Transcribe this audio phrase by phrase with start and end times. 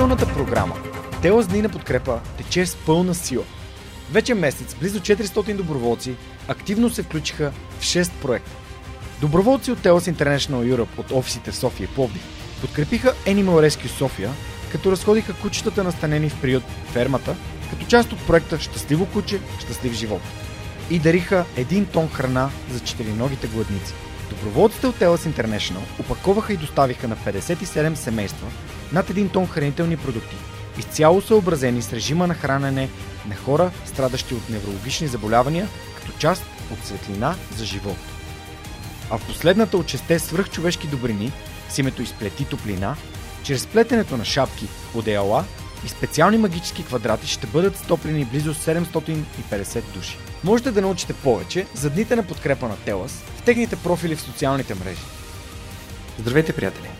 [0.00, 0.76] Благотворителната програма
[1.22, 3.44] Тела с дни на подкрепа тече с пълна сила.
[4.10, 6.14] Вече месец близо 400 доброволци
[6.48, 8.50] активно се включиха в 6 проекта.
[9.20, 12.22] Доброволци от Telos International Europe от офисите в София и Пловдив
[12.60, 14.30] подкрепиха Animal Rescue София,
[14.72, 17.36] като разходиха кучетата настанени в приют фермата,
[17.70, 20.22] като част от проекта Щастливо куче, щастлив живот.
[20.90, 23.94] И дариха един тон храна за четириногите гладници.
[24.30, 28.46] Доброволците от Telos International опаковаха и доставиха на 57 семейства
[28.92, 30.36] над 1 тон хранителни продукти,
[30.78, 32.88] изцяло съобразени с режима на хранене
[33.28, 37.96] на хора, страдащи от неврологични заболявания, като част от светлина за живот.
[39.10, 41.32] А в последната от шесте свръхчовешки добрини,
[41.68, 42.96] с името изплети топлина,
[43.42, 45.44] чрез плетенето на шапки, одеяла
[45.84, 50.18] и специални магически квадрати ще бъдат стоплени близо 750 души.
[50.44, 54.74] Можете да научите повече за дните на подкрепа на Телас в техните профили в социалните
[54.74, 55.02] мрежи.
[56.18, 56.99] Здравейте, приятели!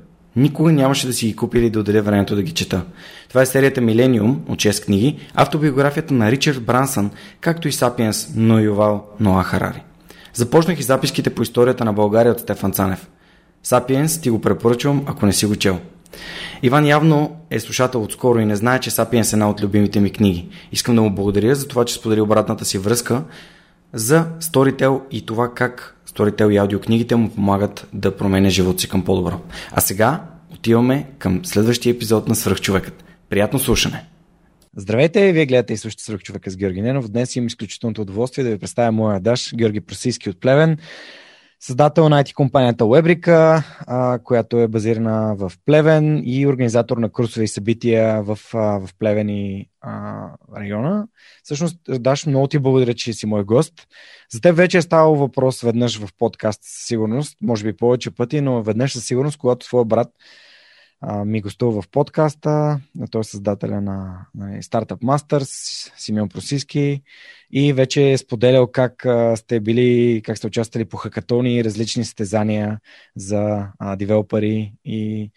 [0.35, 2.85] Никога нямаше да си ги купи или да отделя времето да ги чета.
[3.29, 8.59] Това е серията Милениум от 6 книги, автобиографията на Ричард Брансън, както и Сапиенс но
[8.59, 9.83] Ювал Ноа Харари.
[10.33, 13.09] Започнах и записките по историята на България от Стефан Цанев.
[13.63, 15.79] Сапиенс ти го препоръчвам, ако не си го чел.
[16.63, 20.11] Иван явно е слушател отскоро и не знае, че Сапиенс е една от любимите ми
[20.11, 20.49] книги.
[20.71, 23.23] Искам да му благодаря за това, че сподели обратната си връзка
[23.93, 29.03] за Storytel и това как Storytel и аудиокнигите му помагат да променя живота си към
[29.03, 29.41] по-добро.
[29.71, 30.23] А сега
[30.53, 33.03] отиваме към следващия епизод на Свръхчовекът.
[33.29, 34.05] Приятно слушане!
[34.75, 37.09] Здравейте, вие гледате и слушате Свръхчовека с Георги Ненов.
[37.09, 40.77] Днес имам изключителното удоволствие да ви представя моя даш Георги Просийски от Плевен
[41.61, 43.63] създател на IT компанията Webrica,
[44.23, 49.69] която е базирана в Плевен и организатор на курсове и събития в, в Плевен и
[49.81, 50.27] а,
[50.57, 51.07] района.
[51.43, 53.73] Всъщност, Даш, много ти благодаря, че си мой гост.
[54.31, 58.41] За теб вече е ставал въпрос веднъж в подкаст със сигурност, може би повече пъти,
[58.41, 60.09] но веднъж със сигурност, когато твой брат
[61.01, 62.79] а, ми гостува в подкаста.
[63.11, 67.01] Той е създателя на, на Startup Masters, Симеон Просиски
[67.53, 72.79] и вече е споделял как сте били, как сте участвали по хакатони, различни състезания
[73.15, 73.67] за
[73.97, 75.31] девелопери и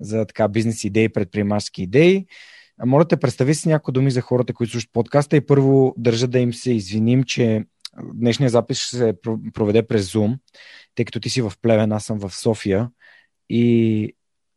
[0.00, 2.26] за така бизнес идеи, предприемачески идеи.
[2.86, 6.38] Моля те, представи си някои думи за хората, които слушат подкаста и първо държа да
[6.38, 7.64] им се извиним, че
[8.14, 9.14] днешния запис ще се
[9.54, 10.38] проведе през Zoom,
[10.94, 12.90] тъй като ти си в Плевен, аз съм в София
[13.48, 14.14] и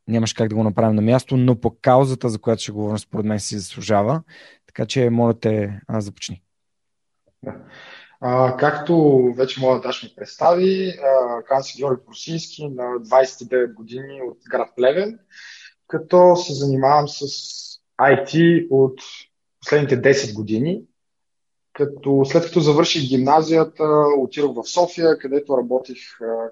[0.08, 3.26] нямаш как да го направим на място, но по каузата, за която ще говорим, според
[3.26, 4.24] мен си заслужава.
[4.68, 6.42] Така че, моля те, започни.
[8.22, 10.94] А, както вече моя Даш ми представи,
[11.62, 15.20] се Георги Просийски на 29 години от град Плевен,
[15.88, 17.26] като се занимавам с
[18.02, 19.00] IT от
[19.60, 20.84] последните 10 години.
[21.74, 23.84] Като след като завърших гимназията,
[24.18, 25.98] отидох в София, където работих,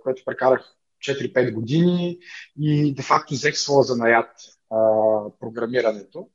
[0.03, 0.75] където прекарах
[1.07, 2.19] 4-5 години
[2.59, 4.31] и де-факто взех своя занаят
[5.39, 6.29] програмирането.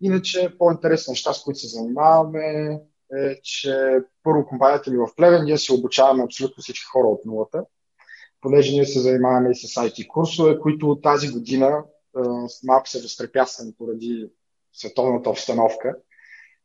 [0.00, 2.80] Иначе по-интересни неща, с които се занимаваме,
[3.18, 7.64] е, че първо компанията ми в Плевен, ние се обучаваме абсолютно всички хора от нулата,
[8.40, 11.84] понеже ние се занимаваме и с IT курсове, които тази година
[12.16, 14.26] а, малко се възпрепятствани поради
[14.72, 15.96] световната обстановка.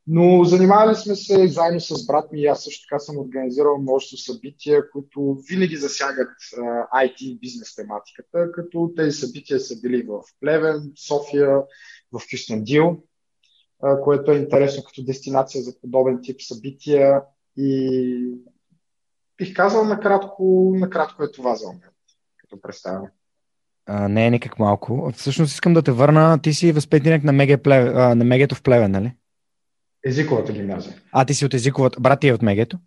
[0.08, 4.18] Но занимавали сме се заедно с брат ми и аз също така съм организирал множество
[4.18, 10.92] събития, които винаги засягат uh, IT бизнес тематиката, като тези събития са били в Плевен,
[11.08, 11.62] София,
[12.12, 13.04] в Кюстендил,
[14.04, 17.22] което е интересно като дестинация за подобен тип събития
[17.58, 18.32] и
[19.38, 21.96] бих казал накратко, накратко е това за момент,
[22.38, 23.12] като представяме.
[23.86, 25.12] А, не е никак малко.
[25.16, 26.40] Всъщност искам да те върна.
[26.42, 27.94] Ти си възпитаник на, Меге Плев...
[27.94, 29.14] на Мегето в Плевен, нали?
[30.06, 31.02] Езиковата гимназия.
[31.12, 32.02] А ти си от езиковата.
[32.02, 32.78] Брат ти е от Мегето?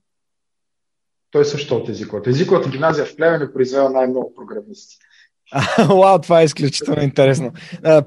[1.30, 2.30] Той също от езиковата.
[2.30, 4.96] Езиковата гимназия в Плевен е произвела най-много програмисти.
[5.88, 7.52] Вау, това е изключително интересно.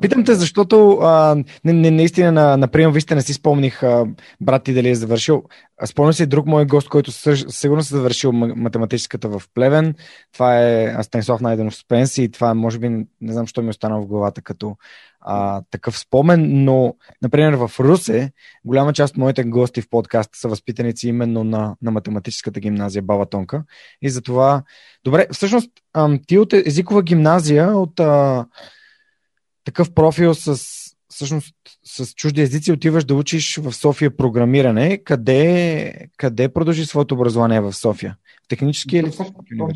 [0.01, 4.05] питам те, защото а, наистина на, на прием ви сте не си спомних а,
[4.41, 5.43] брат ти дали е завършил.
[5.85, 9.95] Спомням си друг мой гост, който съж, сигурно се завършил математическата в Плевен.
[10.33, 12.89] Това е Станислав Найденов Спенс и това може би,
[13.21, 14.75] не знам, що ми е останал в главата като
[15.21, 18.31] а, такъв спомен, но, например, в Русе,
[18.65, 23.25] голяма част от моите гости в подкаста са възпитаници именно на, на математическата гимназия Баба
[23.25, 23.63] Тонка.
[24.01, 24.63] И затова,
[25.03, 25.69] добре, всъщност,
[26.27, 28.45] ти от езикова гимназия, от а,
[29.63, 30.61] такъв профил с,
[31.11, 34.97] всъщност, с чужди езици, отиваш да учиш в София програмиране.
[34.97, 38.17] Къде, къде продължи своето образование в София?
[38.47, 39.11] Технически или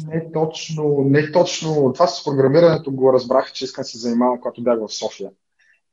[0.08, 1.94] не е точно, не точно.
[1.94, 5.30] Това с програмирането го разбрах, че искам да се занимавам, когато бях в София.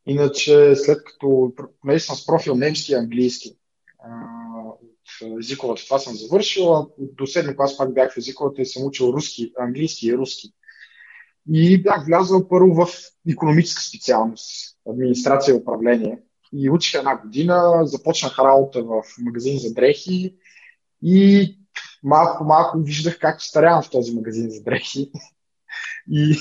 [0.07, 3.57] Иначе, след като, понеже съм с профил немски и английски,
[5.23, 9.05] от езиковата това съм завършил, до седми клас пак бях в езиковата и съм учил
[9.05, 10.53] руски, английски и руски.
[11.51, 12.89] И бях влязъл първо в
[13.29, 16.19] економическа специалност, администрация и управление.
[16.53, 20.37] И учих една година, започнах работа в магазин за дрехи
[21.03, 21.59] и
[22.03, 25.11] малко по малко виждах как старявам в този магазин за дрехи.
[26.11, 26.37] И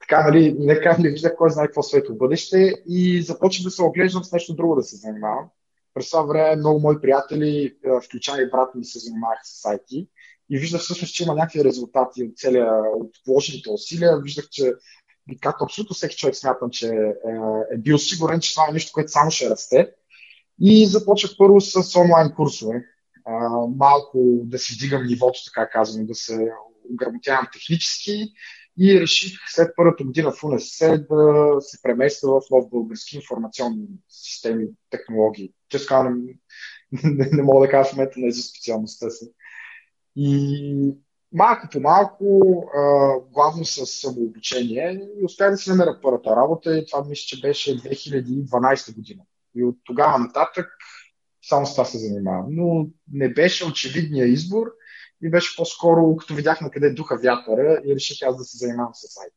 [0.00, 3.82] така, нали, не как не виждах кой знае какво светло бъдеще и започнах да се
[3.82, 5.48] оглеждам с нещо друго да се занимавам.
[5.94, 10.08] През това време много мои приятели, включая и брат ми, се занимаваха с IT
[10.50, 14.20] и виждах всъщност, че има някакви резултати от целия, от вложените усилия.
[14.20, 14.72] Виждах, че
[15.40, 19.10] както абсолютно всеки човек смятам, че е, е бил сигурен, че това е нещо, което
[19.10, 19.90] само ще расте.
[20.60, 22.84] И започнах първо с онлайн курсове
[23.24, 26.48] а, малко да си вдигам нивото, така казано, да се
[26.92, 28.32] ограмотявам технически
[28.78, 34.66] и реших след първата година в УНСС да се преместя в нов български информационни системи,
[34.90, 35.52] технологии.
[35.68, 36.34] Често не,
[37.04, 39.32] не, не мога да кажа в момента не за специалността си.
[40.16, 40.94] И
[41.32, 42.40] малко по малко,
[43.32, 48.94] главно с самообучение, успях да си намеря първата работа и това мисля, че беше 2012
[48.94, 49.22] година.
[49.56, 50.66] И от тогава нататък
[51.42, 52.46] само с това се занимавам.
[52.48, 54.66] Но не беше очевидния избор
[55.22, 58.94] и беше по-скоро, като видях на къде духа вятъра и реших аз да се занимавам
[58.94, 59.32] с сайт.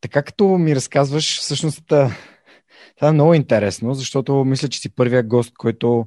[0.00, 5.54] Така като ми разказваш, всъщност това е много интересно, защото мисля, че си първия гост,
[5.58, 6.06] който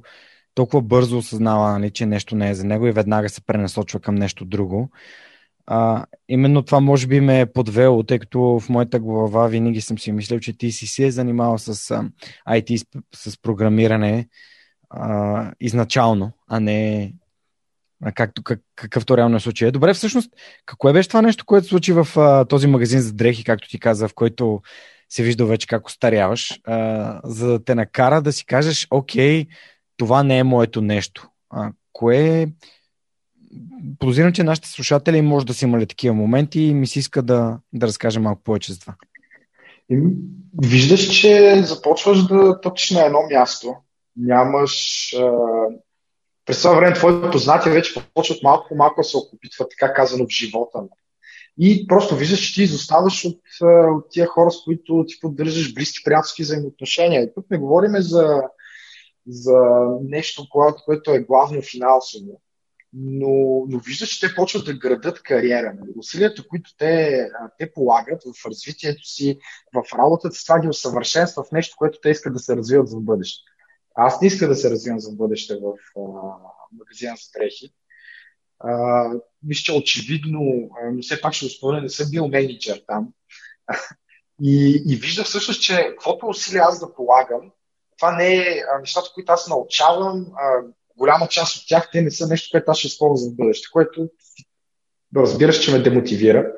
[0.60, 4.14] толкова бързо осъзнава, нали, че нещо не е за него и веднага се пренасочва към
[4.14, 4.90] нещо друго.
[5.66, 9.98] А, именно това може би ме е подвело, тъй като в моята глава винаги съм
[9.98, 12.04] си мислил, че ти си се е занимавал с а,
[12.48, 12.76] IT,
[13.14, 14.28] с, с програмиране
[14.90, 17.12] а, изначално, а не
[18.14, 19.70] както, как, какъвто реално е случай.
[19.70, 20.30] Добре, всъщност,
[20.66, 23.80] какво е беше това нещо, което случи в а, този магазин за дрехи, както ти
[23.80, 24.62] каза, в който
[25.08, 29.46] се вижда вече как остаряваш, а, за да те накара да си кажеш, окей,
[30.00, 31.28] това не е моето нещо.
[31.50, 32.46] А, кое
[33.98, 37.58] Подозирам, че нашите слушатели може да са имали такива моменти и ми се иска да,
[37.72, 38.94] да разкажа малко повече за това.
[40.62, 43.76] Виждаш, че започваш да тъпчеш на едно място
[44.16, 45.14] нямаш...
[45.18, 45.32] А...
[46.46, 50.24] През това време твоите познати вече почват малко по малко да се окупитват, така казано,
[50.24, 50.82] в живота.
[51.58, 56.04] И просто виждаш, че ти изоставаш от, от тия хора, с които ти поддържаш близки
[56.04, 57.22] приятелски взаимоотношения.
[57.22, 58.42] И тук не говорим за,
[59.26, 59.58] за
[60.02, 60.46] нещо,
[60.84, 62.40] което е главно финансово.
[62.92, 65.74] Но, но виждаш, че те почват да градат кариера.
[65.80, 65.90] Нали?
[65.96, 67.26] Усилията, които те,
[67.58, 69.38] те полагат в развитието си,
[69.74, 73.00] в работата си, това ги усъвършенства в нещо, което те искат да се развиват в
[73.00, 73.42] бъдеще.
[73.94, 76.00] Аз не иска да се развивам за бъдеще в а,
[76.72, 77.72] магазина за дрехи.
[79.42, 83.08] мисля, че очевидно, но все пак ще го спомня, не съм бил менеджер там.
[84.42, 87.52] И, и вижда всъщност, че каквото усилия аз да полагам,
[88.00, 90.62] това не е нещата, които аз научавам, а,
[90.96, 94.08] голяма част от тях, те не са нещо, което аз ще използвам в бъдеще, което
[95.16, 96.52] разбираш, че ме демотивира.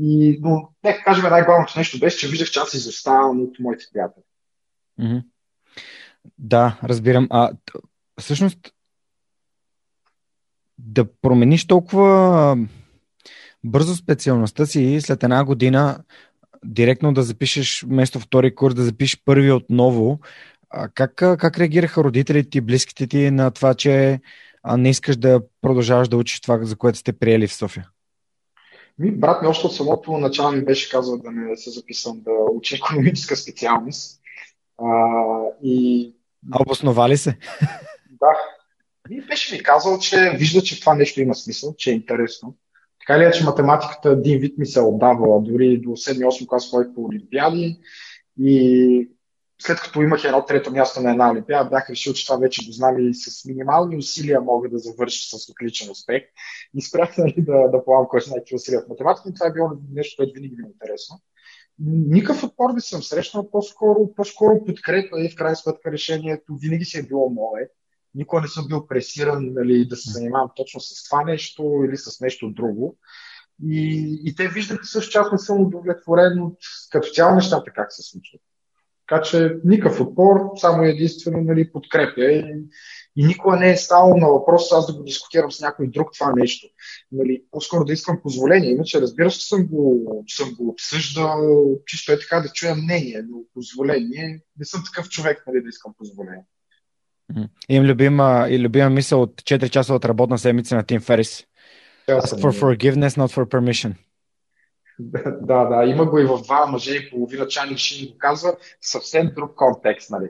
[0.00, 4.24] И, но нека кажем най-главното нещо беше, че виждах, че аз изоставам от моите приятели.
[5.00, 5.22] Mm-hmm.
[6.38, 7.26] Да, разбирам.
[7.30, 7.50] А
[8.20, 8.58] всъщност
[10.78, 12.56] да промениш толкова
[13.64, 16.04] бързо специалността си след една година
[16.64, 20.20] директно да запишеш вместо втори курс, да запишеш първи отново.
[20.70, 24.20] А как, как реагираха родителите ти, близките ти на това, че
[24.76, 27.88] не искаш да продължаваш да учиш това, за което сте приели в София?
[28.98, 32.30] Ми, брат ми още от самото начало ми беше казал да не се записвам да
[32.30, 34.20] уча економическа специалност.
[34.78, 34.88] А,
[35.62, 36.12] и...
[36.52, 37.36] А обосновали се?
[38.10, 38.36] Да.
[39.10, 42.54] И беше ми казал, че вижда, че това нещо има смисъл, че е интересно.
[43.10, 46.70] Така ли е, че математиката един вид ми се е отдавала, дори до 7-8 клас
[46.70, 47.80] ходих по олимпиади
[48.38, 49.10] и
[49.62, 52.72] след като имах едно трето място на една олимпиада, бях решил, че това вече го
[52.72, 56.22] знам и с минимални усилия мога да завърша с отличен успех.
[56.74, 59.52] И спрях нали, да, да полагам кой знае какви усилия в математика и това е
[59.52, 61.16] било нещо, което винаги ми е интересно.
[61.78, 66.98] Никакъв отпор не съм срещнал, по-скоро, по-скоро подкрепа и в крайна сметка решението винаги си
[66.98, 67.68] е било мое.
[68.14, 72.20] Никога не съм бил пресиран нали, да се занимавам точно с това нещо или с
[72.20, 72.98] нещо друго.
[73.64, 76.58] И, и те виждаха също, че аз не съм удовлетворен от
[76.90, 78.42] като цяло нещата как се случват.
[79.08, 82.54] Така че никакъв отпор, само единствено нали, подкрепя и,
[83.16, 86.32] и никога не е ставало на въпрос аз да го дискутирам с някой друг това
[86.36, 86.66] нещо.
[87.12, 88.70] Нали, по-скоро да искам позволение.
[88.70, 91.40] Иначе разбира се, съм го, съм го обсъждал,
[91.86, 95.94] чисто е така да чуя мнение, но позволение не съм такъв човек нали, да искам
[95.98, 96.44] позволение.
[97.68, 101.44] Им любима, и любима мисъл от 4 часа от работна седмица на Тим Ферис.
[102.08, 103.92] Ask for forgiveness, not for permission.
[105.42, 109.30] Да, да, има го и в два мъже и половина Чани Шин го казва съвсем
[109.36, 110.26] друг контекст, нали?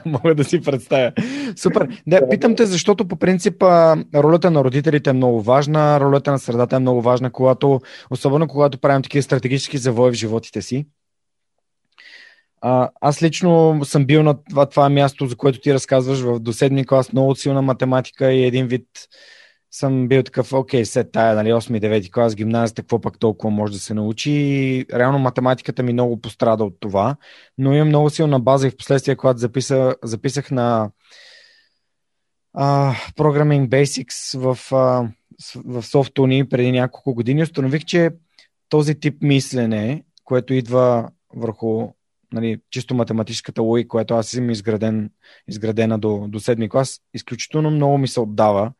[0.06, 1.12] Мога да си представя.
[1.56, 2.02] Супер.
[2.06, 3.62] Да, питам те, защото по принцип
[4.14, 8.78] ролята на родителите е много важна, ролята на средата е много важна, когато, особено когато
[8.78, 10.86] правим такива стратегически завои в животите си.
[13.00, 16.86] Аз лично съм бил на това, това място, за което ти разказваш в до седми
[16.86, 18.86] клас, много силна математика и един вид
[19.70, 23.78] съм бил такъв, окей, след тая, нали, 8-9 клас, гимназията, какво пък толкова може да
[23.78, 24.30] се научи.
[24.30, 27.16] И реално математиката ми много пострада от това,
[27.58, 30.90] но имам много силна база и в последствие, когато записа, записах на
[32.58, 35.08] uh, Programming Basics в, uh,
[35.64, 38.10] в Softuni преди няколко години, установих, че
[38.68, 41.88] този тип мислене, което идва върху
[42.32, 45.10] нали, чисто математическата логика, която аз съм изграден,
[45.48, 48.72] изградена до, до 7 клас, изключително много ми се отдава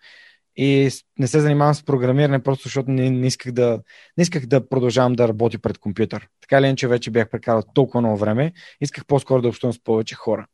[0.56, 3.80] и не се занимавам с програмиране, просто защото не, не, исках, да,
[4.16, 6.28] не исках да продължавам да работя пред компютър.
[6.40, 10.14] Така ли, че вече бях прекарал толкова много време, исках по-скоро да общувам с повече
[10.14, 10.46] хора.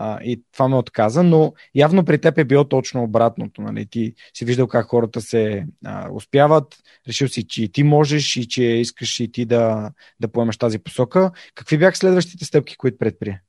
[0.00, 3.62] А, и това ме отказа, но явно при теб е било точно обратното.
[3.62, 3.86] Нали?
[3.86, 6.76] Ти си виждал как хората се а, успяват,
[7.08, 9.90] решил си, че и ти можеш и че искаш и ти да,
[10.20, 11.30] да поемаш тази посока.
[11.54, 13.42] Какви бяха следващите стъпки, които предприе?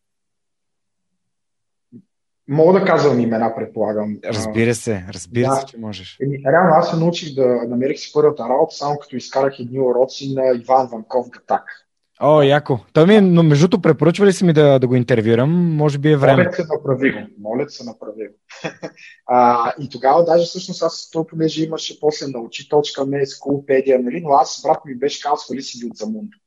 [2.47, 4.17] Мога да казвам имена, предполагам.
[4.25, 5.55] Разбира се, разбира да.
[5.55, 6.17] се, че можеш.
[6.21, 10.55] Реално аз се научих да намерих си първата работа, само като изкарах едни уроци на
[10.55, 11.88] Иван Ванков Гатак.
[12.21, 12.79] О, яко.
[12.93, 15.75] Той ми, но между другото, препоръчва ли си ми да, да го интервюирам?
[15.75, 16.43] Може би е време.
[16.43, 17.19] Моля се, направи го.
[17.39, 18.33] Моля се, направи го.
[19.25, 24.21] а, и тогава даже всъщност аз то, понеже имаше после научи точка ме, скулпедия, нали,
[24.21, 26.37] но аз брат ми беше казал, свали си ги от Замунда.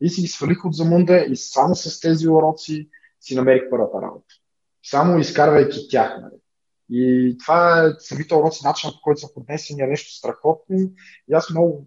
[0.00, 2.88] И си ги свалих от Замунда и само с тези уроци
[3.20, 4.34] си намерих първата работа
[4.82, 6.18] само изкарвайки тях.
[6.20, 6.39] Нали.
[6.90, 10.76] И това е самите уроци, начинът по който са поднесени е нещо страхотно.
[11.28, 11.86] И аз много,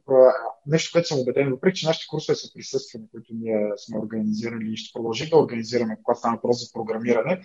[0.67, 4.77] нещо, което съм убеден, въпреки че нашите курсове са присъствени, които ние сме организирали и
[4.77, 7.41] ще продължим да организираме, когато стане въпрос за програмиране,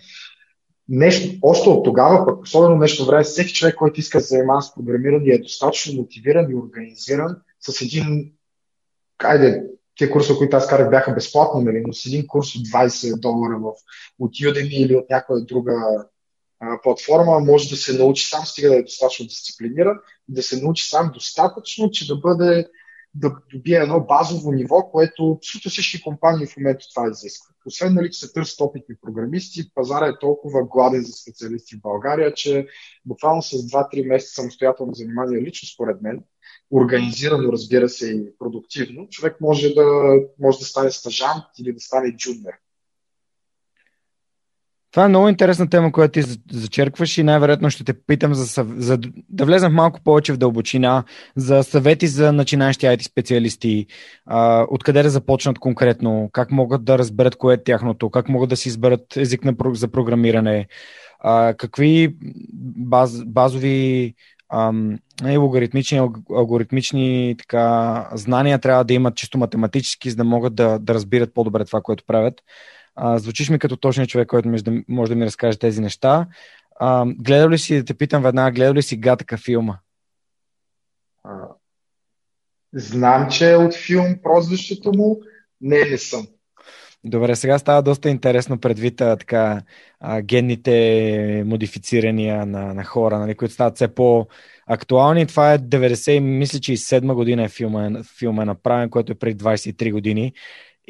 [0.89, 4.61] нещо, още от тогава, пък особено нещо време, всеки човек, който иска да се занимава
[4.61, 8.33] с програмиране, е достатъчно мотивиран и организиран с един,
[9.17, 9.63] кайде,
[9.99, 13.59] Тия курсове, които аз карах, бяха безплатни, нали, но с един курс от 20 долара
[13.59, 13.71] в,
[14.19, 15.73] от Udemy или от някоя друга
[16.83, 19.97] платформа може да се научи сам, стига да е достатъчно дисциплиниран,
[20.27, 22.67] да се научи сам достатъчно, че да бъде
[23.13, 27.55] да добие едно базово ниво, което абсолютно всички компании в момента това изискват.
[27.65, 32.33] Освен нали, че се търсят опитни програмисти, пазара е толкова гладен за специалисти в България,
[32.33, 32.67] че
[33.05, 36.23] буквално с 2-3 месеца самостоятелно занимание лично според мен
[36.71, 42.15] организирано, разбира се, и продуктивно, човек може да, може да стане стажант или да стане
[42.15, 42.53] джунер.
[44.91, 48.99] Това е много интересна тема, която ти зачеркваш и най-вероятно ще те питам за, за
[49.29, 51.03] да влезем малко повече в дълбочина,
[51.35, 53.85] за съвети за начинаещи IT специалисти,
[54.69, 58.69] откъде да започнат конкретно, как могат да разберат кое е тяхното, как могат да си
[58.69, 60.67] изберат език на, за програмиране,
[61.19, 62.15] а, какви
[62.75, 64.13] баз, базови
[64.53, 65.97] ам, нали, логаритмични,
[66.35, 71.65] алгоритмични така, знания трябва да имат чисто математически, за да могат да, да разбират по-добре
[71.65, 72.41] това, което правят.
[72.95, 74.49] А, звучиш ми като точният човек, който
[74.87, 76.27] може да, ми разкаже тези неща.
[76.79, 79.77] А, гледал ли си, да те питам веднага, гледал ли си Гатака филма?
[81.23, 81.31] А,
[82.73, 85.21] знам, че е от филм прозвището му.
[85.61, 86.27] Не, не съм.
[87.03, 89.61] Добре, сега става доста интересно предвид така,
[90.21, 95.25] генните модифицирания на, на хора, нали, които стават все по-актуални.
[95.25, 99.15] Това е 90, мисля, че и 7 година е филма, филма е направен, който е
[99.15, 100.33] преди 23 години.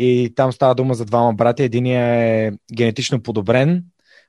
[0.01, 1.63] И там става дума за двама брати.
[1.63, 3.83] Единия е генетично подобрен,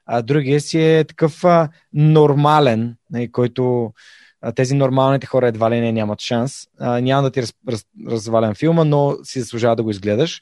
[0.06, 3.92] а другия си е такъв а, нормален, нали, който
[4.40, 6.66] а, тези нормалните хора едва ли не нямат шанс.
[6.78, 10.40] А, няма да ти раз, раз, развалям филма, но си заслужава да го изгледаш.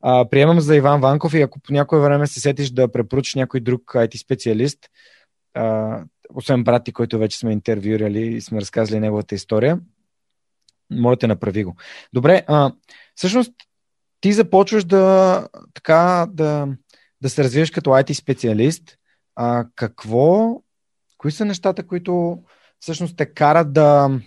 [0.00, 3.60] А, приемам за Иван Ванков и ако по някое време се сетиш да препоръчаш някой
[3.60, 4.78] друг IT специалист,
[5.54, 5.98] а,
[6.34, 9.80] освен брат ти, който вече сме интервюирали и сме разказали неговата история,
[10.90, 11.76] моля те направи го.
[12.12, 12.72] Добре, а,
[13.14, 13.52] всъщност
[14.26, 16.68] ти започваш да, така, да,
[17.22, 18.82] да се развиваш като IT специалист.
[19.36, 20.60] А, какво,
[21.18, 22.38] кои са нещата, които
[22.80, 24.20] всъщност те карат да,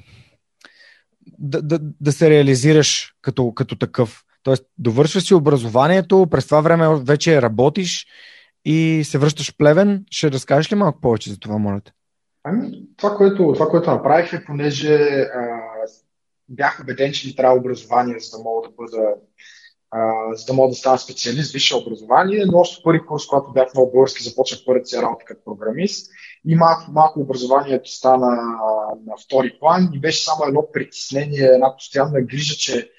[1.39, 4.23] да, да, да се реализираш като, като такъв?
[4.43, 8.07] Тоест, довършваш си образованието, през това време вече работиш
[8.65, 10.05] и се връщаш Плевен.
[10.11, 11.91] Ще разкажеш ли малко повече за това, моля те?
[12.43, 15.59] Ами, това, което, това, което направих е, понеже а,
[16.49, 19.15] бях убеден, че ми трябва образование, за да мога да бъда
[20.33, 23.91] за да мога да стана специалист, висше образование, но още първи курс, когато бях много
[23.91, 26.11] български, започнах първата си работа като програмист
[26.47, 28.35] и малко, малко образованието стана
[29.05, 32.91] на втори план и беше само едно притеснение, една постоянна грижа, че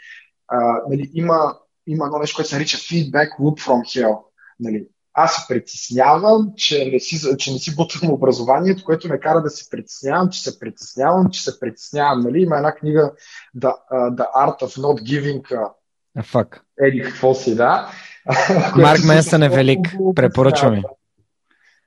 [0.48, 1.56] а, нали, има,
[1.86, 4.18] има едно нещо, което се нарича feedback loop from hell.
[4.60, 4.86] Нали.
[5.12, 9.50] Аз се притеснявам, че не си, че не си бутвам образованието, което ме кара да
[9.50, 12.20] се притеснявам, че се притеснявам, че се притеснявам.
[12.20, 12.40] Нали.
[12.40, 13.12] Има една книга
[13.56, 15.70] The, uh, The Art of Not Giving
[16.18, 16.64] uh, Фак.
[16.80, 17.90] Еди какво си, да.
[18.76, 19.80] Марк Менсън е велик,
[20.14, 20.82] препоръчвам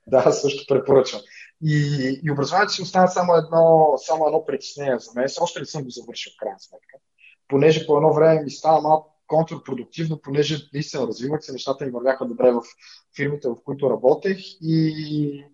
[0.07, 1.21] Да, също препоръчвам.
[1.65, 5.27] И, и образованието си остана само едно, само едно притеснение за мен.
[5.41, 6.97] Още не съм го завършил в крайна сметка
[7.47, 12.25] понеже по едно време ми става малко контрпродуктивно, понеже наистина развивах се, нещата ми вървяха
[12.25, 12.61] добре в
[13.15, 15.45] фирмите, в които работех и,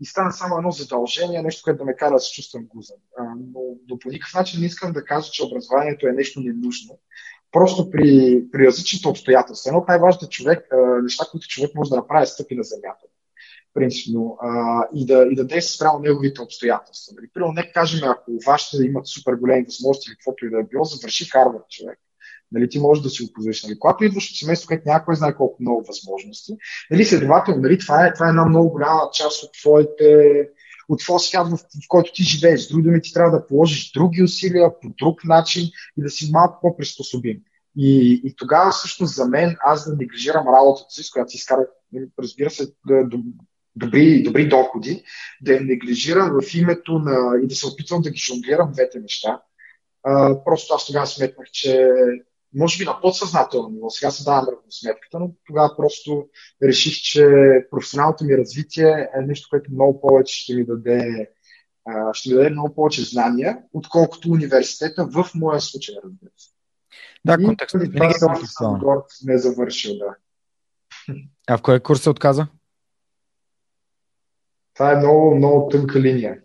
[0.00, 2.96] и стана само едно задължение, нещо, което да ме кара да се чувствам гузен.
[3.38, 6.98] Но, но по никакъв начин не искам да кажа, че образованието е нещо ненужно.
[7.52, 9.68] Просто при, при различните обстоятелства.
[9.68, 10.68] Едно от най-важните човек,
[11.02, 13.06] неща, които човек може да направи, е стъпи на земята
[13.76, 14.38] принципно,
[14.94, 17.14] и, да, и да действа спрямо неговите обстоятелства.
[17.16, 20.84] Нали, примерно, нека кажем, ако вашите имат супер големи възможности каквото и да е било,
[20.84, 21.98] завърши Харвард човек.
[22.52, 23.64] Нали, ти можеш да си го позволиш.
[23.64, 26.56] Нали, когато идваш от семейство, където някой знае колко много възможности,
[26.90, 30.48] нали, следователно, нали, това, е, това е една много голяма част от твоите
[30.88, 32.60] от твоя свят, в, в който ти живееш.
[32.60, 35.62] С други думи, ти трябва да положиш други усилия по друг начин
[35.98, 37.40] и да си малко по-приспособим.
[37.76, 41.66] И, и тогава всъщност за мен аз да неглижирам работата си, с която си изкарах,
[42.18, 42.72] разбира се,
[43.76, 45.02] добри, добри доходи,
[45.42, 49.40] да я неглижирам в името на и да се опитвам да ги жонглирам двете неща.
[50.02, 51.90] А, просто аз тогава сметнах, че
[52.56, 56.28] може би на подсъзнателно ниво, сега се давам сметката, но тогава просто
[56.62, 57.26] реших, че
[57.70, 61.30] професионалното ми развитие е нещо, което много повече ще ми даде,
[62.12, 66.50] ще ми даде много повече знания, отколкото университета в моя случай, разбира се.
[67.24, 68.14] Да, контекстът винаги
[68.62, 70.14] е горд не е завършил, да.
[71.48, 72.46] А в кой курс се отказа?
[74.74, 76.40] Това е много, много тънка линия.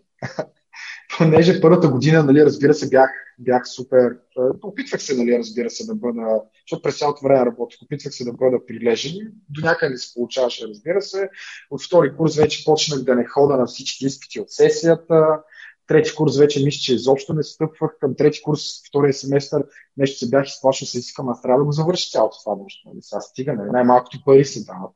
[1.30, 4.16] Понеже първата година, нали, разбира се, бях, бях супер.
[4.62, 8.32] Опитвах се, нали, разбира се, да бъда, защото през цялото време работих, опитвах се да
[8.32, 9.32] бъда прилежен.
[9.48, 11.28] До някъде се получаваше, разбира се.
[11.70, 15.40] От втори курс вече почнах да не хода на всички изпити от сесията.
[15.86, 17.90] Трети курс вече мисля, че изобщо не стъпвах.
[18.00, 19.64] Към трети курс, втория семестър,
[19.96, 22.88] нещо се бях изплашил, се искам, аз трябва да го завърша цялото това нещо.
[22.88, 22.98] Нали?
[23.02, 23.70] Сега стига, нали?
[23.70, 24.90] най-малкото пари се дават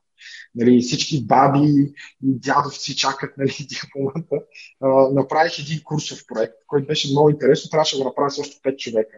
[0.55, 4.35] нали, всички баби и дядовци чакат нали, дипломата.
[4.81, 7.69] А, направих един курсов проект, който беше много интересно.
[7.69, 9.17] Трябваше да го направя с още 5 човека.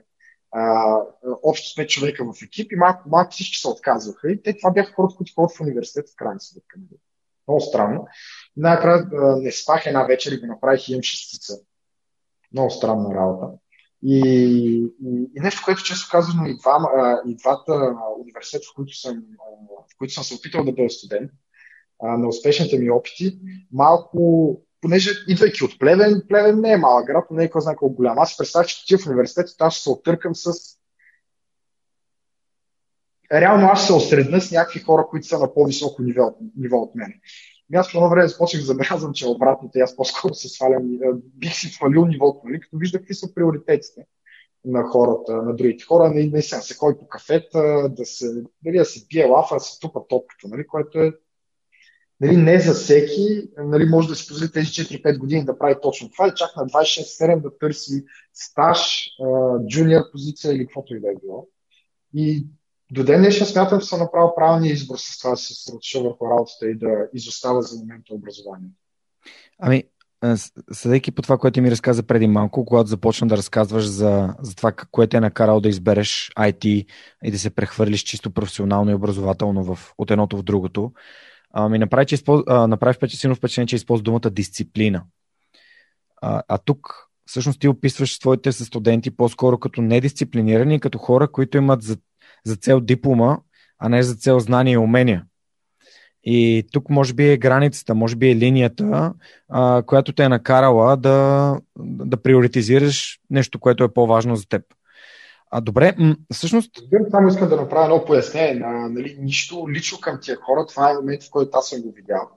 [0.52, 0.96] А,
[1.44, 4.32] общо с 5 човека в екип и малко, малко всички се отказваха.
[4.32, 6.80] И те това бяха хората, които ходят в университет в крайна сметка.
[6.80, 7.00] Нали.
[7.48, 8.08] Много странно.
[8.58, 9.08] Най-накрая
[9.42, 11.54] не спах една вечер и го направих и имам шестица.
[12.54, 13.48] Много странна работа.
[14.04, 14.20] И,
[15.04, 16.78] и, и нещо, което често казвам и, два,
[17.28, 19.24] и двата университета, в които, съм,
[19.92, 21.32] в които съм се опитал да бъда студент,
[22.04, 23.40] на успешните ми опити,
[23.72, 27.76] малко, понеже идвайки от Плевен, Плевен не е малък град, но не е кой знае
[27.76, 28.20] колко голям.
[28.20, 30.52] Аз представях, че отива в университета, аз ще се оттъркам с
[33.32, 36.02] реално аз се осредна с някакви хора, които са на по-високо
[36.58, 37.14] ниво от мен.
[37.74, 41.68] Аз по едно време започнах да забелязвам, че обратното, аз по-скоро се свалям, бих си
[41.68, 44.06] свалил нивото, нали, като виждах какви са приоритетите
[44.66, 48.86] на хората, на другите хора, не, не се ходи по кафета, да се, дали да
[48.86, 51.12] се пие лафа, да се тупа топката, нали, което е
[52.22, 56.12] нали, не за всеки, нали, може да си позволи тези 4-5 години да прави точно
[56.12, 59.10] това и чак на 26-7 да търси стаж,
[59.68, 61.48] джуниор позиция или каквото и да е било.
[62.14, 62.48] И
[62.92, 66.26] до ден днешен смятам, че съм направил правилния избор с това да се съсредоточа върху
[66.26, 68.76] работата и да изостава за момента образованието.
[69.60, 69.84] Ами,
[70.72, 74.72] съдейки по това, което ми разказа преди малко, когато започна да разказваш за, за това,
[74.72, 76.86] което е накарал да избереш IT
[77.24, 80.92] и да се прехвърлиш чисто професионално и образователно в, от едното в другото,
[81.54, 82.44] а, ми направи, че използ...
[82.48, 85.04] а, направи силно впечатление, че използва думата дисциплина.
[86.22, 91.82] А, а тук всъщност ти описваш своите студенти по-скоро като недисциплинирани, като хора, които имат
[91.82, 91.98] за
[92.46, 93.38] за цел диплома,
[93.80, 95.26] а не за цел знания и умения.
[96.24, 99.14] И тук може би е границата, може би е линията,
[99.50, 104.62] а, която те е накарала да, да приоритизираш нещо, което е по-важно за теб.
[105.52, 106.72] А добре, м- всъщност.
[107.12, 108.66] Само искам да направя едно пояснение.
[108.90, 110.66] Нали, нищо лично към тия хора.
[110.66, 112.30] Това е момент, в който аз съм го видял.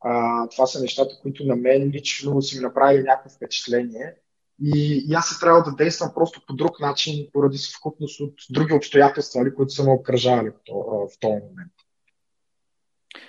[0.00, 4.14] А, това са нещата, които на мен лично си ми направили някакво впечатление.
[4.62, 8.72] И, и аз се трябва да действам просто по друг начин, поради съвкупност от други
[8.72, 11.72] обстоятелства, нали, които са ме обкръжавали в, този момент.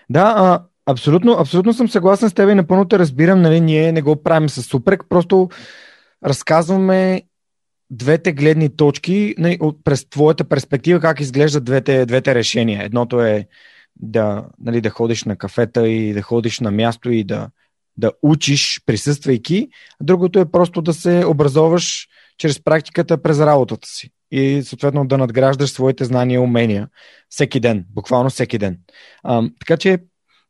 [0.10, 3.42] Да, а, абсолютно, абсолютно съм съгласен с теб и напълно те разбирам.
[3.42, 5.50] Нали, ние не го правим с супрек, просто
[6.26, 7.22] разказваме
[7.90, 12.84] двете гледни точки нали, през твоята перспектива, как изглеждат двете, двете решения.
[12.84, 13.48] Едното е
[13.96, 17.50] да, нали, да ходиш на кафета и да ходиш на място и да,
[17.98, 19.70] да учиш, присъствайки.
[20.02, 25.70] Другото е просто да се образоваш чрез практиката през работата си и съответно да надграждаш
[25.70, 26.90] своите знания и умения
[27.30, 28.78] всеки ден, буквално всеки ден.
[29.24, 30.00] А, така че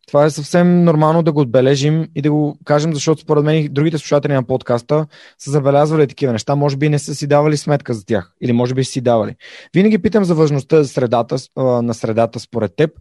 [0.08, 3.98] това е съвсем нормално да го отбележим и да го кажем, защото според мен другите
[3.98, 5.08] слушатели на подкаста
[5.40, 8.74] са забелязвали такива неща, може би не са си давали сметка за тях или може
[8.74, 9.36] би си давали.
[9.74, 12.92] Винаги питам за важността средата, на средата според теб.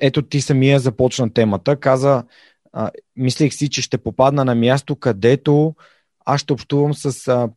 [0.00, 1.76] Ето ти самия започна темата.
[1.76, 2.24] Каза,
[3.16, 5.74] мислех си, че ще попадна на място, където
[6.24, 7.48] аз ще общувам с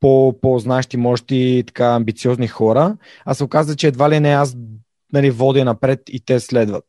[0.00, 4.56] по-знаещи, може и така амбициозни хора, а се оказа, че едва ли не аз
[5.12, 6.84] нали, водя напред и те следват.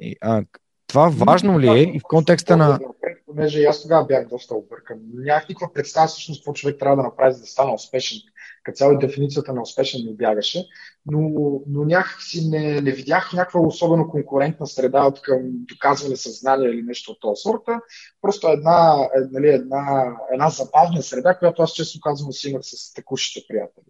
[0.00, 0.42] И, а,
[0.86, 2.78] това важно ли е и в контекста на...
[3.26, 4.98] Понеже аз тогава бях доста объркан.
[5.14, 8.18] Нямах никаква представа всъщност какво човек трябва да направи, за да стане успешен.
[8.66, 10.68] Като цяло и дефиницията на успешен ми бягаше,
[11.06, 11.20] но,
[11.66, 16.82] но някак си не, не видях някаква особено конкурентна среда от към доказване съзнание или
[16.82, 17.80] нещо от този сорта.
[18.22, 22.94] Просто една, е, нали, една, една забавна среда, която аз често казвам си имах с
[22.94, 23.84] текущите приятели.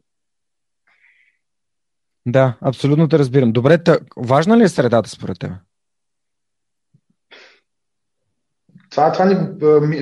[2.27, 3.53] Да, абсолютно те разбирам.
[3.53, 5.51] Добре, та, важна ли е средата според теб?
[8.91, 9.35] Това, това ни,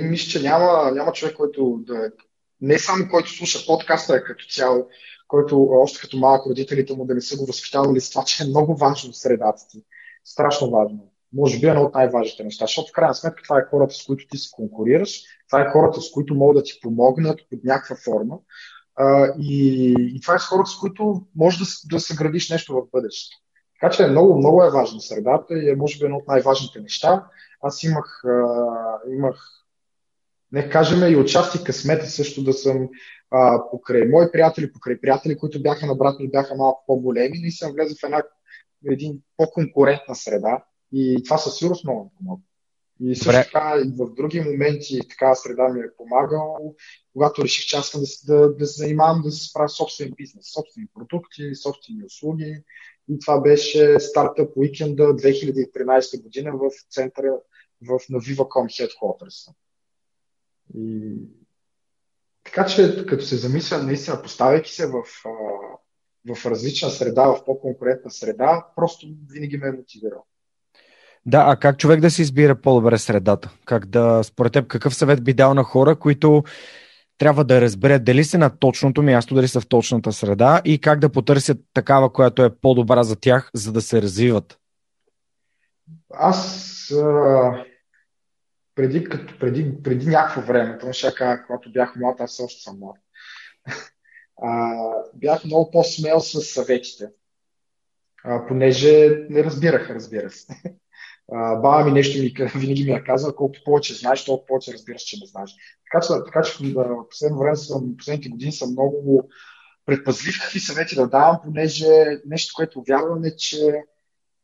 [0.02, 2.10] мисля, че няма, няма човек, който да.
[2.64, 4.88] Не само който слуша подкаста, е като цяло,
[5.29, 8.46] който още като малък родителите му да не са го възпитавали с това, че е
[8.46, 9.83] много важно средата ти.
[10.24, 11.12] Страшно важно.
[11.33, 14.05] Може би е едно от най-важните неща, защото в крайна сметка това е хората, с
[14.05, 17.96] които ти се конкурираш, това е хората, с които могат да ти помогнат под някаква
[17.96, 18.38] форма.
[18.96, 22.90] А, и, и това е с хората, с които може да, да съградиш нещо в
[22.92, 23.37] бъдещето.
[23.81, 27.27] Така че много, много е важна средата и е може би едно от най-важните неща.
[27.62, 28.59] Аз имах, а,
[29.16, 29.63] имах
[30.54, 32.88] не кажем и отчасти късмета също да съм
[33.30, 37.50] а, покрай мои приятели, покрай приятели, които бяха на брат ми, бяха малко по-големи, и
[37.50, 38.22] съм влезе в една
[38.90, 42.44] един по-конкурентна среда и това със сигурност много помогна.
[43.00, 43.44] И също Добре.
[43.44, 46.74] така и в други моменти така среда ми е помагал,
[47.12, 50.52] когато реших, че аз искам да, да, да се занимавам да се справя собствен бизнес,
[50.52, 52.62] собствени продукти, собствени услуги.
[53.08, 57.32] И това беше стартъп уикенда 2013 година в центъра
[57.82, 59.54] в, на Viva.com Headquarters.
[60.74, 61.14] И...
[62.44, 65.03] Така че, като се замисля, наистина, поставяйки се в,
[66.29, 70.24] в различна среда, в по-конкурентна среда, просто винаги ме е мотивирал.
[71.27, 73.50] Да, а как човек да се избира по-добре средата?
[73.64, 76.44] Как да, според теб, какъв съвет би дал на хора, които
[77.18, 81.00] трябва да разберат дали са на точното място, дали са в точната среда и как
[81.00, 84.59] да потърсят такава, която е по-добра за тях, за да се развиват?
[86.12, 87.64] Аз а,
[88.74, 89.08] преди,
[89.40, 92.96] преди, преди някакво време, кажа, когато бях млад, аз още съм млад,
[94.42, 94.74] а,
[95.14, 97.08] бях много по-смел с съветите,
[98.24, 100.62] а, понеже не разбирах, разбира се.
[101.32, 105.02] А, баба ми нещо ми, винаги ми е казала, колкото повече знаеш, толкова повече разбираш,
[105.02, 105.54] че не знаеш.
[105.84, 109.28] Така че, така че в последно време съм, последните години съм много
[109.87, 113.82] предпазлив какви съвети да давам, понеже нещо, което вярвам е, че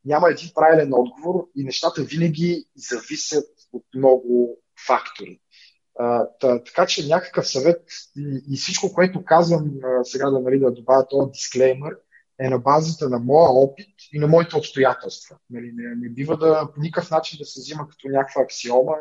[0.05, 5.41] няма един правилен отговор и нещата винаги зависят от много фактори.
[5.99, 7.83] А, та, така че някакъв съвет
[8.17, 11.97] и, и всичко, което казвам а, сега да, нали, да добавя този дисклеймер,
[12.41, 15.37] е на базата на моя опит и на моите обстоятелства.
[15.51, 18.97] Нали, не, не бива да по никакъв начин да се взима като някаква аксиома,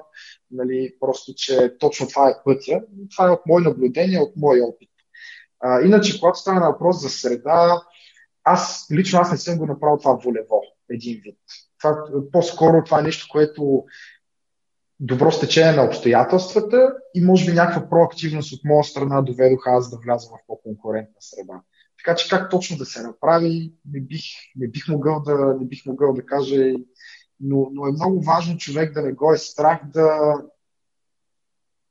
[0.52, 2.82] нали, просто, че точно това е пътя.
[3.16, 4.90] Това е от мое наблюдение, от мой опит.
[5.60, 7.82] А, иначе, когато става на въпрос за среда,
[8.44, 11.40] аз лично аз не съм го направил това волево, един вид.
[11.80, 13.84] Това, по-скоро това е нещо, което
[15.00, 19.98] добро стечение на обстоятелствата и може би някаква проактивност от моя страна доведоха аз да
[19.98, 21.62] вляза в по-конкурентна среда.
[21.98, 24.24] Така че как точно да се направи, не бих,
[24.56, 26.74] не бих, могъл, да, не бих могъл да кажа,
[27.40, 30.36] но, но е много важно човек да не го е страх да...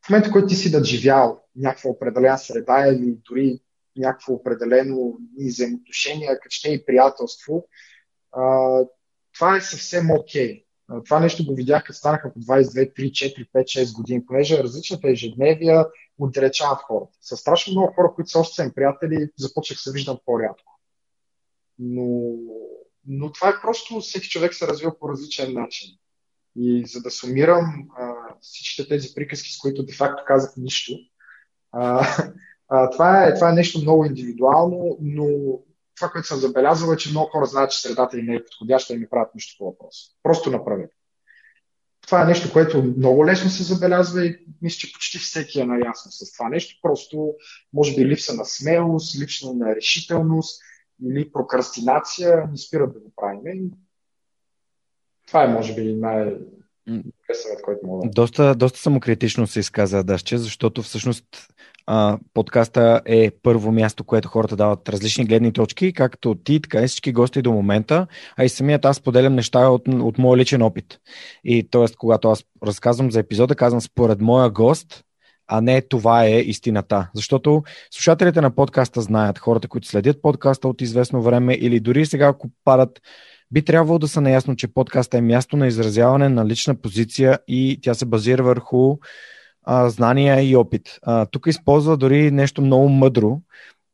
[0.06, 3.60] В момента, който ти си да живял някаква определена среда или дори
[3.96, 7.68] някакво определено и взаимоотношение, ще и приятелство,
[8.32, 8.78] а,
[9.34, 10.54] това е съвсем окей.
[10.54, 10.67] Okay.
[11.04, 15.10] Това нещо го видях, като станаха по 22, 3, 4, 5, 6 години, понеже различната
[15.10, 15.86] ежедневия
[16.18, 17.12] отдалечават хората.
[17.20, 20.80] С страшно много хора, които са още им приятели, започнах се виждам по-рядко.
[21.78, 22.34] Но,
[23.06, 25.90] но това е просто всеки човек се развива по различен начин.
[26.56, 30.92] И за да сумирам а, всичките тези приказки, с които де-факто казах нищо,
[31.72, 32.06] а,
[32.68, 35.58] а, това, е, това е нещо много индивидуално, но
[35.98, 38.94] това, което съм забелязал е, че много хора знаят, че средата им не е подходяща
[38.94, 39.96] и ми правят нещо по въпрос.
[40.22, 40.94] Просто направете.
[42.00, 46.12] Това е нещо, което много лесно се забелязва и мисля, че почти всеки е наясно
[46.12, 46.78] с това нещо.
[46.82, 47.34] Просто,
[47.72, 50.62] може би, липса на смелост, липса на решителност
[51.02, 53.70] или прокрастинация ни спират да го правим.
[55.26, 56.36] Това е, може би, най-
[57.34, 58.08] съвет, който мога.
[58.14, 61.24] Доста, доста самокритично се изказа Дашче, защото всъщност
[61.86, 66.86] а, подкаста е първо място, което хората дават различни гледни точки, както ти, така и
[66.86, 70.98] всички гости до момента, а и самият аз поделям неща от, от моя личен опит.
[71.44, 71.84] И т.е.
[71.98, 75.04] когато аз разказвам за епизода, казвам според моя гост,
[75.46, 77.08] а не това е истината.
[77.14, 82.26] Защото слушателите на подкаста знаят, хората, които следят подкаста от известно време или дори сега,
[82.26, 83.00] ако падат
[83.50, 87.78] би трябвало да са наясно, че подкаста е място на изразяване на лична позиция и
[87.82, 88.96] тя се базира върху
[89.62, 90.98] а, знания и опит.
[91.02, 93.40] А, тук използва дори нещо много мъдро,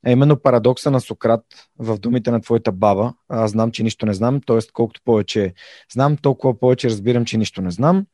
[0.07, 1.45] а именно парадокса на Сократ
[1.79, 3.15] в думите на твоята баба.
[3.29, 4.59] Аз знам, че нищо не знам, т.е.
[4.73, 5.55] колкото повече
[5.93, 8.07] знам, толкова повече разбирам, че нищо не знам.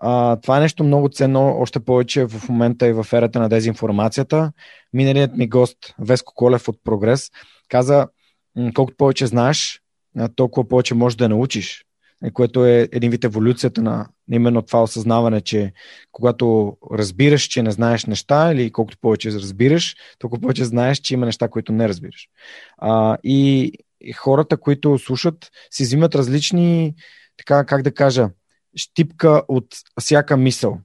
[0.00, 4.52] А, това е нещо много ценно, още повече в момента и в ерата на дезинформацията.
[4.92, 7.30] Миналият ми гост, Веско Колев от Прогрес,
[7.68, 8.08] каза,
[8.74, 9.81] колкото повече знаеш,
[10.36, 11.84] толкова повече можеш да научиш,
[12.24, 15.72] е, което е един вид еволюцията на именно това осъзнаване, че
[16.12, 21.26] когато разбираш, че не знаеш неща или колкото повече разбираш, толкова повече знаеш, че има
[21.26, 22.28] неща, които не разбираш.
[22.78, 23.72] А, и,
[24.16, 26.94] хората, които слушат, си взимат различни,
[27.36, 28.28] така как да кажа,
[28.76, 29.66] щипка от
[30.00, 30.78] всяка мисъл.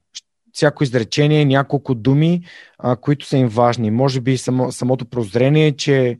[0.53, 2.41] Всяко изречение, няколко думи,
[2.77, 3.91] а, които са им важни.
[3.91, 6.17] Може би само, самото прозрение, че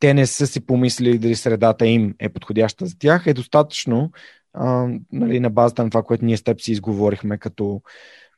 [0.00, 4.10] те не са си помислили дали средата им е подходяща за тях, е достатъчно
[4.54, 7.82] а, нали, на базата на това, което ние с теб си изговорихме като,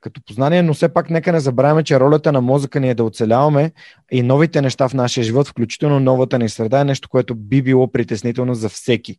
[0.00, 3.04] като познание, но все пак нека не забравяме, че ролята на мозъка ни е да
[3.04, 3.72] оцеляваме
[4.10, 7.92] и новите неща в нашия живот, включително новата ни среда, е нещо, което би било
[7.92, 9.16] притеснително за всеки.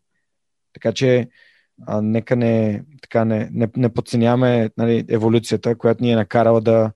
[0.73, 1.27] Така че
[1.87, 6.91] а, нека не, така не, не, не подценяваме нали, еволюцията, която ни е накарала да,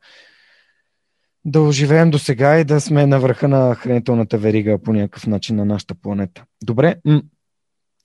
[1.47, 5.55] да оживеем до сега и да сме на върха на хранителната верига по някакъв начин
[5.55, 6.43] на нашата планета.
[6.63, 6.95] Добре,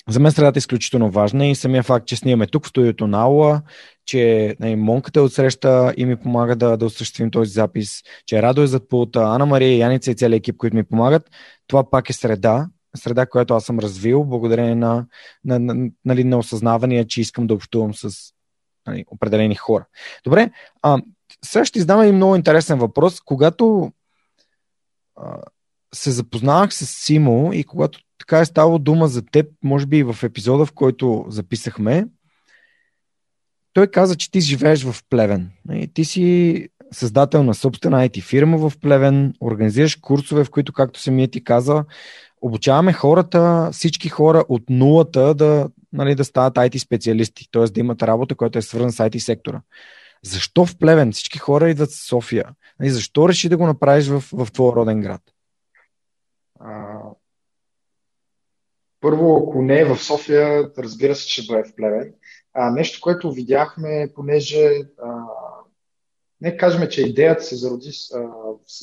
[0.08, 3.22] за мен средата е изключително важна и самия факт, че снимаме тук в студиото на
[3.22, 3.62] Аула,
[4.06, 8.62] че не, Монката е отсреща и ми помага да, да осъществим този запис, че Радо
[8.62, 11.30] е зад пулта, Ана Мария, Яница и целият екип, които ми помагат,
[11.66, 15.06] това пак е среда, среда, която аз съм развил, благодарение на,
[15.44, 18.32] на, на, нали, на осъзнавания, че искам да общувам с
[18.86, 19.86] нали, определени хора.
[20.24, 20.50] Добре,
[20.82, 20.98] а,
[21.44, 23.20] сега ще издам един много интересен въпрос.
[23.20, 23.92] Когато
[25.16, 25.38] а,
[25.94, 30.02] се запознавах с Симо и когато така е ставало дума за теб, може би и
[30.02, 32.06] в епизода, в който записахме,
[33.72, 35.50] той каза, че ти живееш в Плевен.
[35.72, 41.00] И ти си създател на собствена IT фирма в Плевен, организираш курсове, в които, както
[41.00, 41.84] самия ти каза,
[42.42, 47.64] обучаваме хората, всички хора от нулата да, нали, да стават IT специалисти, т.е.
[47.64, 49.60] да имат работа, която е свързана с IT сектора.
[50.24, 51.12] Защо в Плевен?
[51.12, 52.44] Всички хора идват в София.
[52.48, 55.22] И нали, защо реши да го направиш в, в твоя роден град?
[56.60, 57.00] А,
[59.00, 62.14] първо, ако не е в София, разбира се, че бъде в Плевен.
[62.54, 65.22] А, нещо, което видяхме, понеже а,
[66.40, 68.28] не кажем, че идеята се зароди а,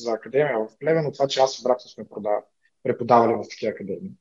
[0.00, 2.04] за академия в Плевен, от това, че аз и брат сме
[2.82, 4.12] преподавали в такива академии.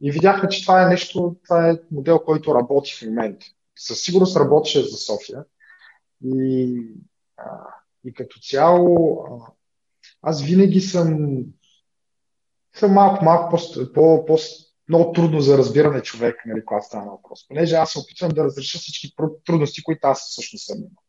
[0.00, 3.46] И видяхме, че това е нещо, това е модел, който работи в момента.
[3.78, 5.44] Със сигурност работеше за София,
[6.24, 6.82] и,
[8.04, 9.24] и като цяло,
[10.22, 11.38] аз винаги съм,
[12.74, 14.36] съм малко, малко по, по, по,
[14.88, 17.48] много трудно за разбиране човек, нали, когато става въпрос.
[17.48, 21.02] Понеже аз се опитвам да разреша всички трудности, които аз всъщност съм имал.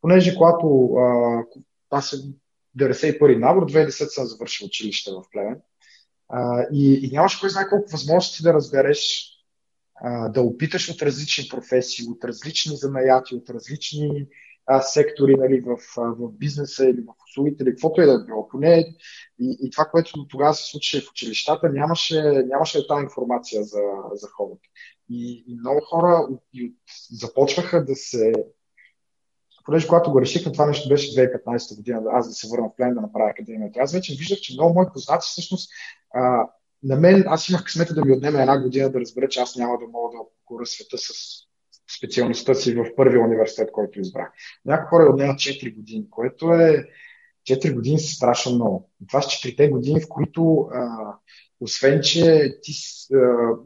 [0.00, 1.42] Понеже когато а,
[1.90, 2.20] аз съм
[2.78, 5.60] 91 набор, 2010 съм завършил училище в Плевен.
[6.28, 9.30] А, и, и нямаш кой знае колко възможности да разбереш,
[10.30, 14.26] да опиташ от различни професии, от различни занаяти, от различни
[14.66, 18.48] а, сектори нали, в, в бизнеса или в услугите, или каквото е да било.
[18.48, 18.96] Поне
[19.38, 23.82] и, и това, което тогава се случи в училищата, нямаше, нямаше тази информация за,
[24.14, 24.68] за хората.
[25.10, 26.74] И, и много хора и,
[27.10, 28.32] започваха да се
[29.64, 32.94] понеже когато го решихме, това нещо беше 2015 година, аз да се върна в плен
[32.94, 33.80] да направя академията.
[33.80, 35.70] Аз вече виждах, че много мои познати всъщност
[36.14, 36.48] а,
[36.84, 39.78] на мен, аз имах късмета да ми отнеме една година да разбера, че аз няма
[39.78, 41.12] да мога да покора света с
[41.96, 44.32] специалността си в първия университет, който избрах.
[44.64, 46.88] Някои хора отнемат 4 години, което е
[47.48, 48.90] 4 години са страшно много.
[49.08, 50.88] Това са 4 години, в които а,
[51.60, 52.72] освен, че ти
[53.14, 53.18] а,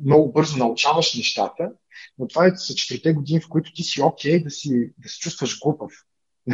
[0.05, 1.73] много бързо научаваш нещата,
[2.19, 5.09] но това е са 4 години, в които ти си окей okay да, си, да
[5.09, 5.93] се чувстваш глупав.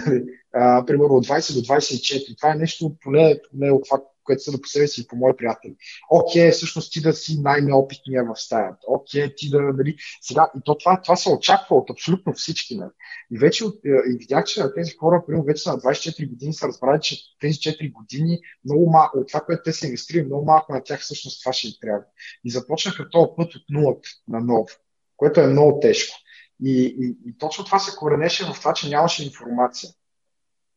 [0.07, 0.25] Нали?
[0.55, 2.37] а, примерно от 20 до 24.
[2.37, 5.77] Това е нещо, поне, поне от това, което са да по си по мои приятели.
[6.11, 8.79] Окей, всъщност ти да си най-неопитния в стаята.
[8.87, 12.91] Окей, ти да, нали, сега, и то това, това се очаква от абсолютно всички, нали.
[13.33, 17.01] И вече е, и видях, че тези хора, примерно, вече на 24 години, са разбрали,
[17.01, 20.83] че тези 4 години, много малко, от това, което те са инвестирали, много малко на
[20.83, 22.05] тях всъщност това ще им трябва.
[22.45, 24.79] И започнаха този път от нулата на нов,
[25.17, 26.17] което е много тежко.
[26.65, 29.91] И, и, и точно това се коренеше в това, че нямаше информация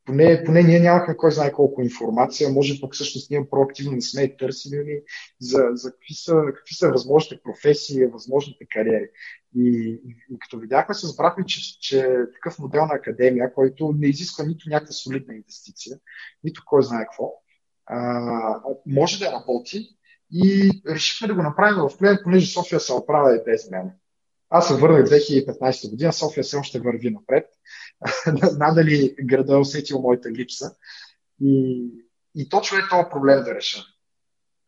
[0.08, 4.22] поне, поне ние нямахме кой знае колко информация, може пък всъщност ние проактивно не сме
[4.22, 5.02] и търсили
[5.40, 9.10] за, за какви, са, какви са възможните професии, възможните кариери.
[9.56, 14.46] И, и, като видяхме, се разбрахме, че, че такъв модел на академия, който не изисква
[14.46, 15.98] нито някаква солидна инвестиция,
[16.44, 17.34] нито кой знае какво,
[17.86, 19.90] а, може да работи
[20.32, 23.92] и решихме да го направим в Плен, понеже София се оправя и без мен.
[24.50, 27.46] Аз се върнах 2015 година, София все още върви напред.
[28.42, 30.72] Не знам дали града е усетил моята липса.
[31.42, 31.84] И,
[32.36, 33.84] и точно е този проблем да реша.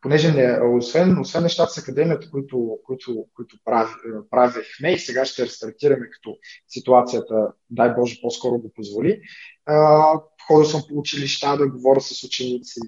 [0.01, 3.95] Понеже не, освен, освен нещата с академията, които, които, които прав,
[4.29, 6.37] правихме и сега ще рестартираме, като
[6.67, 9.21] ситуацията, дай Боже, по-скоро го позволи,
[10.47, 12.79] ходил съм по училища да говоря с ученици,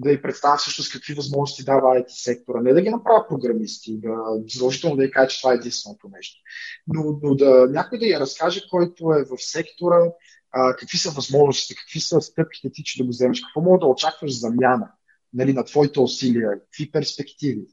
[0.00, 2.60] да й представя всъщност какви възможности дава IT сектора.
[2.60, 4.14] Не да ги направя програмисти, да
[4.52, 6.40] задължително да й кажа, че това е единственото нещо.
[6.86, 10.12] Но, но да някой да я разкаже, който е в сектора,
[10.52, 13.86] а, какви са възможностите, какви са стъпките ти, че да го вземеш, какво мога да
[13.86, 14.92] очакваш замяна
[15.32, 17.66] нали, на твоите усилия, какви перспективи.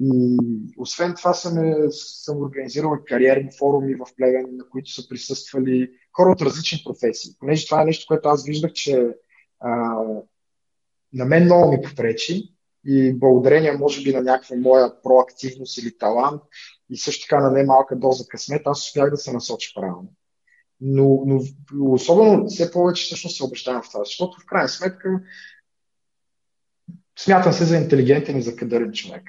[0.00, 0.36] И
[0.78, 6.30] освен това съм, е, съм организирал кариерни форуми в Плевен, на които са присъствали хора
[6.30, 7.34] от различни професии.
[7.38, 9.08] Понеже това е нещо, което аз виждах, че
[9.60, 10.04] а,
[11.12, 16.42] на мен много ми попречи и благодарение, може би, на някаква моя проактивност или талант
[16.90, 20.12] и също така на немалка доза късмет, аз успях да се насоча правилно.
[20.80, 21.40] Но, но
[21.92, 25.20] особено все повече всъщност се обещавам в това, защото в крайна сметка
[27.18, 29.22] смятам се за интелигентен и за кадърен човек.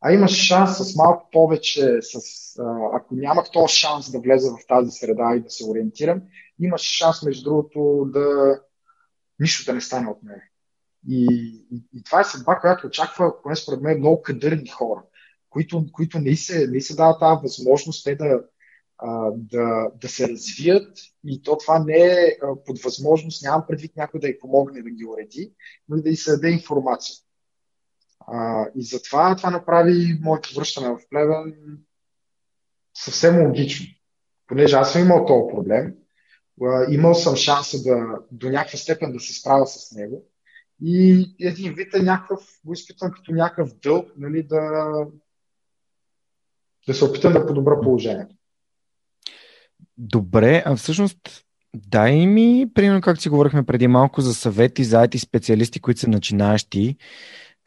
[0.00, 2.14] А имаш шанс с малко повече, с,
[2.58, 6.22] а, ако нямах този шанс да влеза в тази среда и да се ориентирам,
[6.60, 8.58] имаш шанс, между другото, да
[9.40, 10.40] нищо да не стане от мен.
[11.08, 11.26] И,
[11.72, 15.02] и, и това е съдба, която очаква, поне според мен, много кадърни хора,
[15.50, 18.40] които, които не, се, не се дават тази възможност те да,
[19.34, 24.28] да, да се развият и то това не е под възможност, нямам предвид някой да
[24.28, 25.52] й помогне да ги уреди,
[25.88, 27.16] но и да й се даде информация.
[28.26, 31.78] А, и затова това направи моето връщане в Плевен
[32.94, 33.86] съвсем логично.
[34.46, 35.94] Понеже аз съм имал този проблем,
[36.90, 40.29] имал съм шанса да, до някаква степен да се справя с него,
[40.82, 44.90] и един вид е някакъв, го изпитвам като някакъв дълг, нали, да,
[46.86, 48.34] да се опитам да подобра положението.
[49.98, 55.16] Добре, а всъщност дай ми, примерно, както си говорихме преди малко за съвети за IT
[55.16, 56.96] специалисти, които са начинаещи,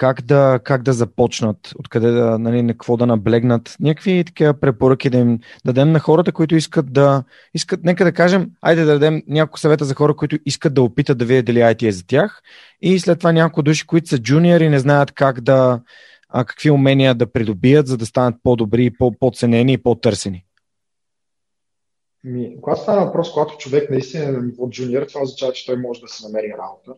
[0.03, 5.09] как да, как да започнат, откъде да, нали, на какво да наблегнат, някакви такива препоръки
[5.09, 9.23] да им дадем на хората, които искат да, искат, нека да кажем, айде да дадем
[9.27, 12.41] няколко съвета за хора, които искат да опитат да видят дали IT е за тях
[12.81, 15.81] и след това няколко души, които са джуниори и не знаят как да,
[16.29, 20.45] а, какви умения да придобият, за да станат по-добри, по-ценени и по-търсени.
[22.23, 25.77] Ми, когато става въпрос, когато човек наистина е на ниво джуниор, това означава, че той
[25.77, 26.93] може да се намери работа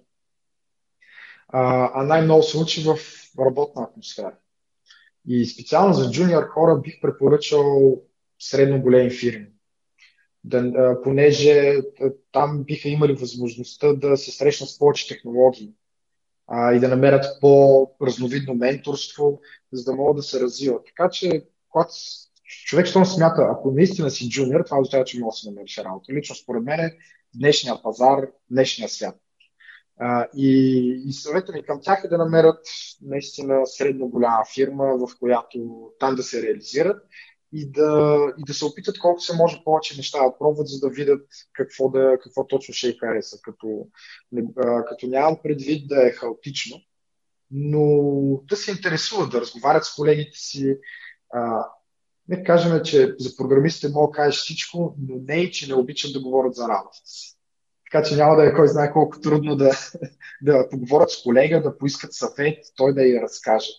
[1.57, 2.97] а, най-много се учи в
[3.39, 4.35] работна атмосфера.
[5.27, 8.01] И специално за джуниор хора бих препоръчал
[8.39, 9.47] средно големи фирми.
[10.43, 11.73] Да, понеже
[12.31, 15.73] там биха имали възможността да се срещнат с повече технологии
[16.47, 19.41] а, и да намерят по-разновидно менторство,
[19.71, 20.85] за да могат да се развиват.
[20.85, 21.93] Така че, когато
[22.65, 26.13] човек, що смята, ако наистина си джуниор, това означава, че може да се намериш работа.
[26.13, 26.97] Лично според мен е
[27.35, 29.15] днешния пазар, днешния свят.
[29.99, 32.59] А, и, и съвета ми към тях е да намерят
[33.01, 37.03] наистина средно голяма фирма, в която там да се реализират
[37.53, 40.89] и да, и да се опитат колко се може повече неща да пробват, за да
[40.93, 43.37] видят какво, да, какво точно ще й хареса.
[43.41, 43.87] Като,
[44.87, 46.77] като нямам предвид да е хаотично,
[47.51, 47.83] но
[48.43, 50.77] да се интересуват, да разговарят с колегите си.
[51.33, 51.65] А,
[52.27, 56.13] не кажем, че за програмистите мога да кажеш всичко, но не и, че не обичат
[56.13, 57.34] да говорят за работата си.
[57.91, 59.71] Така че няма да е кой знае колко трудно да,
[60.41, 63.69] да поговорят с колега, да поискат съвет, той да я разкаже.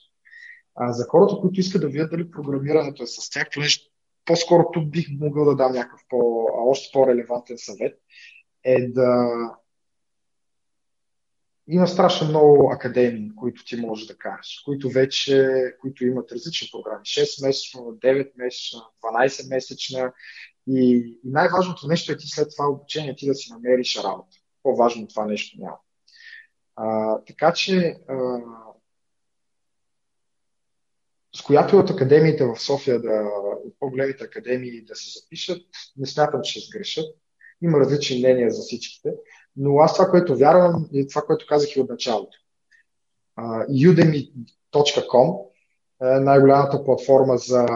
[0.74, 3.80] А за хората, които искат да видят дали програмирането е с тях, понеже
[4.24, 7.98] по-скоро тук бих могъл да дам някакъв по, още по-релевантен съвет,
[8.64, 9.28] е да
[11.68, 15.50] има страшно много академии, които ти можеш да кажеш, които вече,
[15.80, 17.04] които имат различни програми.
[17.04, 20.12] 6 месечна, 9 месечна, 12 месечна.
[20.68, 24.36] И, и най-важното нещо е ти след това обучение ти да си намериш работа.
[24.62, 25.78] По-важно това нещо няма.
[26.76, 28.38] А, така че а,
[31.36, 33.30] с която от академиите в София, да,
[33.64, 35.62] от по-големите академии да се запишат,
[35.96, 37.16] не смятам, че сгрешат.
[37.62, 39.12] Има различни мнения за всичките,
[39.56, 42.38] но аз това, което вярвам и това, което казах и от началото.
[43.70, 45.46] Udemy.com
[46.02, 47.66] е най-голямата платформа за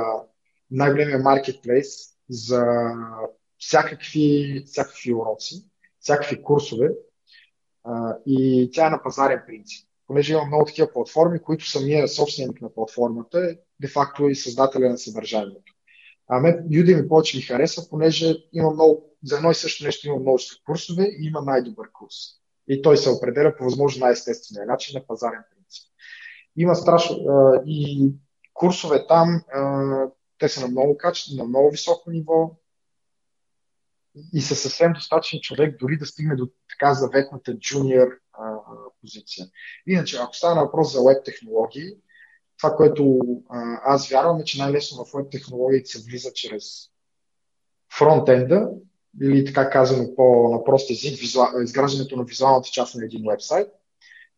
[0.71, 1.87] най-големия маркетплейс
[2.31, 2.65] за
[3.59, 5.65] всякакви, всякакви уроци,
[6.01, 6.91] всякакви курсове
[7.87, 12.61] uh, и тя е на пазарен принцип понеже има много такива платформи, които самия собственик
[12.61, 15.73] на платформата е де-факто и създателя на съдържанието.
[16.29, 20.17] А мен Udemy повече ми харесва, понеже има много, за едно и също нещо има
[20.17, 22.15] множество курсове и има най-добър курс.
[22.69, 25.89] И той се определя по възможно най-естествения начин на пазарен принцип.
[26.57, 28.11] Има страшно а, и
[28.55, 30.07] курсове там, а,
[30.41, 32.57] те са на много качество, на много високо ниво
[34.33, 38.09] и са съвсем достатъчен човек дори да стигне до така заветната джуниор
[39.01, 39.47] позиция.
[39.87, 41.97] Иначе, ако става въпрос за веб технологии,
[42.59, 43.19] това, което
[43.49, 46.65] а, аз вярвам е, че най-лесно в веб технологиите се влиза чрез
[47.99, 48.71] фронтенда
[49.23, 53.69] или така казано по, на прост език, визуал, изграждането на визуалната част на един вебсайт.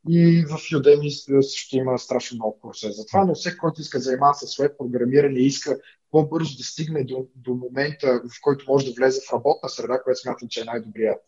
[0.09, 1.09] И в Udemy
[1.43, 2.93] също има страшно много курсове.
[2.93, 5.79] Затова, но всеки, който иска да занимава с веб програмиране и иска
[6.11, 10.21] по-бързо да стигне до, до момента, в който може да влезе в работна среда, което
[10.21, 11.19] смятам, че е най-добрият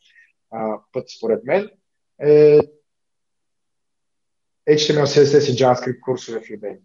[0.93, 1.71] път според мен,
[2.21, 2.61] е
[4.71, 6.79] HTML, CSS и JavaScript курсове в Udemy.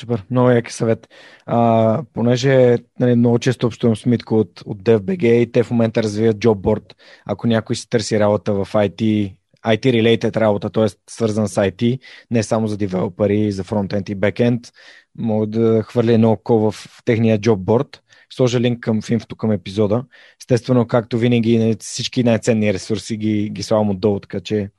[0.00, 1.08] Супер, много яки съвет.
[1.46, 6.02] А, понеже нали, много често общувам с Митко от, от DFBG и те в момента
[6.02, 6.94] развиват JobBoard.
[7.24, 9.36] Ако някой си търси работа в IT,
[9.66, 10.86] IT-related работа, т.е.
[11.10, 11.98] свързан с IT,
[12.30, 14.72] не само за девелопери, за фронтенд и бекенд,
[15.18, 17.98] мога да хвърля едно око в техния JobBoard.
[18.32, 20.04] Сложа линк към в към епизода.
[20.40, 24.70] Естествено, както винаги, всички най-ценни ресурси ги, ги слагам отдолу, така че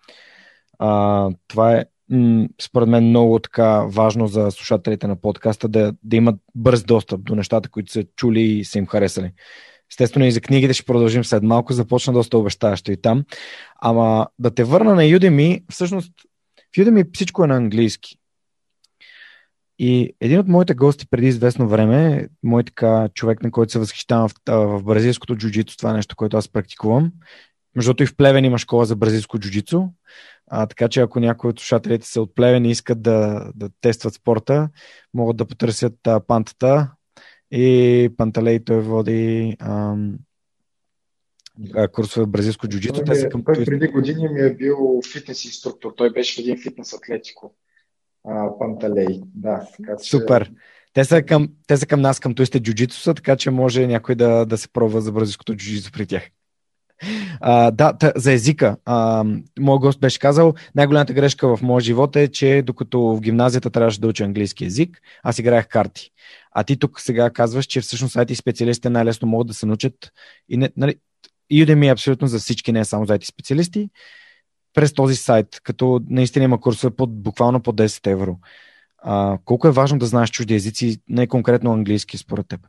[0.79, 1.85] а, това е
[2.61, 7.35] според мен много така важно за слушателите на подкаста да, да имат бърз достъп до
[7.35, 9.31] нещата, които са чули и са им харесали.
[9.91, 13.23] Естествено и за книгите ще продължим след малко, започна доста обещаващо и там.
[13.81, 16.11] Ама да те върна на Udemy, всъщност
[16.75, 18.17] в Udemy всичко е на английски.
[19.79, 24.29] И един от моите гости преди известно време, мой така човек, на който се възхищавам
[24.29, 27.11] в, в бразилското джуджито, това е нещо, което аз практикувам.
[27.75, 29.83] Между и в Плевен има школа за бразилско джуджицу.
[30.47, 34.13] А, така че ако някои от слушателите са от Плевен и искат да, да тестват
[34.13, 34.69] спорта,
[35.13, 36.91] могат да потърсят а, пантата
[37.55, 40.17] и Панталей той води ам,
[41.91, 43.03] курсове бразилско джуджито.
[43.03, 43.43] Той, е, към...
[43.43, 45.93] той преди години ми е бил фитнес инструктор.
[45.97, 47.55] Той беше в един фитнес атлетико.
[48.27, 49.67] А, Панталей, да.
[49.77, 50.09] Така, че...
[50.09, 50.51] Супер.
[50.93, 54.15] Те са, към, те са към нас, към той сте джуджитсуса, така че може някой
[54.15, 56.23] да, да се пробва за бразилското джуджитсу при тях.
[57.41, 58.77] А, да, тъ, за езика.
[58.85, 59.25] А,
[59.59, 64.01] моят гост беше казал, най-голямата грешка в моя живот е, че докато в гимназията трябваше
[64.01, 66.11] да уча английски язик, аз играех карти.
[66.51, 69.93] А ти тук сега казваш, че всъщност IT специалистите най-лесно могат да се научат
[70.49, 70.95] и не, нали,
[71.53, 73.89] Udemy е абсолютно за всички, не е само за IT специалисти,
[74.73, 78.37] през този сайт, като наистина има курсове под, буквално по 10 евро.
[78.97, 82.61] А, колко е важно да знаеш чужди езици, не конкретно английски според теб?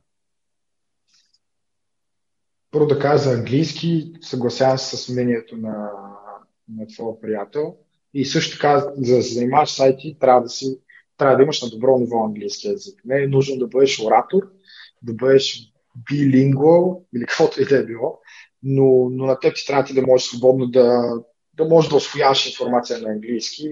[2.77, 5.91] Първо да кажа за английски, съгласявам се с мнението на,
[6.68, 7.77] на твоя приятел.
[8.14, 10.79] И също така, за да се занимаваш с IT, трябва да, си,
[11.16, 13.01] трябва да имаш на добро ниво английски язик.
[13.05, 14.43] Не е нужно да бъдеш оратор,
[15.03, 15.72] да бъдеш
[16.11, 18.20] билингвал или каквото и да е било,
[18.62, 21.12] но, но на теб ти трябва ти да можеш свободно да,
[21.55, 23.68] да можеш да освояваш информация на английски.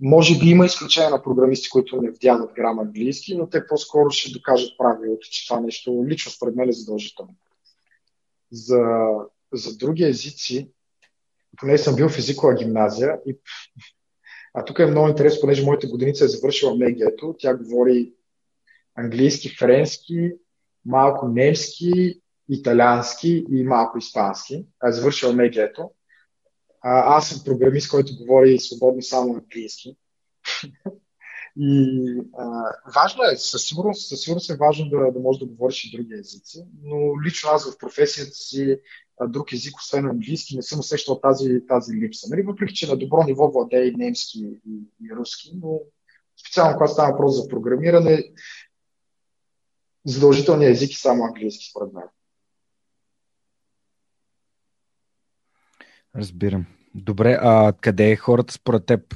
[0.00, 4.32] Може би има изключение на програмисти, които не вдягат грам английски, но те по-скоро ще
[4.32, 7.34] докажат правилото, че това нещо лично според мен е задължително
[8.52, 9.08] за,
[9.52, 10.70] за други езици,
[11.60, 13.38] поне съм бил в езикова гимназия, и,
[14.54, 18.12] а тук е много интересно, понеже моята годиница е завършила Мегието, тя говори
[18.94, 20.32] английски, френски,
[20.84, 24.66] малко немски, италиански и малко испански.
[24.80, 25.90] Аз е завършила Мегието.
[26.80, 29.96] А, аз съм програмист, който говори свободно само английски.
[31.58, 35.84] И а, важно е, със сигурност, със сигурност е важно да, да можеш да говориш
[35.84, 38.80] и други езици, но лично аз в професията си
[39.28, 42.26] друг език, освен английски, не съм усещал тази, тази липса.
[42.30, 42.42] Нали?
[42.42, 45.80] Въпреки, че на добро ниво владее и немски и, и руски, но
[46.40, 48.24] специално когато става въпрос за програмиране,
[50.04, 52.04] задължителният език е само английски, според мен.
[56.16, 56.66] Разбирам.
[56.94, 59.14] Добре, а къде хората според теб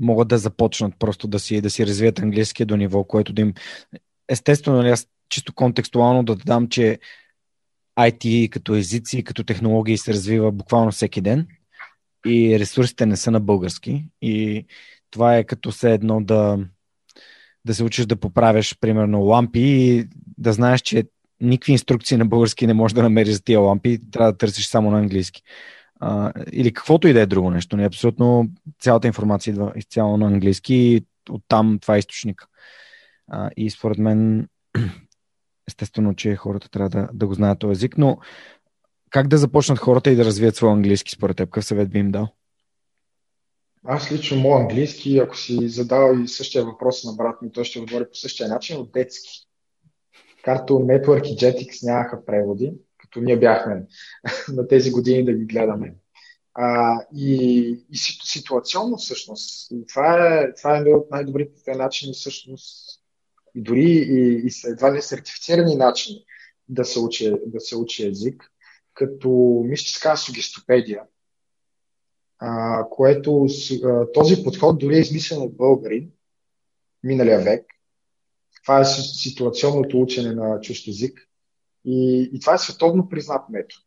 [0.00, 3.54] могат да започнат просто да си, да си развият английския до ниво, което да им...
[4.28, 6.98] Естествено, нали, аз чисто контекстуално да дадам, че
[7.98, 11.46] IT като езици, като технологии се развива буквално всеки ден
[12.26, 14.66] и ресурсите не са на български и
[15.10, 16.58] това е като все едно да,
[17.64, 20.04] да се учиш да поправяш, примерно, лампи и
[20.38, 21.04] да знаеш, че
[21.40, 24.90] никакви инструкции на български не можеш да намериш за тия лампи, трябва да търсиш само
[24.90, 25.42] на английски.
[26.00, 27.76] А, или каквото и да е друго нещо.
[27.76, 28.48] Не, абсолютно
[28.80, 32.46] цялата информация идва изцяло на английски и оттам това е източник.
[33.28, 34.48] А, и според мен,
[35.68, 38.18] естествено, че хората трябва да, да го знаят този език, но
[39.10, 41.50] как да започнат хората и да развият своя английски според теб?
[41.50, 42.28] Какъв съвет би им дал?
[43.84, 47.78] Аз лично моят английски, ако си задал и същия въпрос на брат ми, той ще
[47.78, 49.46] отговори по същия начин, от детски.
[50.44, 52.72] Карто Network и Jetix нямаха преводи,
[53.16, 53.86] като ние бяхме
[54.52, 55.94] на тези години да ги гледаме.
[56.54, 57.36] А, и,
[57.90, 59.70] и ситуационно всъщност.
[59.70, 63.00] И това е, това е от най-добрите начини всъщност
[63.54, 66.24] и дори и, и едва не сертифицирани начини
[66.68, 68.52] да се учи, да се учи език,
[68.94, 71.02] като мисля, че сугестопедия,
[72.38, 73.46] а, което
[73.84, 76.10] а, този подход дори е измислен от българин
[77.02, 77.66] миналия век.
[78.62, 81.26] Това е ситуационното учене на чужд език.
[81.86, 83.82] И, и това е световно признат метод.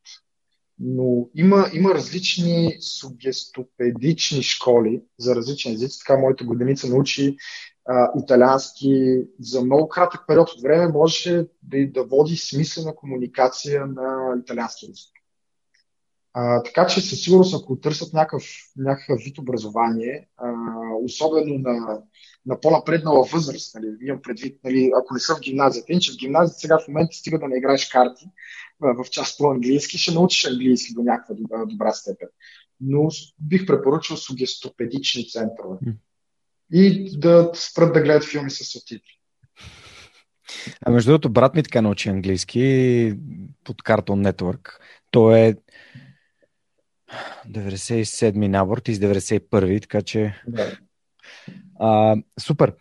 [0.79, 5.99] Но има, има различни сугестопедични школи за различни езици.
[5.99, 7.37] Така моята годиница научи
[7.85, 14.35] а, италиански за много кратък период от време можеше да, да води смислена комуникация на
[14.41, 15.18] италиански език.
[16.33, 18.43] А, така че със сигурност, ако търсят някакъв,
[18.77, 20.51] някакъв вид образование, а,
[21.03, 22.01] особено на,
[22.45, 26.59] на по-напреднала възраст, нали, имам предвид, нали, ако не съм в гимназията, иначе в гимназията
[26.59, 28.25] сега в момента стига да не играеш карти
[28.81, 32.27] в част по-английски, ще научиш английски до някаква добра, добра степен.
[32.81, 33.09] Но
[33.39, 35.77] бих препоръчал сугестопедични центрове.
[36.73, 39.19] И да спрат да гледат филми с субтитри.
[40.85, 43.13] А между другото, брат ми така научи английски
[43.63, 44.69] под Cartoon Network.
[45.11, 45.55] Той е
[47.47, 50.41] 97-ми набор, ти с 91-ви, така че...
[50.47, 50.77] Да.
[51.79, 52.73] А, супер.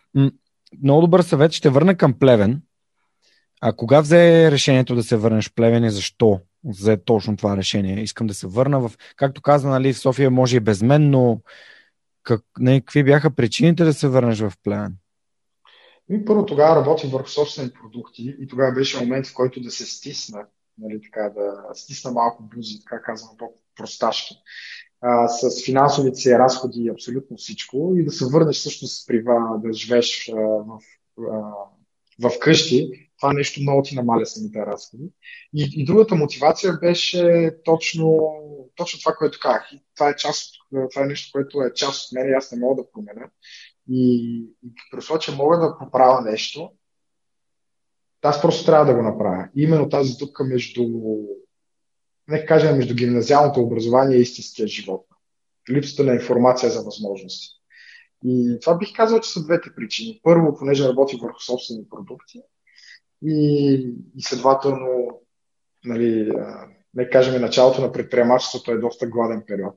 [0.83, 1.51] Много добър съвет.
[1.51, 2.61] Ще върна към Плевен.
[3.61, 8.01] А кога взе решението да се върнеш в Плевен и защо взе точно това решение?
[8.01, 8.91] Искам да се върна в...
[9.15, 11.41] Както каза, нали, в София може и без мен, но
[12.23, 14.95] как, не, какви бяха причините да се върнеш в Плевен?
[16.11, 19.85] И първо тогава работих върху собствени продукти и тогава беше момент, в който да се
[19.85, 20.45] стисна,
[20.77, 23.37] нали, така, да стисна малко бузи, така казвам
[23.79, 24.35] по-просташки,
[25.01, 29.23] а, с финансовите си разходи и абсолютно всичко и да се върнеш всъщност при
[29.63, 30.79] да живееш а, в,
[31.19, 33.09] а, в къщи.
[33.19, 35.03] Това нещо много ти намаля самите разходи.
[35.53, 38.19] И, и другата мотивация беше точно,
[38.75, 39.73] точно това, което казах.
[39.73, 40.53] И това е част
[40.91, 43.29] това е нещо, което е част от мен и аз не мога да променя.
[43.89, 44.25] И,
[44.63, 46.71] и при че мога да поправя нещо,
[48.21, 49.49] аз просто трябва да го направя.
[49.55, 50.83] И именно тази дупка между,
[52.29, 55.05] не кажем, между гимназиалното образование и истинския живот.
[55.71, 57.47] Липсата на информация за възможности.
[58.25, 60.19] И това бих казал, че са двете причини.
[60.23, 62.41] Първо, понеже работи върху собствени продукти
[63.25, 63.73] и,
[64.17, 65.21] и следователно,
[65.85, 66.31] нали,
[66.93, 69.75] не кажем, началото на предприемачеството е доста гладен период.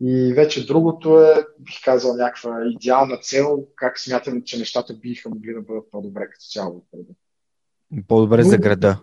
[0.00, 5.54] И вече другото е, бих казал, някаква идеална цел, как смятам, че нещата биха могли
[5.54, 6.86] да бъдат по-добре като цяло.
[8.08, 9.00] По-добре за града.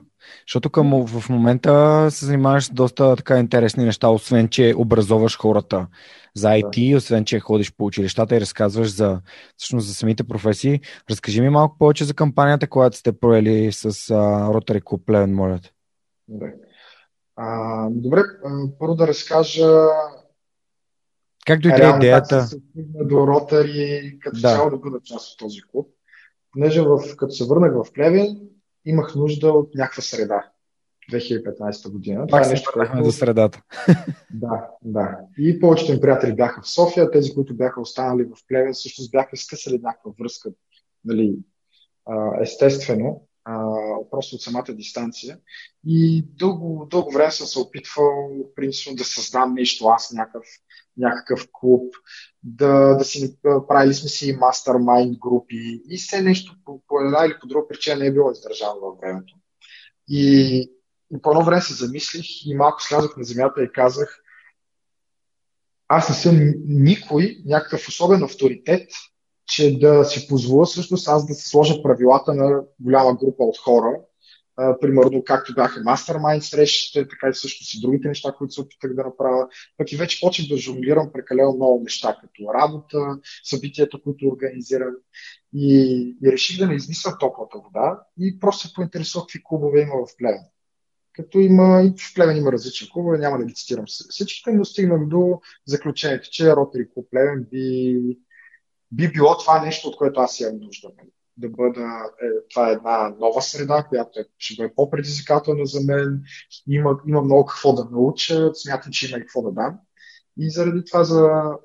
[0.48, 5.88] Защото към, в момента се занимаваш с доста така интересни неща, освен че образоваш хората
[6.36, 6.98] за IT, да.
[6.98, 9.22] освен че ходиш по училищата и разказваш за,
[9.58, 10.80] всъщност, за самите професии.
[11.10, 15.60] Разкажи ми малко повече за кампанията, която сте провели с uh, Rotary Club Плевен, моля.
[16.28, 16.54] Добре.
[17.36, 18.22] А, добре,
[18.80, 19.68] първо да разкажа
[21.46, 22.42] как дойде идеята?
[22.42, 22.58] Се
[23.04, 24.50] до Ротари, като да.
[24.50, 25.88] цяло да бъда част от този клуб.
[26.52, 28.40] Понеже в, като се върнах в Плевен,
[28.86, 30.52] имах нужда от някаква среда.
[31.12, 32.20] 2015 година.
[32.20, 33.04] Пак това е нещо, което...
[33.04, 33.62] за средата.
[34.34, 35.18] Да, да.
[35.38, 39.38] И повечето им приятели бяха в София, тези, които бяха останали в Плевен, всъщност бяха
[39.38, 40.50] скъсали някаква връзка,
[41.06, 41.38] нали,
[42.42, 43.28] естествено,
[44.12, 45.39] просто от самата дистанция.
[45.88, 50.45] И дълго, дълго време съм се опитвал, принципно, да създам нещо аз, някакъв,
[50.97, 51.93] някакъв клуб,
[52.43, 53.38] да, да си
[53.68, 57.95] правили сме си мастермайнд групи и все нещо по, по една или по друга причина
[57.95, 59.36] не е било издържано във времето.
[60.10, 60.80] И
[61.12, 64.20] И по едно време се замислих и малко слязах на земята и казах,
[65.88, 68.89] аз не съм никой, някакъв особен авторитет,
[69.50, 74.00] че да си позволя всъщност аз да се сложа правилата на голяма група от хора.
[74.62, 78.93] А, примерно, както бяха мастермайн срещите, така и също си другите неща, които се опитах
[78.93, 79.47] да направя.
[79.78, 82.97] Пък и вече почнах да жонглирам прекалено много неща, като работа,
[83.43, 84.93] събитията, които организирам.
[85.54, 85.76] И,
[86.24, 90.18] и реших да не изнисвам топлата вода и просто се поинтересувах какви клубове има в
[90.18, 90.43] Плевен
[91.14, 95.08] като има и в Плевен има различни клубове, няма да ги цитирам всичките, но стигнах
[95.08, 97.97] до заключението, че Ротари клуб Плевен би,
[98.92, 100.90] би било това нещо, от което аз имам нужда.
[101.38, 101.86] Да бъда,
[102.22, 106.24] е, това е една нова среда, която е, ще бъде по-предизвикателна за мен,
[106.68, 109.80] има, има много какво да науча, смятам, че има и какво да дам.
[110.38, 111.58] И заради това за а,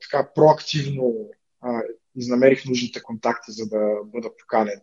[0.00, 1.30] така проактивно
[1.60, 1.82] а,
[2.16, 4.80] изнамерих нужните контакти, за да бъда поканен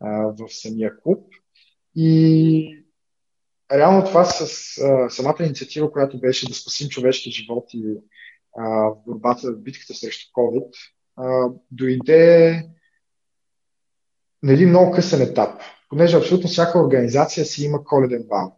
[0.00, 1.26] в самия клуб.
[1.96, 2.84] И
[3.72, 4.42] реално това с
[4.78, 7.82] а, самата инициатива, която беше да спасим човешки животи
[8.56, 10.70] а, в борбата, в битката срещу COVID,
[11.16, 12.64] а, дойде
[14.42, 18.56] на един много късен етап, понеже абсолютно всяка организация си има коледен бал.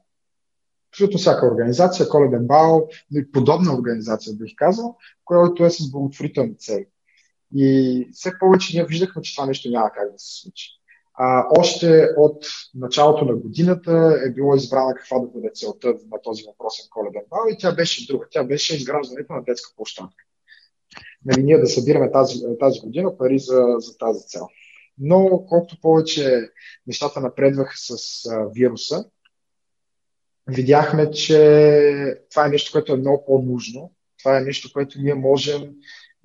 [0.90, 2.88] Абсолютно всяка организация, коледен бал,
[3.32, 6.86] подобна организация бих казал, която е с благотворителни цели.
[7.54, 10.68] И все повече ние виждахме, че това нещо няма как да се случи.
[11.14, 12.44] А, още от
[12.74, 17.40] началото на годината е било избрана каква да бъде целта на този въпросен коледен бал
[17.50, 18.26] и тя беше друга.
[18.30, 20.24] Тя беше изграждането на детска площадка.
[21.24, 24.48] Нали, ние да събираме тази, тази година пари за, за тази цел.
[24.98, 26.48] Но колкото повече
[26.86, 27.96] нещата напредваха с
[28.30, 29.04] а, вируса,
[30.46, 33.92] видяхме, че това е нещо, което е много по-нужно.
[34.18, 35.74] Това е нещо, което ние можем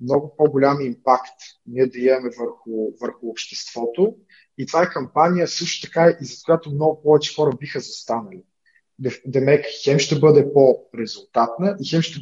[0.00, 2.70] много по-голям импакт ние да имаме върху,
[3.00, 4.16] върху обществото
[4.58, 8.42] и това е кампания също така и за която много повече хора биха застанали.
[9.26, 12.20] Демек, хем ще бъде по-резултатна и хем ще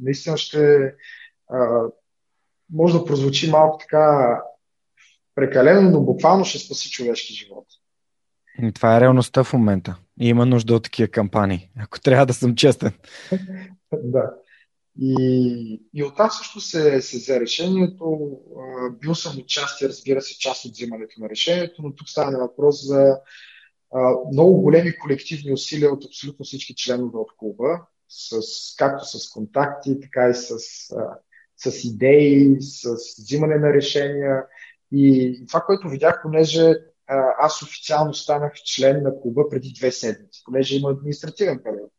[0.00, 0.94] наистина ще
[2.74, 4.40] може да прозвучи малко така
[5.34, 7.66] прекалено, но буквално ще спаси човешки живот.
[8.62, 9.96] И това е реалността в момента.
[10.20, 12.92] И има нужда от такива кампании, ако трябва да съм честен.
[13.92, 14.30] да.
[15.00, 18.38] И, и оттам също се, се взе решението.
[19.00, 23.18] Бил съм участие, разбира се, част от взимането на решението, но тук става въпрос за
[24.32, 28.40] много големи колективни усилия от абсолютно всички членове от клуба, с,
[28.76, 30.56] както с контакти, така и с,
[31.56, 34.44] с идеи, с взимане на решения.
[34.92, 36.74] И това, което видях, понеже
[37.38, 41.90] аз официално станах член на клуба преди две седмици, понеже има административен период.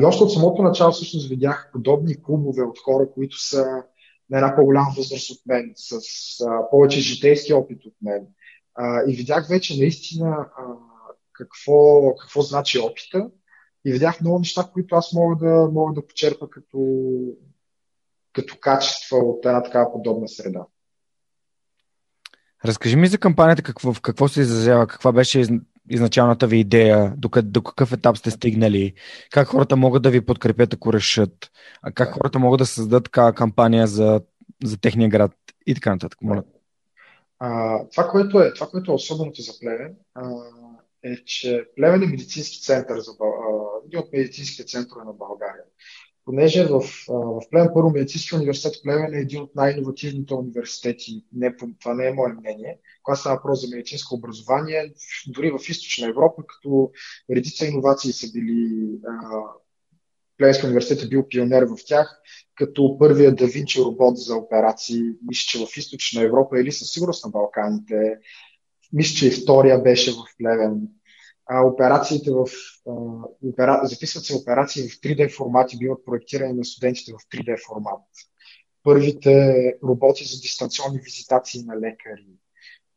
[0.00, 3.82] И още от самото начало всъщност видях подобни клубове от хора, които са
[4.30, 5.98] на една по-голяма възраст от мен, с
[6.70, 8.26] повече житейски опит от мен.
[9.08, 10.48] И видях вече наистина
[11.32, 13.30] какво, какво значи опита
[13.84, 16.78] и видях много неща, които аз мога да, мога да почерпа като,
[18.34, 20.60] като качества от една такава подобна среда.
[22.64, 25.46] Разкажи ми за кампанията, какво, в какво се изразява, каква беше
[25.90, 28.94] изначалната ви идея, до, до какъв етап сте стигнали,
[29.30, 31.50] как хората могат да ви подкрепят, ако решат,
[31.82, 34.20] а как хората могат да създадат такава кампания за,
[34.64, 35.32] за техния град
[35.66, 36.18] и така нататък.
[36.22, 36.42] Моля.
[37.38, 40.30] А, това, което е, това, което е особеното за Плевен, а,
[41.02, 43.12] е, че Плевен е медицински център за,
[43.86, 45.64] един от медицинските центрове на България
[46.24, 51.24] понеже в, в Плевен, първо медицински университет Плевен е един от най-инновативните университети.
[51.32, 52.78] Не, това не е мое мнение.
[53.02, 54.92] Когато става въпрос за медицинско образование,
[55.28, 56.90] дори в източна Европа, като
[57.30, 58.88] редица иновации са били
[60.38, 62.20] Плевенски университет е бил пионер в тях,
[62.54, 67.24] като първия да Винчи робот за операции, мисля, че в източна Европа или със сигурност
[67.24, 68.18] на Балканите.
[68.92, 70.88] Мисля, че и втория беше в Плевен
[71.46, 72.46] а, операциите в,
[72.88, 72.92] а,
[73.48, 73.80] опера...
[73.84, 78.02] записват се операции в 3D формат и биват проектирани на студентите в 3D формат.
[78.82, 82.26] Първите роботи за дистанционни визитации на лекари.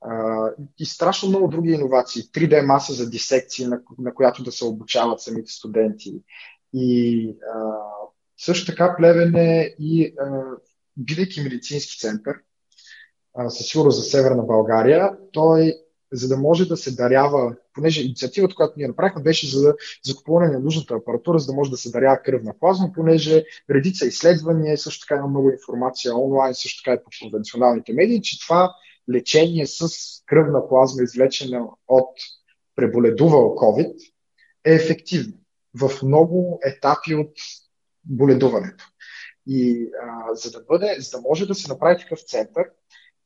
[0.01, 2.23] А, и страшно много други иновации.
[2.23, 6.21] 3D маса за дисекции, на, на която да се обучават самите студенти.
[6.73, 7.75] И а,
[8.37, 10.43] също така Плевен е и, а,
[10.97, 12.35] бидейки медицински център,
[13.49, 15.73] със сигурност за Северна България, той
[16.11, 20.59] за да може да се дарява, понеже инициативата, която ние направихме, беше за закупуване на
[20.59, 25.19] нужната апаратура, за да може да се дарява кръвна плазма, понеже редица изследвания, също така
[25.19, 28.75] има много информация онлайн, също така и по конвенционалните медии, че това
[29.09, 29.87] лечение с
[30.25, 32.09] кръвна плазма, извлечена от
[32.75, 33.93] преболедувал COVID,
[34.65, 35.33] е ефективно
[35.73, 37.33] в много етапи от
[38.03, 38.85] боледуването.
[39.47, 42.65] И а, за да бъде, за да може да се направи такъв център,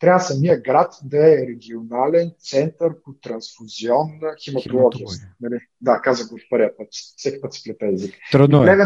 [0.02, 5.08] трябва самия град да е регионален център по трансфузионна хематология.
[5.42, 5.60] Нали?
[5.82, 6.88] Да, казах го в първия път.
[6.92, 8.16] Всеки път сплета език.
[8.32, 8.78] Трудно е.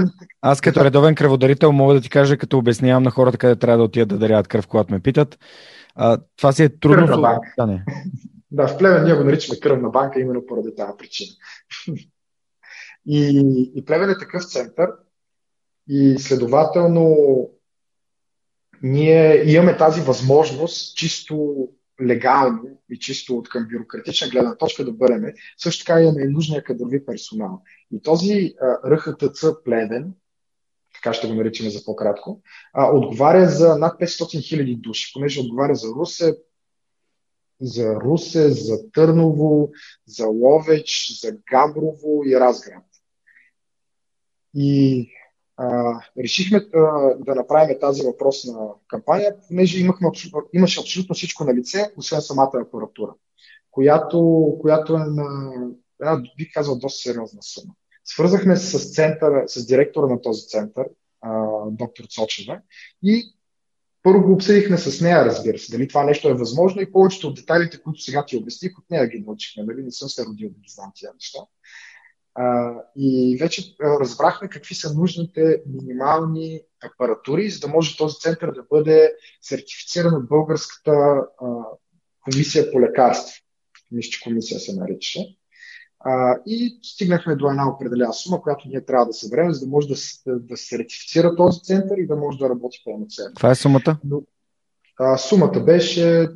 [0.42, 3.84] Аз като редовен кръводарител мога да ти кажа, като обяснявам на хората къде трябва да
[3.84, 5.40] отидат да даряват кръв, когато ме питат.
[5.96, 7.08] А, това си е трудно.
[7.08, 7.54] Кръвна банка.
[7.58, 7.86] Да, не.
[8.52, 11.32] да, в Плевен ние го наричаме кръвна банка именно поради тази причина.
[13.06, 14.90] и, и Плевен е такъв център
[15.90, 17.16] и следователно
[18.86, 21.56] ние имаме тази възможност чисто
[22.02, 25.24] легално и чисто от към бюрократична гледна точка да бъдем.
[25.58, 27.62] Също така имаме и нужния кадрови персонал.
[27.92, 28.54] И този
[28.88, 30.14] РХТЦ Плевен,
[30.94, 32.42] така ще го наричаме за по-кратко,
[32.74, 36.38] а, отговаря за над 500 хиляди души, понеже отговаря за Русе,
[37.62, 39.72] за Русе, за Търново,
[40.06, 42.86] за Ловеч, за Габрово и Разград.
[44.56, 45.10] И
[45.58, 46.80] а, решихме а,
[47.20, 50.10] да направим тази въпросна кампания, понеже имахме,
[50.54, 53.14] имаше абсолютно всичко на лице, освен самата апаратура,
[53.72, 55.54] която, която е на
[56.02, 57.74] една, бих казал, доста сериозна сума.
[58.06, 60.86] Свързахме се с, център, с директора на този център,
[61.22, 62.60] а, доктор Цочева,
[63.04, 63.36] и
[64.04, 67.36] първо го обсъдихме с нея, разбира се, дали това нещо е възможно и повечето от
[67.36, 69.84] детайлите, които сега ти обясних, от нея ги научихме, нали?
[69.84, 71.40] не съм се родил да ги знам тия неща.
[72.36, 78.64] А, и вече разбрахме какви са нужните минимални апаратури, за да може този център да
[78.70, 81.26] бъде сертифициран от българската а,
[82.24, 83.34] комисия по лекарства.
[83.92, 85.20] Мисля, че комисия се нарича.
[86.00, 89.88] А, и стигнахме до една определена сума, която ние трябва да съберем, за да може
[89.88, 89.96] да,
[90.40, 93.34] да, сертифицира този център и да може да работи пълноценно.
[93.36, 93.98] Това е сумата?
[94.04, 94.22] Но,
[95.00, 96.30] а, сумата беше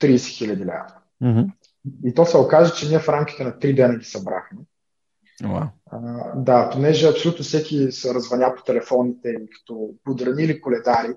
[0.00, 0.94] 30 хиляди лева.
[1.22, 1.50] Mm-hmm.
[2.04, 4.58] И то се окаже, че ние в рамките на 3 дена ги събрахме.
[5.42, 5.68] Wow.
[5.90, 5.98] А,
[6.36, 11.14] да, понеже абсолютно всеки се развъня по телефоните, като подранили коледари.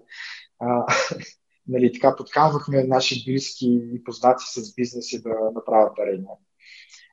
[0.60, 0.86] А,
[1.68, 6.28] нали, така подканвахме наши близки и познати с бизнеси да направят дарения.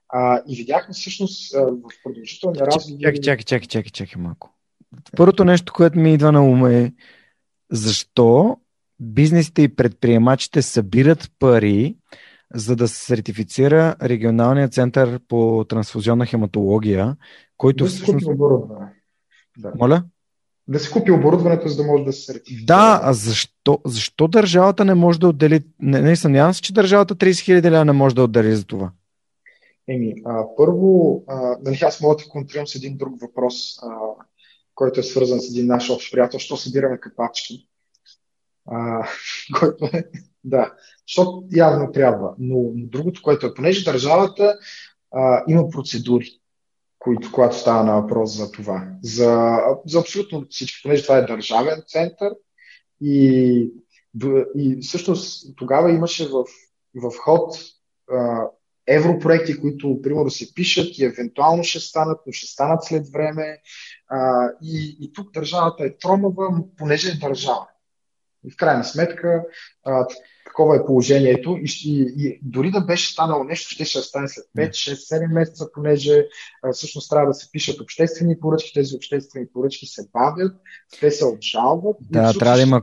[0.08, 3.00] А, и видяхме всъщност в продължителния разговор.
[3.02, 4.54] Чакай, чакай, чакай, чакай, чакай малко.
[5.16, 6.92] Първото нещо, което ми идва на ум е
[7.70, 8.56] защо
[9.00, 11.96] бизнесите и предприемачите събират пари,
[12.54, 17.16] за да се сертифицира регионалния център по трансфузионна хематология,
[17.56, 18.24] който да всъщност...
[18.24, 18.86] Купи оборудване.
[19.58, 19.72] Да.
[19.78, 20.04] Моля?
[20.68, 22.66] Да се купи оборудването, за да може да се сертифицира.
[22.66, 25.64] Да, а защо, защо държавата не може да отдели...
[25.80, 28.90] Не, не съмнявам се, че държавата 30 хиляди не може да отдели за това.
[29.88, 33.88] Еми, а, първо, а, нали, аз мога да контрирам с един друг въпрос, а,
[34.74, 37.68] който е свързан с един наш общ приятел, що събираме капачки.
[38.66, 39.08] А,
[39.60, 40.04] който е,
[40.44, 40.72] да,
[41.08, 42.34] защото явно трябва.
[42.38, 44.58] Но, другото, което е, понеже държавата
[45.12, 46.30] а, има процедури,
[46.98, 51.82] които, когато става на въпрос за това, за, за абсолютно всички, понеже това е държавен
[51.86, 52.34] център
[53.00, 53.70] и,
[54.56, 56.44] и всъщност тогава имаше в,
[56.94, 57.56] в ход
[58.12, 58.46] а,
[58.88, 63.58] европроекти, които, примерно, се пишат и евентуално ще станат, но ще станат след време.
[64.08, 67.66] А, и, и тук държавата е тромава, понеже е държава.
[68.46, 69.44] И в крайна сметка,
[69.84, 70.06] а,
[70.58, 74.44] такова е положението и, и, и дори да беше станало нещо, ще ще стане след
[74.58, 76.26] 5, 6, 7 месеца, понеже
[76.62, 80.56] а, всъщност трябва да се пишат обществени поръчки, тези обществени поръчки се бавят,
[81.00, 81.96] те се обжалват.
[82.00, 82.82] Да, трябва да има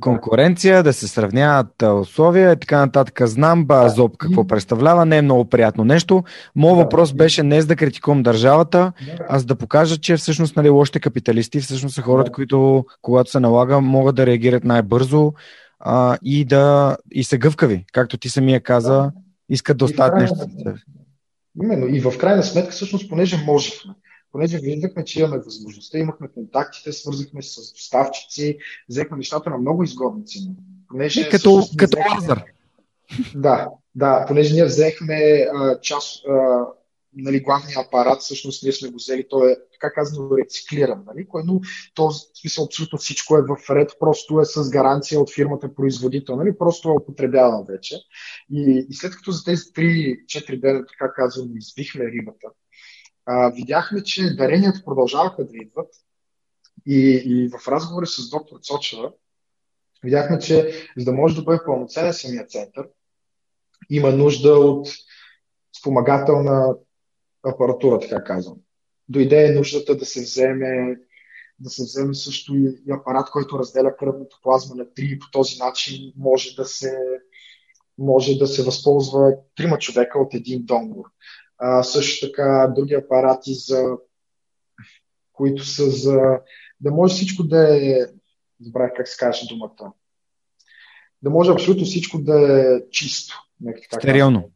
[0.00, 3.20] конкуренция, да се сравняват условия и така нататък.
[3.24, 6.24] Знам Базоп какво представлява, не е много приятно нещо.
[6.56, 9.26] Моят да, въпрос беше не за да критикувам държавата, да.
[9.28, 12.34] а за да покажа, че всъщност нали, лошите капиталисти всъщност са хората, да.
[12.34, 15.32] които когато се налага, могат да реагират най-бързо,
[15.84, 19.12] а, и да и са гъвкави, както ти самия каза,
[19.48, 20.36] искат да остават нещо.
[21.62, 21.86] Именно.
[21.86, 23.94] И в крайна сметка, всъщност, понеже можехме,
[24.32, 28.58] понеже виждахме, че имаме възможността, имахме контактите, свързахме се с доставчици,
[28.88, 30.54] взехме нещата на много изгодни цени.
[30.88, 32.14] Понеже, и като, като взехме...
[32.14, 32.44] Лазар.
[33.34, 36.66] Да, да, понеже ние взехме а, част, а,
[37.14, 41.60] нали, главния апарат, всъщност ние сме го взели, той е, така казано, рециклиран, нали, но
[41.94, 46.36] то, в смисъл, абсолютно всичко е в ред, просто е с гаранция от фирмата производител,
[46.36, 47.96] нали, просто е употребяван вече.
[48.50, 52.48] И, и след като за тези 3-4 дена, така казвам, избихме рибата,
[53.26, 55.88] а, видяхме, че даренията продължаваха да идват
[56.86, 59.12] и, и в разговори с доктор Цочева
[60.04, 62.88] видяхме, че за да може да бъде пълноценен самия център,
[63.90, 64.88] има нужда от
[65.80, 66.74] спомагателна
[67.44, 68.56] апаратура, така казвам.
[69.08, 70.96] Дойде нуждата да се вземе
[71.58, 75.26] да се вземе също и, и апарат, който разделя кръвната плазма на три и по
[75.32, 76.98] този начин може да се
[77.98, 81.04] може да се възползва трима човека от един донор.
[81.58, 83.96] А, също така други апарати, за,
[85.32, 86.20] които са за
[86.80, 88.06] да може всичко да е,
[88.60, 89.92] забравя как се каже думата,
[91.22, 93.34] да може абсолютно всичко да е чисто.
[93.92, 94.50] Стерилно.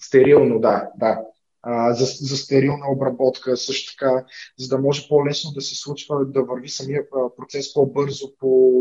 [0.00, 1.20] Стерилно, да, да.
[1.68, 4.24] А, за, за стерилна обработка, също така,
[4.58, 7.02] за да може по-лесно да се случва, да върви самия
[7.36, 8.72] процес по-бързо по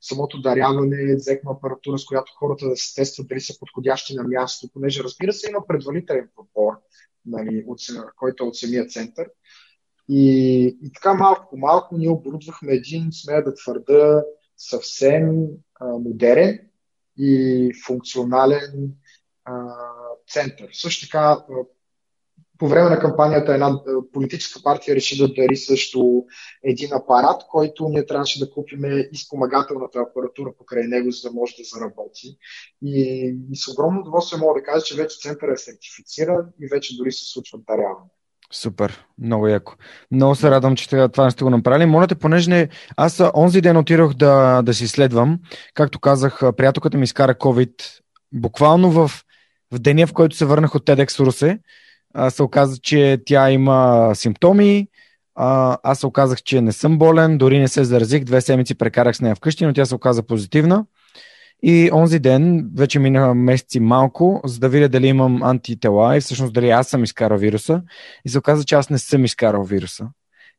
[0.00, 4.68] самото даряване, взехме апаратура, с която хората да се тестват дали са подходящи на място,
[4.72, 6.72] понеже разбира се има предварителен подбор,
[7.26, 7.78] нали, от,
[8.16, 9.30] който е от самия център.
[10.08, 14.22] И, и така малко по малко ние оборудвахме един, смея да твърда,
[14.56, 15.46] съвсем
[15.80, 16.58] а, модерен
[17.18, 18.92] и функционален
[19.44, 19.74] а,
[20.28, 20.68] център.
[20.72, 21.44] Също така,
[22.62, 23.80] по време на кампанията една
[24.12, 26.24] политическа партия реши да дари също
[26.64, 31.54] един апарат, който ние трябваше да купиме и спомагателната апаратура покрай него, за да може
[31.58, 32.38] да заработи.
[32.82, 33.00] И,
[33.52, 37.12] и с огромно удоволствие мога да кажа, че вече центъра е сертифициран и вече дори
[37.12, 38.10] се случват даряване.
[38.52, 39.74] Супер, много яко.
[40.10, 41.86] Много се радвам, че това не сте го направили.
[41.86, 42.68] Моля те, понеже не...
[42.96, 45.38] аз онзи ден отирах да, да си следвам.
[45.74, 47.72] Както казах, приятелката ми изкара COVID
[48.32, 49.10] буквално в,
[49.72, 51.58] в деня, в който се върнах от TEDx Русе.
[52.30, 54.88] Се оказа, че тя има симптоми.
[55.34, 58.24] А, аз се оказах, че не съм болен, дори не се заразих.
[58.24, 60.84] Две седмици прекарах с нея вкъщи, но тя се оказа позитивна.
[61.62, 66.52] И онзи ден, вече минаха месеци малко, за да видя дали имам антитела и всъщност
[66.52, 67.82] дали аз съм изкарал вируса.
[68.24, 70.08] И се оказа, че аз не съм изкарал вируса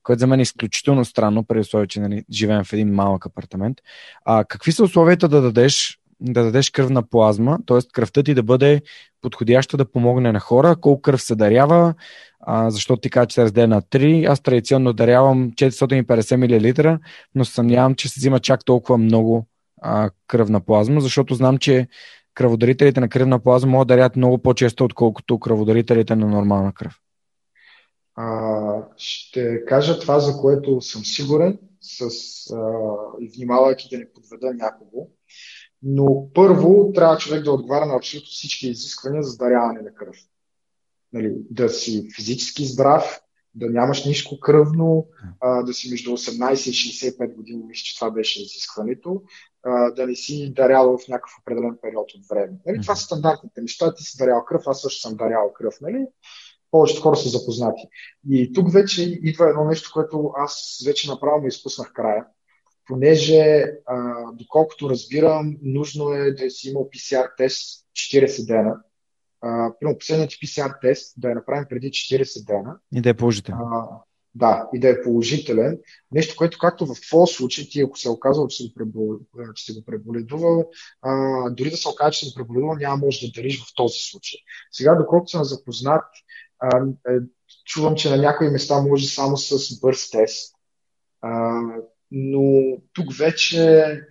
[0.03, 3.77] което за мен е изключително странно, при условие, че нали, живеем в един малък апартамент.
[4.25, 7.79] А, какви са условията да дадеш, да дадеш кръвна плазма, т.е.
[7.93, 8.81] кръвта ти да бъде
[9.21, 11.93] подходяща да помогне на хора, колко кръв се дарява,
[12.39, 14.29] а, защото ти кажа, че се разделя на 3.
[14.29, 16.99] Аз традиционно дарявам 450 мл,
[17.35, 19.47] но съмнявам, че се взима чак толкова много
[19.81, 21.87] а, кръвна плазма, защото знам, че
[22.33, 26.99] кръводарителите на кръвна плазма могат да дарят много по-често, отколкото кръводарителите на нормална кръв.
[28.15, 32.01] А, ще кажа това, за което съм сигурен, с,
[32.53, 32.61] а,
[33.35, 35.09] внимавайки да не подведа някого.
[35.83, 40.15] Но първо трябва човек да отговаря на абсолютно всички изисквания за даряване на кръв.
[41.13, 43.19] Нали, да си физически здрав,
[43.55, 45.07] да нямаш нищо кръвно,
[45.39, 49.21] а, да си между 18 и 65 години, мисля, че това беше изискването,
[49.63, 52.57] а, да не си дарял в някакъв определен период от време.
[52.65, 53.93] Нали, това са стандартните неща.
[53.95, 55.75] Ти си дарял кръв, аз също съм дарял кръв.
[55.81, 56.05] Нали?
[56.71, 57.81] Повечето хора са запознати.
[58.29, 62.25] И тук вече идва едно нещо, което аз вече направо ми изпуснах края.
[62.87, 68.75] Понеже, а, доколкото разбирам, нужно е да си имал PCR тест 40 дена
[69.79, 72.77] примерно последният PCR тест да я направим преди 40 дена.
[72.95, 73.57] И да е положителен.
[73.59, 73.87] А,
[74.35, 75.79] да, и да е положителен.
[76.11, 79.19] Нещо, което както в твоя случай, ти ако се е оказал, че си го, пребол...
[79.55, 80.69] че си го преболедувал,
[81.01, 83.99] а, дори да се окаже, че си го преболедувал, няма може да дариш в този
[83.99, 84.39] случай.
[84.71, 86.05] Сега, доколкото съм запознат,
[86.59, 87.11] а, е,
[87.65, 90.55] чувам, че на някои места може само с бърз тест.
[91.21, 91.61] А,
[92.13, 94.01] но тук вече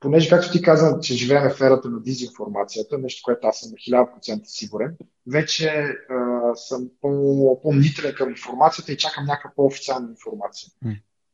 [0.00, 3.98] понеже, както ти каза, че живеем в ерата на дезинформацията, нещо, което аз съм на
[3.98, 10.68] 1000% сигурен, вече а, съм по-мнителен към информацията и чакам някаква по-официална информация.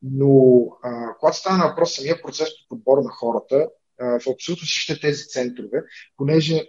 [0.03, 3.69] Но а, когато става на въпрос самия процес по подбор на хората,
[4.01, 5.83] а, в абсолютно всичките тези центрове,
[6.17, 6.63] понеже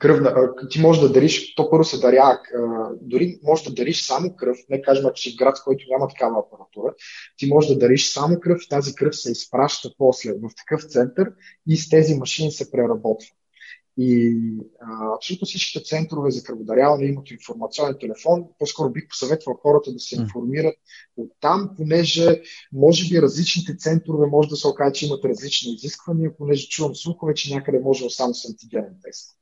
[0.00, 2.40] кръвна, ти можеш да дариш, то първо се даря,
[3.00, 6.08] дори можеш да дариш само кръв, не кажем, ако си в град, в който няма
[6.08, 6.94] такава апаратура,
[7.36, 11.32] ти можеш да дариш само кръв тази кръв се изпраща после в такъв център
[11.68, 13.28] и с тези машини се преработва.
[13.98, 14.36] И
[14.80, 18.44] а, абсолютно всичките центрове за кръводаряване имат информационен телефон.
[18.58, 20.74] По-скоро бих посъветвал хората да се информират
[21.16, 22.42] от там, понеже
[22.72, 27.34] може би различните центрове може да се окаже, че имат различни изисквания, понеже чувам слухове,
[27.34, 29.39] че някъде може само с антигенен тест.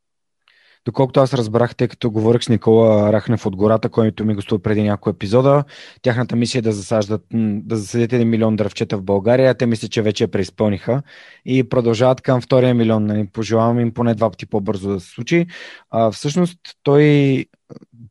[0.88, 4.82] Доколкото аз разбрах, тъй като говорих с Никола Рахнев от гората, който ми гостува преди
[4.82, 5.64] няколко епизода,
[6.02, 9.54] тяхната мисия е да засаждат, да засадят 1 милион дръвчета в България.
[9.54, 11.02] Те мисля, че вече я преизпълниха
[11.44, 13.06] и продължават към втория милион.
[13.06, 15.46] Нали, пожелавам им поне два пъти по-бързо да се случи.
[15.90, 17.44] А, всъщност той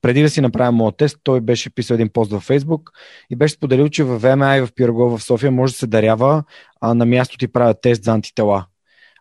[0.01, 2.81] преди да си направя моят тест, той беше писал един пост във Facebook
[3.29, 6.43] и беше споделил, че в ВМА и в Пирогова в София може да се дарява,
[6.81, 8.65] а на място ти правят тест за антитела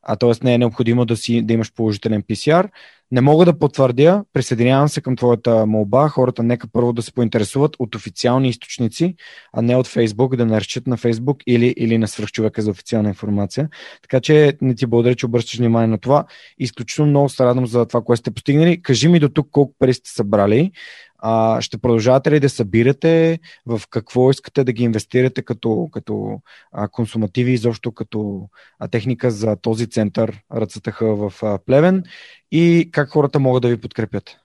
[0.06, 0.32] а т.е.
[0.42, 2.68] не е необходимо да, си, да имаш положителен PCR.
[3.10, 7.76] Не мога да потвърдя, присъединявам се към твоята молба, хората нека първо да се поинтересуват
[7.78, 9.14] от официални източници,
[9.52, 13.68] а не от Фейсбук, да наречат на Фейсбук или, или на свръхчовека за официална информация.
[14.02, 16.24] Така че не ти благодаря, че обръщаш внимание на това.
[16.58, 18.82] Изключително много се радвам за това, което сте постигнали.
[18.82, 20.72] Кажи ми до тук колко пари сте събрали
[21.18, 23.38] а, ще продължавате ли да събирате?
[23.66, 26.40] В какво искате да ги инвестирате като, като
[26.72, 28.48] а, консумативи, изобщо като
[28.78, 32.04] а, техника за този център РЦТХ в а, Плевен?
[32.50, 34.36] И как хората могат да ви подкрепят?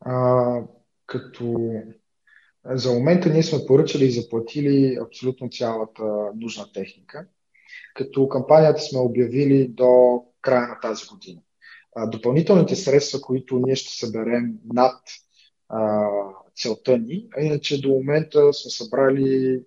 [0.00, 0.60] А,
[1.06, 1.72] като
[2.64, 6.02] за момента ние сме поръчали и заплатили абсолютно цялата
[6.36, 7.26] нужна техника.
[7.94, 11.40] Като кампанията сме обявили до края на тази година.
[12.06, 15.00] Допълнителните средства, които ние ще съберем над
[15.74, 16.08] а,
[16.56, 19.62] целта ни, а иначе до момента сме събрали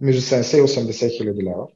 [0.00, 1.68] между 70 и 80 хиляди лева.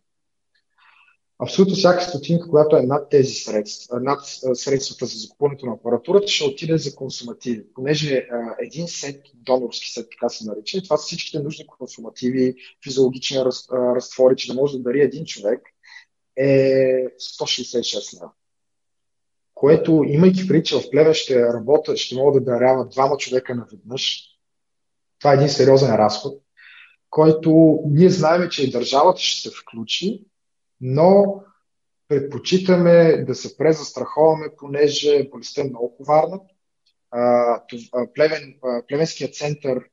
[1.38, 4.20] Абсолютно всяка стотинка, която е над тези средства, над
[4.54, 7.66] средствата за закупването на апаратурата, ще отиде за консумативи.
[7.74, 13.44] Понеже а, един сет, донорски сет, така се нарича, това са всичките нужни консумативи, физиологични
[13.44, 15.60] раз, а, разтвори, че да може да дари един човек,
[16.36, 16.46] е
[17.18, 18.30] 166 лева.
[19.54, 24.30] Което, имайки преди, че в Плевен ще работя, ще мога да дарява двама човека наведнъж,
[25.18, 26.42] това е един сериозен разход,
[27.10, 30.24] който ние знаем, че и държавата ще се включи,
[30.80, 31.42] но
[32.08, 36.40] предпочитаме да се презастраховаме, понеже болестта е много коварна.
[38.14, 38.54] Плевен,
[38.88, 39.84] Плевенският център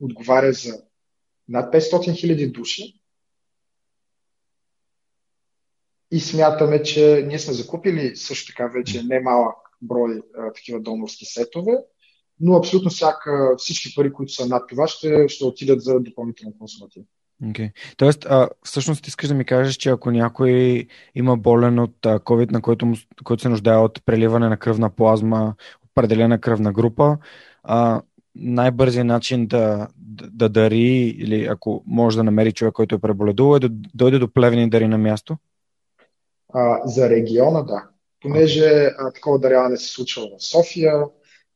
[0.00, 0.82] отговаря за
[1.48, 3.01] над 500 хиляди души
[6.12, 11.72] и смятаме, че ние сме закупили също така вече немалък брой а, такива донорски сетове,
[12.40, 17.02] но абсолютно всяка, всички пари, които са над това, ще, ще отидат за допълнително консуматив.
[17.44, 17.72] Okay.
[17.96, 22.62] Тоест, а, всъщност искаш да ми кажеш, че ако някой има болен от COVID, на
[22.62, 25.54] който, му, който се нуждае от преливане на кръвна плазма,
[25.90, 27.18] определена кръвна група,
[27.62, 28.02] а,
[28.34, 33.56] най-бързият начин да, да, да дари, или ако може да намери човек, който е преболедувал,
[33.56, 35.36] е да дойде до плевен и дари на място?
[36.52, 37.88] А, за региона, да.
[38.20, 41.04] Понеже а, такова даряване се случва в София,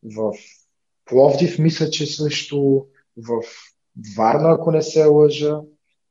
[0.02, 0.32] в
[1.04, 2.86] Пловдив, мисля, че също,
[3.16, 3.42] в
[4.16, 5.60] Варна, ако не се лъжа,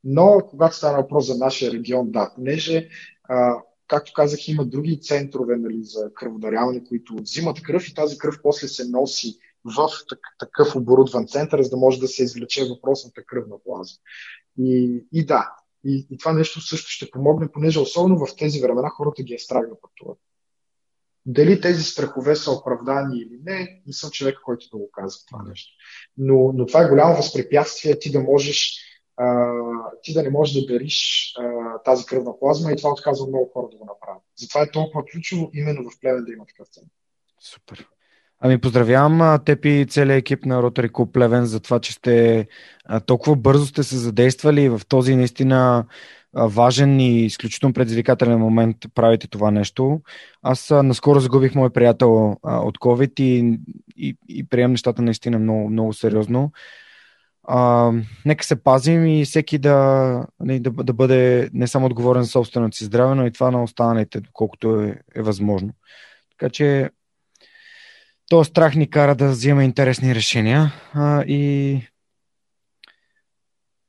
[0.04, 2.90] но когато става въпрос за нашия регион, да, понеже,
[3.24, 3.56] а,
[3.88, 8.68] както казах, има други центрове нали, за кръводаряване, които взимат кръв и тази кръв после
[8.68, 9.90] се носи в
[10.40, 13.98] такъв оборудван център, за да може да се извлече въпросната кръвна плазма.
[14.60, 15.52] И, и да,
[15.86, 19.40] и, и това нещо също ще помогне, понеже особено в тези времена хората ги е
[19.40, 20.20] страх да пътуват.
[21.26, 25.44] Дали тези страхове са оправдани или не, не съм човек, който да го казва това
[25.44, 25.74] нещо.
[26.18, 28.82] Но, но това е голямо възпрепятствие ти да можеш
[29.18, 29.52] а,
[30.04, 33.68] ти да не можеш да дариш а, тази кръвна плазма и това отказва много хора
[33.72, 34.24] да го направят.
[34.36, 36.92] Затова е толкова ключово именно в Плевен да има такъв център.
[37.40, 37.88] Супер.
[38.40, 42.48] Ами поздравявам теб и целият екип на Rotary Club Плевен за това, че сте
[43.06, 45.86] толкова бързо сте се задействали в този наистина
[46.36, 50.02] важен и изключително предизвикателен момент правите това нещо.
[50.42, 53.60] Аз наскоро загубих мой приятел от COVID и,
[53.98, 56.52] и, и приемам нещата наистина много, много сериозно.
[57.48, 57.92] А,
[58.26, 62.78] нека се пазим и всеки да, нали, да, да бъде не само отговорен за собственото
[62.78, 65.70] си здраве, но и това на останалите, доколкото е, е възможно.
[66.32, 66.90] Така че
[68.30, 71.82] този страх ни кара да взема интересни решения а, и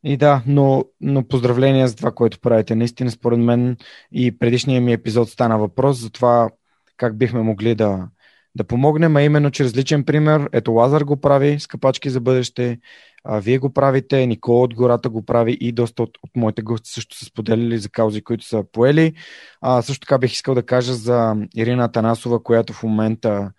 [0.04, 2.74] и да, но, но поздравления за това, което правите.
[2.74, 3.76] Наистина, според мен
[4.12, 6.50] и предишния ми епизод стана въпрос за това
[6.96, 8.08] как бихме могли да,
[8.54, 10.48] да помогнем, а именно чрез личен пример.
[10.52, 12.78] Ето Лазар го прави с капачки за бъдеще,
[13.24, 16.90] а, вие го правите, Никола от гората го прави и доста от, от моите гости
[16.90, 19.14] също са споделили за каузи, които са поели.
[19.60, 23.50] А, също така бих искал да кажа за Ирина Танасова, която в момента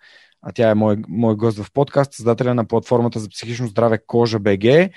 [0.48, 4.38] а тя е мой, мой гост в подкаст, създателя на платформата за психично здраве Кожа
[4.38, 4.90] БГ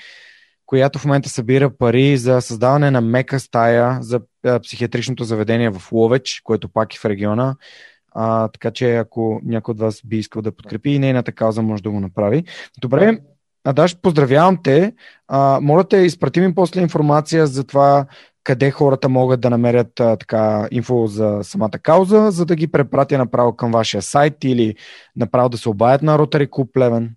[0.71, 4.21] която в момента събира пари за създаване на мека стая за
[4.63, 7.55] психиатричното заведение в Ловеч, което пак е в региона.
[8.11, 11.83] А, така че ако някой от вас би искал да подкрепи и нейната кауза, може
[11.83, 12.43] да го направи.
[12.81, 13.19] Добре,
[13.63, 14.93] Адаш, поздравявам те.
[15.27, 18.05] А, моля те, изпрати ми после информация за това
[18.43, 23.17] къде хората могат да намерят а, така инфо за самата кауза, за да ги препратя
[23.17, 24.75] направо към вашия сайт или
[25.15, 27.15] направо да се обаят на Rotary Club Плевен.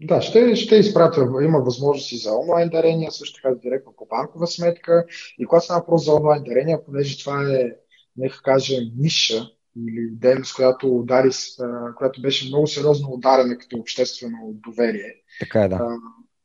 [0.00, 1.20] Да, ще, ще изпратя.
[1.20, 5.04] Има възможности за онлайн дарения, също така директно по банкова сметка.
[5.38, 7.70] И когато става въпрос за онлайн дарения, понеже това е,
[8.16, 11.30] нека кажем, ниша или дейност, която, удари,
[11.96, 15.14] която беше много сериозно ударена като обществено доверие.
[15.40, 15.76] Така е, да.
[15.76, 15.96] А,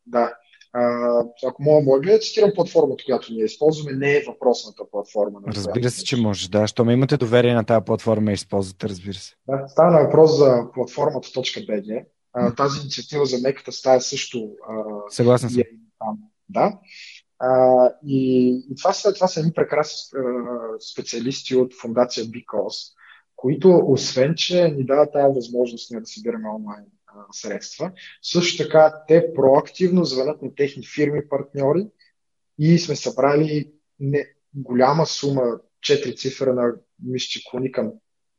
[0.05, 0.33] да.
[0.73, 5.39] А, ако мога, мога да цитирам платформата, която ние използваме, не е въпросната платформа.
[5.45, 6.67] На разбира се, че може, да.
[6.67, 9.35] Щом имате доверие на тази платформа и използвате, разбира се.
[9.47, 14.49] Да, става въпрос за платформата.bg, а, тази инициатива за меката стая също.
[14.69, 14.73] А,
[15.09, 15.61] Съгласен съм.
[15.61, 15.65] Е,
[16.49, 16.79] да.
[17.39, 20.19] А, и, и това, са, това са едни прекрасни
[20.91, 22.93] специалисти от фундация Because,
[23.35, 26.83] които, освен, че ни дават тази възможност да събираме онлайн
[27.31, 27.91] средства,
[28.21, 31.87] също така те проактивно звънят на техни фирми, партньори
[32.59, 35.41] и сме събрали не, голяма сума,
[35.81, 37.91] 4 цифра на мисля, клони към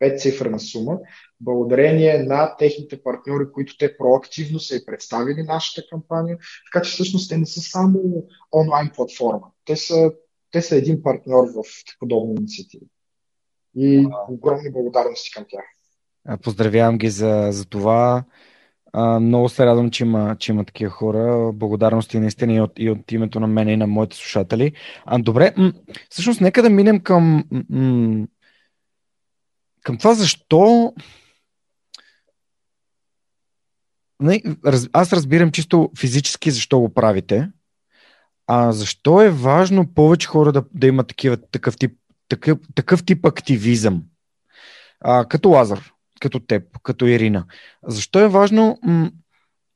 [0.03, 0.99] 5 цифрена сума,
[1.41, 6.39] благодарение на техните партньори, които те проактивно са и представили нашата кампания.
[6.73, 9.47] Така че всъщност те не са само онлайн платформа.
[9.65, 10.13] Те са
[10.55, 11.65] те са един партньор в
[11.99, 12.85] подобни инициативи.
[13.77, 15.65] И огромни благодарности към тях.
[16.43, 18.25] Поздравявам ги за, за това.
[19.21, 21.53] Много се радвам, че има, че има такива хора.
[21.55, 24.73] Благодарности наистина и от, и от името на мен и на моите слушатели.
[25.05, 25.73] А, добре, м-
[26.11, 28.27] всъщност нека да минем към, м-
[29.83, 30.93] към това защо
[34.93, 37.51] аз разбирам чисто физически защо го правите,
[38.47, 41.15] а защо е важно повече хора да, да имат
[41.53, 41.93] такъв, тип,
[42.29, 44.03] такъв, такъв тип активизъм?
[45.01, 45.94] А, като Лазар,
[46.25, 47.45] като теб, като Ирина.
[47.87, 49.11] Защо е важно м-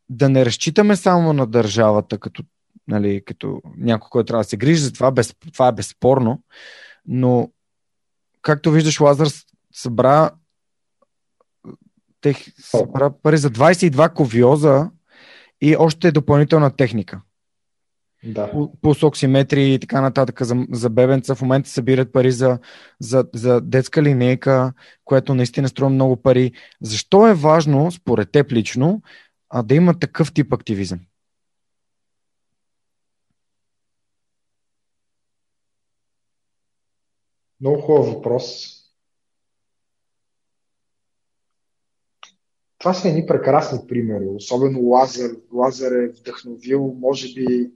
[0.09, 2.42] да не разчитаме само на държавата, като,
[2.88, 6.42] нали, като някой, който трябва да се грижи за това, без, това е безспорно,
[7.07, 7.51] но
[8.42, 9.28] както виждаш, Лазар
[9.74, 10.30] събра
[12.20, 14.90] тех, събра пари за 22 ковиоза
[15.61, 17.20] и още допълнителна техника.
[18.25, 18.69] Да.
[18.83, 21.35] Пулс оксиметри и така нататък за, за бебенца.
[21.35, 22.59] В момента събират пари за,
[23.01, 24.73] за, за детска линейка,
[25.05, 26.53] което наистина струва много пари.
[26.81, 29.03] Защо е важно, според теб лично,
[29.51, 31.01] а, да има такъв тип активизъм?
[37.61, 38.75] Много хубав въпрос.
[42.79, 44.27] Това са едни прекрасни примери.
[44.27, 45.31] Особено Лазар.
[45.53, 47.71] Лазар е вдъхновил, може би,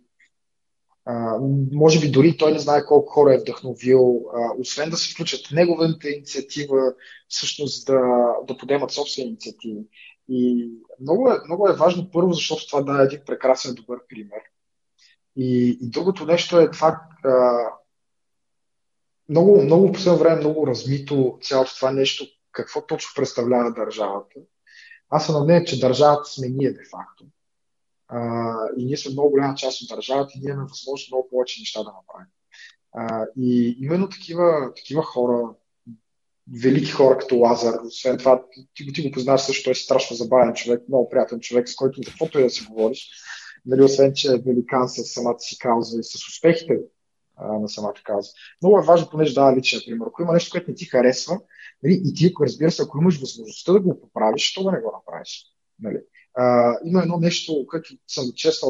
[1.72, 4.24] може би дори той не знае колко хора е вдъхновил,
[4.58, 6.94] освен да се включат в неговата инициатива,
[7.28, 8.00] всъщност да,
[8.48, 9.80] да подемат собствени инициативи.
[10.28, 14.40] И много е, много е важно първо, защото това да е един прекрасен, добър пример.
[15.36, 17.00] И, и другото нещо е това,
[19.28, 24.40] много, много последно време много размито цялото това нещо, какво точно представлява държавата.
[25.10, 27.24] Аз съм на мнение, че държавата сме ние де-факто.
[28.08, 31.60] А, и ние сме много голяма част от държавата и ние имаме възможност много повече
[31.60, 32.32] неща да направим.
[32.92, 35.54] А, и именно такива, такива хора,
[36.62, 38.42] велики хора като Лазар, освен това,
[38.74, 42.00] ти, ти го познаваш също, той е страшно забавен човек, много приятен човек, с който
[42.06, 43.10] каквото и да си говориш,
[43.66, 46.78] нали, освен, че е великан с самата си кауза и с успехите
[47.36, 48.30] а, на самата кауза.
[48.62, 50.06] Много е важно, понеже дава личен пример.
[50.06, 51.40] Ако има нещо, което не ти харесва,
[51.82, 54.92] нали, и ти, разбира се, ако имаш възможността да го поправиш, що да не го
[54.92, 55.44] направиш?
[55.80, 55.98] Нали?
[56.34, 58.66] А, има едно нещо, което съм често,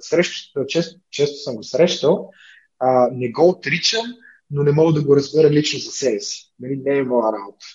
[0.00, 2.30] срещ, често, често съм го срещал,
[2.78, 4.06] а, не го отричам,
[4.50, 6.52] но не мога да го разбера лично за себе си.
[6.58, 7.66] Нали, не е моя работа.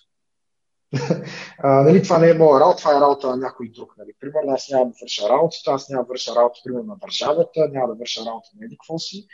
[1.60, 3.94] а, нали, това не е моя работа, това е работа на някой друг.
[3.98, 4.10] Нали.
[4.20, 7.88] Примерно аз няма да върша работата, аз няма да върша работа, примерно на държавата, няма
[7.88, 9.28] да върша работа на едикво си.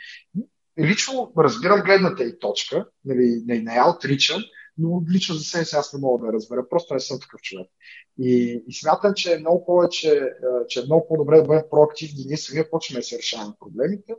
[0.78, 4.42] Лично разбирам гледната и точка, нали, не, не я отричам,
[4.78, 6.68] но лично за себе си аз не мога да разбера.
[6.68, 7.68] Просто не съм такъв човек.
[8.18, 10.30] И, и смятам, че е много повече,
[10.68, 14.14] че е много по-добре да бъдем проактивни ние сега почваме да се решаваме проблемите,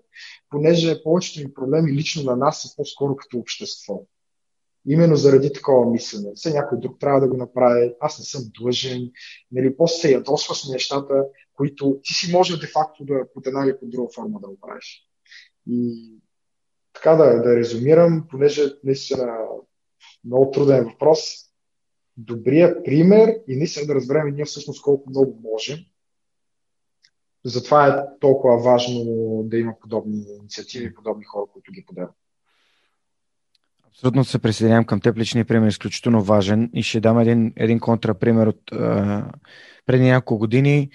[0.50, 4.06] понеже повечето ни проблеми лично на нас са по-скоро като общество.
[4.90, 6.32] Именно заради такова мислене.
[6.36, 9.12] Все някой друг трябва да го направи, аз не съм длъжен,
[9.52, 13.80] нали, после се ядосваш на нещата, които ти си може де-факто да под една или
[13.80, 15.04] под друга форма да го правиш.
[15.70, 16.12] И
[16.94, 19.38] така да, да резюмирам, понеже наистина
[20.24, 21.20] много труден въпрос.
[22.18, 25.80] Добрия пример и наистина да разберем ние всъщност колко много можем.
[27.46, 29.04] Затова е толкова важно
[29.44, 32.16] да има подобни инициативи, подобни хора, които ги подават.
[33.88, 35.18] Абсолютно се присъединявам към теб.
[35.18, 39.32] Личният пример е изключително важен и ще дам един, един контрапример от а,
[39.86, 40.90] преди няколко години.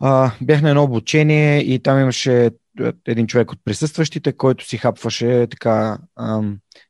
[0.00, 2.50] А, бях на едно обучение и там имаше
[3.06, 6.42] един човек от присъстващите, който си хапваше така а,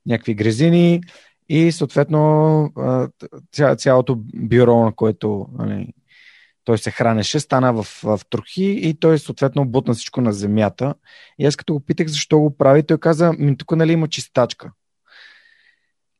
[0.06, 1.00] някакви грезини
[1.48, 2.72] и съответно
[3.52, 5.92] ця, цялото бюро, на което нали,
[6.64, 10.94] той се хранеше, стана в, в трохи и той съответно бутна всичко на земята.
[11.38, 14.72] И аз като го питах защо го прави, той каза, ми тук нали има чистачка.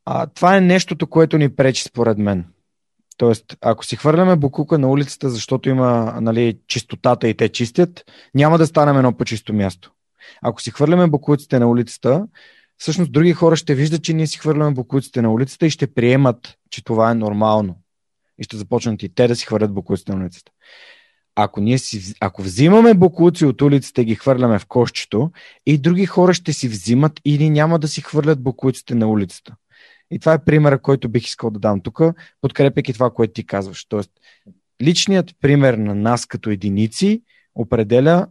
[0.05, 2.45] А, това е нещото, което ни пречи според мен.
[3.17, 8.05] Тоест, ако си хвърляме букука на улицата, защото има нали, чистотата и те чистят,
[8.35, 9.93] няма да станем едно по-чисто място.
[10.43, 12.27] Ако си хвърляме букуците на улицата,
[12.79, 16.55] всъщност други хора ще виждат, че ние си хвърляме букуците на улицата и ще приемат,
[16.71, 17.81] че това е нормално.
[18.39, 20.53] И ще започнат и те да си хвърлят букуците на улицата.
[21.35, 25.31] Ако, ние си, ако взимаме букуци от улицата и ги хвърляме в кошчето,
[25.67, 29.55] и други хора ще си взимат или няма да си хвърлят букуците на улицата.
[30.11, 32.01] И това е примера, който бих искал да дам тук,
[32.41, 33.87] подкрепяйки това, което ти казваш.
[33.89, 34.11] Тоест,
[34.83, 37.23] личният пример на нас като единици
[37.55, 38.27] определя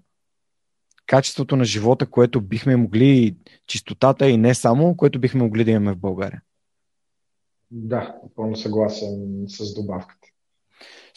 [1.07, 3.35] качеството на живота, което бихме могли,
[3.67, 6.41] чистотата и не само, което бихме могли да имаме в България.
[7.71, 10.27] Да, напълно съгласен с добавката.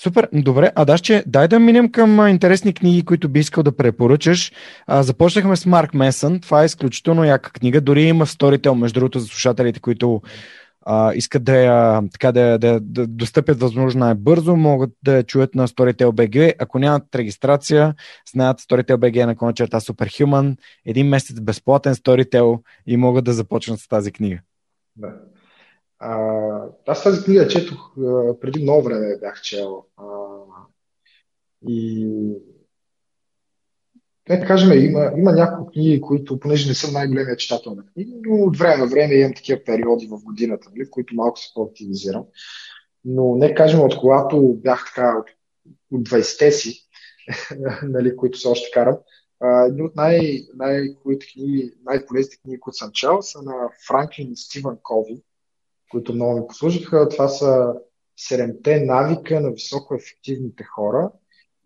[0.02, 0.72] Супер, добре.
[0.74, 4.52] А Дашче, дай да минем към интересни книги, които би искал да препоръчаш.
[4.86, 6.40] А, започнахме с Марк Месън.
[6.40, 7.80] Това е изключително яка книга.
[7.80, 10.22] Дори има сторител, между другото, за слушателите, които
[11.14, 15.68] искат да я, така, да, да, да достъпят възможно най-бързо, могат да я чуят на
[15.68, 16.54] Storytel BG.
[16.58, 17.94] Ако нямат регистрация,
[18.32, 20.56] знаят Storytel BG на кона черта Superhuman,
[20.86, 24.40] един месец безплатен Storytel и могат да започнат с тази книга.
[24.96, 25.14] Да.
[25.98, 26.18] А,
[26.86, 27.94] аз тази книга четох
[28.40, 29.84] преди много време бях чел.
[29.96, 30.04] А,
[31.68, 32.08] и
[34.28, 38.14] не да кажем, има, има няколко книги, които, понеже не съм най-големия читател на книги,
[38.26, 41.50] но от време на време имам такива периоди в годината, нали, в които малко се
[41.54, 42.24] по-активизирам.
[43.04, 45.30] Но не кажем, от когато бях така от,
[45.92, 46.88] от 20-те си,
[47.82, 48.96] нали, които се още карам,
[49.68, 53.54] едни от най- най- книги, най-полезните книги, които съм чел, са на
[53.88, 55.22] Франклин и Стивън Кови,
[55.90, 57.08] които много ми послужиха.
[57.08, 57.74] Това са
[58.16, 61.10] седемте навика на високо ефективните хора.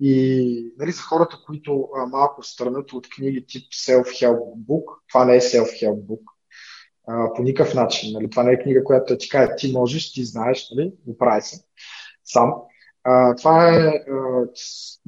[0.05, 4.39] И нали, за хората, които а, малко странат от книги тип Self-Help
[4.69, 6.23] Book, това не е Self-Help Book.
[7.09, 8.13] А, по никакъв начин.
[8.13, 8.31] Нали?
[8.31, 10.93] Това не е книга, която ти каже, ти можеш, ти знаеш, нали?
[11.09, 11.65] оправи се
[12.25, 12.53] сам.
[13.05, 14.47] А, това е а,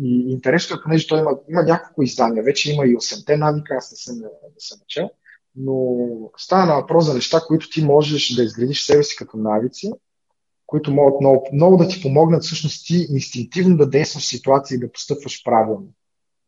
[0.05, 2.43] интересно, понеже той има, има няколко издания.
[2.43, 5.11] Вече има и 8-те навика, аз не съм, не съм начал
[5.57, 5.97] но
[6.37, 9.93] става на въпрос за неща, които ти можеш да изградиш себе си като навици,
[10.67, 14.81] които могат много, много да ти помогнат всъщност ти инстинктивно да действаш в ситуация и
[14.81, 15.89] да постъпваш правилно.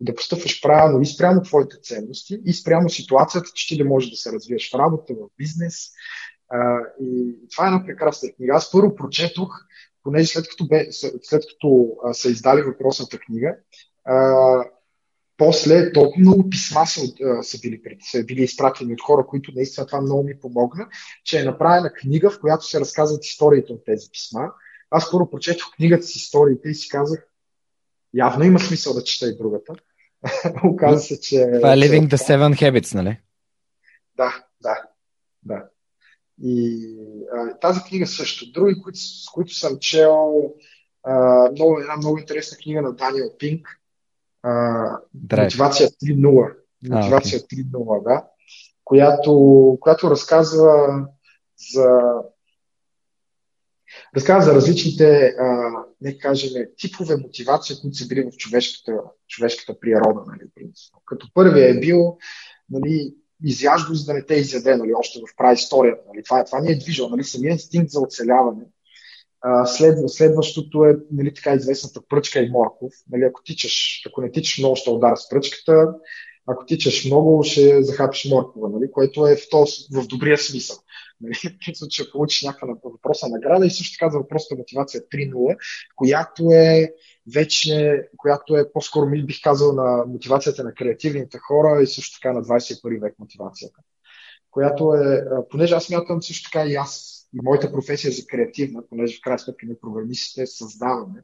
[0.01, 4.17] Да постъпваш правилно и спрямо твоите ценности, и спрямо ситуацията, че ти да можеш да
[4.17, 5.75] се развиеш в работа, в бизнес.
[7.01, 8.55] И това е една прекрасна книга.
[8.55, 9.49] Аз първо прочетох,
[10.03, 10.87] понеже след като, бе,
[11.23, 13.57] след като са издали въпросната книга,
[15.37, 17.01] после толкова много писма са,
[17.43, 20.89] са, били, са били изпратени от хора, които наистина това много ми помогна,
[21.25, 24.53] че е направена книга, в която се разказват историите от тези писма.
[24.91, 27.27] Аз първо прочетох книгата с историите и си казах,
[28.15, 29.75] явно има смисъл да чета и другата.
[30.65, 31.51] Оказва се, че...
[31.55, 33.21] Това е Living the Seven Habits, нали?
[34.17, 34.83] Да, да,
[35.43, 35.65] да.
[36.43, 36.79] И
[37.33, 38.53] а, тази книга също.
[38.53, 40.55] Други, които, с които съм чел,
[41.03, 43.69] а, много, една много интересна книга на Даниел Пинк,
[45.15, 46.55] мотивация 3.0.
[46.89, 47.65] Мотивация okay.
[47.73, 48.25] 3.0, да.
[48.85, 51.07] Която, която разказва
[51.73, 52.01] за
[54.17, 55.71] разказва за различните, а,
[56.01, 60.21] не кажем, типове мотивация, които са били в човешката, човешката природа.
[60.27, 60.71] Нали,
[61.05, 62.19] Като първия е бил
[62.71, 66.03] нали, изяжда, за да не те изяде, нали, още в праисторията.
[66.09, 66.23] Нали.
[66.23, 68.63] Това, това ни е движил, нали, самия инстинкт за оцеляване
[69.67, 72.93] След, следващото е нали, така известната пръчка и морков.
[73.11, 75.95] Нали, ако, тичаш, ако не тичаш много, ще удара с пръчката.
[76.47, 80.77] Ако тичаш много, ще захапиш моркова, нали, което е в, то, в добрия смисъл.
[81.21, 81.35] Нали,
[81.91, 85.57] че получиш някаква въпроса награда и също така за въпросата мотивация 3.0,
[85.97, 86.93] която е
[87.35, 92.33] вече, която е по-скоро ми бих казал на мотивацията на креативните хора и също така
[92.33, 93.79] на 21 век мотивацията.
[94.51, 99.19] Която е, понеже аз мятам също така и аз и моята професия за креативна, понеже
[99.19, 101.23] в крайна сметка ние програмистите създаваме,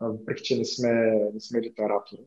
[0.00, 0.90] въпреки че не сме,
[1.34, 2.20] не сме литератори.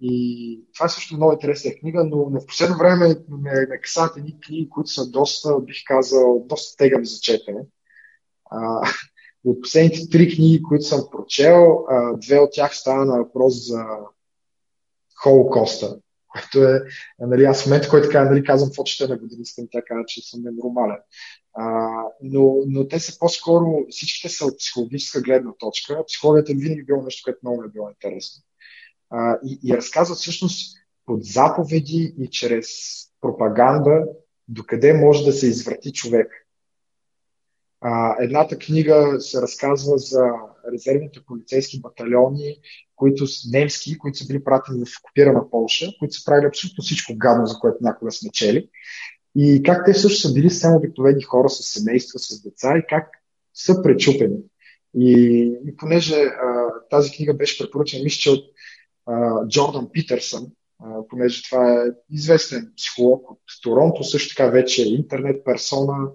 [0.00, 4.16] И това е също много интересна книга, но, но в последно време ме, ме касаят
[4.16, 7.60] едни книги, които са доста, бих казал, доста тегами за четене.
[9.44, 13.84] От последните три книги, които съм прочел, две от тях става на въпрос за
[15.16, 15.98] Холокоста,
[16.36, 16.82] което е,
[17.18, 20.30] нали, аз в момента, който така, нали, казвам какво чета на годиницата, тя казва, че
[20.30, 20.98] съм ненормален.
[21.54, 21.90] А,
[22.22, 26.04] но, но те са по-скоро, всичките са от психологическа гледна точка.
[26.06, 28.42] Психологията винаги било нещо, което много е било интересно.
[29.10, 30.76] А, и, и разказват всъщност
[31.06, 32.68] под заповеди и чрез
[33.20, 34.04] пропаганда
[34.48, 36.32] докъде може да се извърти човек.
[37.80, 40.30] А, едната книга се разказва за
[40.72, 42.56] резервните полицейски батальони,
[42.96, 47.12] които са немски, които са били пратени в окупирана Полша, които са правили абсолютно всичко
[47.16, 48.68] гадно, за което някога сме чели.
[49.36, 53.08] И как те също са били съвсем обикновени хора с семейства, с деца и как
[53.54, 54.38] са пречупени.
[54.94, 55.12] И,
[55.66, 58.44] и понеже а, тази книга беше препоръчена, мисля, че от
[59.06, 60.46] а, Джордан Питърсън,
[60.78, 66.08] а, понеже това е известен психолог от Торонто, също така вече е интернет персона,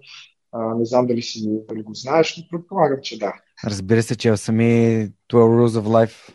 [0.52, 3.34] а, не знам дали, си, дали го знаеш, но предполагам, че да.
[3.66, 6.34] Разбира се, че сами 12 Rules of Life.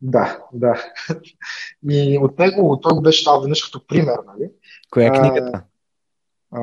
[0.00, 0.84] Да, да.
[1.90, 4.50] И от него, той беше дал веднъж като пример, нали?
[4.90, 5.64] Коя е книгата?
[6.52, 6.60] А,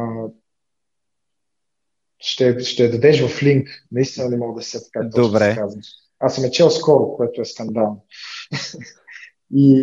[2.19, 3.67] ще, ще дадеш в линк.
[3.91, 5.55] Наистина не мога да се така Добре.
[5.69, 5.79] Се
[6.19, 8.05] Аз съм е чел скоро, което е скандално.
[9.55, 9.79] и,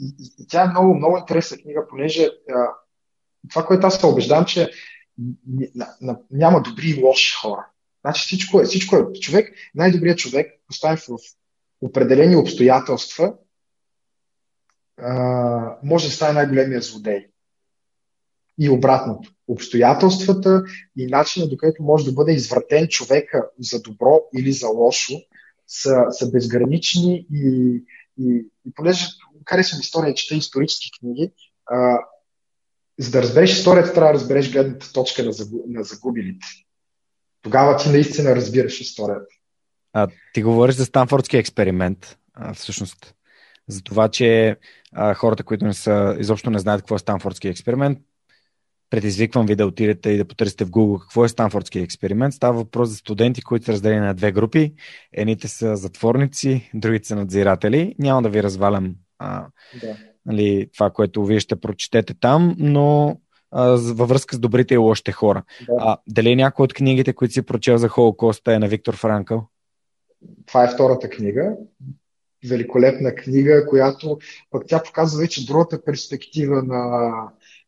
[0.00, 2.68] и, и тя е много, много интересна книга, понеже а,
[3.50, 4.70] това, което аз се убеждам, че
[6.30, 7.66] няма добри и лоши хора.
[8.04, 9.18] Значи всичко е, всичко е.
[9.20, 11.18] Човек, най-добрият човек, поставен в
[11.80, 13.34] определени обстоятелства,
[14.96, 17.26] а, може да стане най-големия злодей.
[18.58, 19.32] И обратното.
[19.48, 20.62] Обстоятелствата
[20.96, 25.14] и начинът, до който може да бъде извратен човека за добро или за лошо,
[25.66, 27.82] са, са безгранични и,
[28.18, 29.06] и, и понеже
[29.48, 31.32] харесвам история, чета исторически книги,
[31.66, 31.98] а,
[32.98, 36.46] за да разбереш историята, трябва да разбереш гледната точка на, загуб, на загубилите.
[37.44, 39.26] Тогава ти наистина разбираш историята.
[39.92, 43.14] А, ти говориш за Станфордския експеримент, а, всъщност.
[43.68, 44.56] За това, че
[44.92, 47.98] а, хората, които не са, изобщо не знаят какво е Станфордския експеримент,
[48.90, 52.34] предизвиквам ви да отидете и да потърсите в Google какво е Станфордския експеримент.
[52.34, 54.74] Става въпрос за студенти, които са разделени на две групи.
[55.12, 57.94] Едните са затворници, другите са надзиратели.
[57.98, 59.46] Няма да ви развалям а,
[59.80, 59.96] да.
[60.26, 63.16] нали, това, което вие ще прочетете там, но
[63.54, 65.42] а, във връзка с добрите и лошите хора.
[65.68, 65.74] Да.
[65.78, 69.46] А, дали някой от книгите, които си прочел за Холокоста е на Виктор Франкъл?
[70.46, 71.56] Това е втората книга.
[72.48, 74.18] Великолепна книга, която
[74.50, 77.12] пък тя показва вече другата перспектива на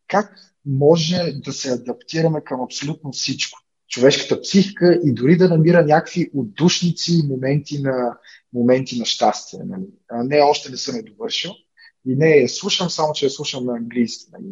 [0.09, 0.37] как
[0.67, 3.59] може да се адаптираме към абсолютно всичко.
[3.89, 8.19] Човешката психика и дори да намира някакви отдушници и моменти на,
[8.53, 9.61] моменти на щастие.
[9.65, 9.87] Нали.
[10.13, 11.51] Не, още не съм я довършил.
[12.07, 14.25] И не я слушам, само че я слушам на английски.
[14.33, 14.45] Нали.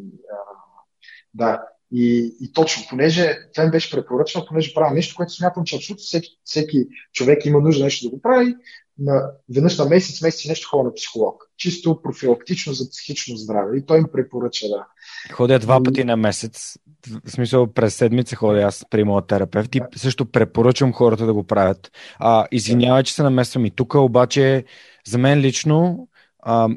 [1.34, 1.62] Да.
[1.92, 6.02] И, и точно, понеже това ми беше препоръчено, понеже правя нещо, което смятам, че абсолютно
[6.02, 8.54] всеки, всеки човек има нужда нещо да го прави,
[8.98, 11.50] на, веднъж на месец, месец и нещо хора на психолог.
[11.56, 13.78] Чисто профилактично за психично здраве.
[13.78, 14.86] И той им препоръча да.
[15.32, 16.78] Ходя два пъти на месец.
[17.24, 21.44] В смисъл, през седмица ходя аз при моят терапевт и също препоръчвам хората да го
[21.44, 21.92] правят.
[22.18, 24.64] А, извинявай, че се намесвам и тук, обаче
[25.06, 26.08] за мен лично
[26.38, 26.68] а,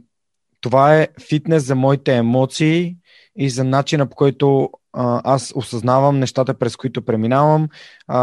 [0.61, 2.95] това е фитнес за моите емоции
[3.37, 4.69] и за начина по който
[5.23, 7.67] аз осъзнавам нещата, през които преминавам,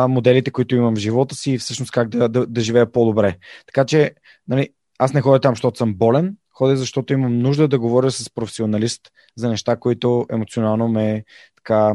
[0.08, 3.36] моделите, които имам в живота си и всъщност как да, да, да живея по-добре.
[3.66, 4.14] Така че,
[4.48, 4.68] нали,
[4.98, 9.00] аз не ходя там, защото съм болен, ходя, защото имам нужда да говоря с професионалист
[9.36, 11.24] за неща, които емоционално ме
[11.56, 11.94] така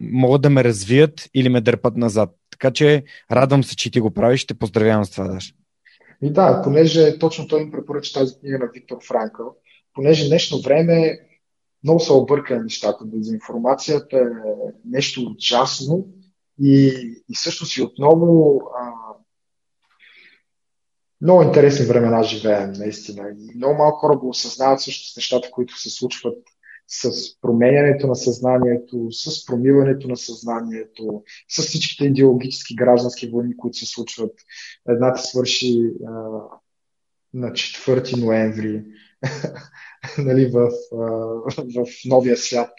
[0.00, 2.30] могат да ме развият или ме дърпат назад.
[2.50, 4.40] Така че радвам се, че ти го правиш.
[4.40, 5.54] Ще поздравявам с това, Даш.
[6.22, 9.54] И да, понеже точно той ми препоръча тази книга на Виктор Франкъл,
[9.94, 11.18] понеже днешно време
[11.84, 13.04] много са объркани нещата.
[13.04, 16.06] Дезинформацията е нещо ужасно
[16.62, 16.86] и,
[17.28, 18.92] и също си отново а,
[21.20, 23.28] много интересни времена живеем, наистина.
[23.38, 26.38] И много малко хора го осъзнават също с нещата, които се случват
[26.88, 33.86] с променянето на съзнанието, с промиването на съзнанието, с всичките идеологически граждански войни, които се
[33.86, 34.32] случват.
[34.88, 36.12] Едната свърши а,
[37.34, 38.84] на 4 ноември
[40.18, 40.70] нали, в,
[41.54, 42.70] в новия свят.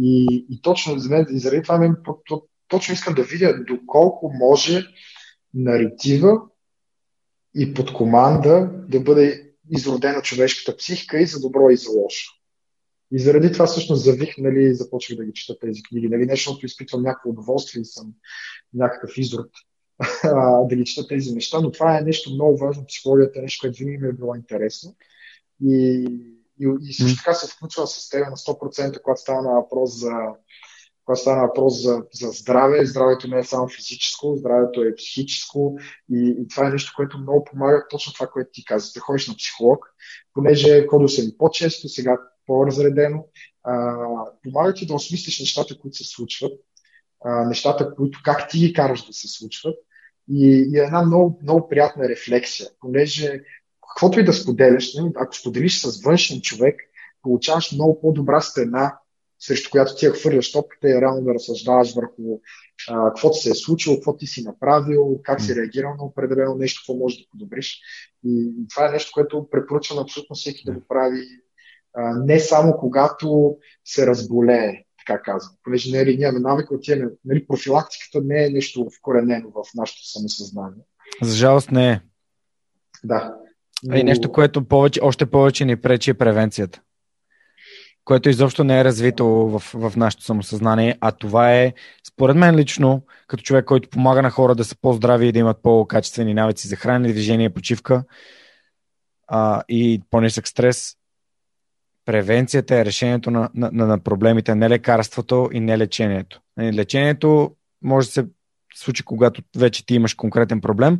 [0.00, 1.96] И, и точно за мен, и заради това мен,
[2.68, 4.86] точно искам да видя доколко може
[5.54, 6.40] наритива
[7.56, 12.34] и под команда да бъде изродена човешката психика и за добро и за лошо.
[13.12, 16.08] И заради това всъщност завих, нали, започнах да ги чета тези книги.
[16.08, 18.12] Нали, не защото изпитвам някакво удоволствие и съм
[18.74, 19.50] някакъв изрод
[20.68, 22.86] да ги чета тези неща, но това е нещо много важно.
[22.86, 24.96] Психологията е нещо, което винаги ми е било интересно.
[25.64, 26.06] И,
[26.60, 30.10] и, и също така се включва с теб на 100%, когато става на въпрос за
[31.08, 35.78] когато става въпрос за, за здраве, здравето не е само физическо, здравето е психическо.
[36.12, 37.86] И, и това е нещо, което много помага.
[37.90, 38.92] Точно това, което ти казваш.
[38.92, 39.86] Да ходиш на психолог,
[40.34, 43.24] понеже ходил съм по-често, сега по-разредено,
[43.64, 43.96] а,
[44.42, 46.52] помага ти да осмислиш нещата, които се случват,
[47.24, 49.76] а, нещата, които как ти ги караш да се случват.
[50.30, 53.40] И, и е една много, много приятна рефлексия, понеже
[53.88, 56.80] каквото и да споделяш, нали, ако споделиш с външен човек,
[57.22, 58.98] получаваш много по-добра стена,
[59.40, 62.40] срещу която ти я хвърляш топката и реално да разсъждаваш върху
[62.88, 66.82] а, каквото се е случило, какво ти си направил, как си реагирал на определено нещо,
[66.82, 67.80] какво можеш да подобриш.
[68.24, 71.22] И това е нещо, което препоръчвам абсолютно всеки да го прави
[71.94, 75.56] а, не само когато се разболее, така казвам.
[75.64, 80.82] Понеже нали, нямаме навик от тия, нали, профилактиката не е нещо вкоренено в нашето самосъзнание.
[81.22, 82.00] За жалост не е.
[83.04, 83.34] Да.
[83.82, 83.96] Но...
[83.96, 86.80] И нещо, което повече, още повече ни пречи е превенцията.
[88.04, 91.72] Което изобщо не е развито в, в нашето самосъзнание, а това е,
[92.08, 95.62] според мен лично, като човек, който помага на хора да са по-здрави и да имат
[95.62, 98.04] по-качествени навици за хранене, движение, почивка
[99.28, 100.94] а, и по-нисък стрес,
[102.04, 106.40] превенцията е решението на, на, на проблемите, не лекарството и не лечението.
[106.56, 107.52] Нали, лечението
[107.82, 108.26] може да се
[108.74, 110.98] случи, когато вече ти имаш конкретен проблем,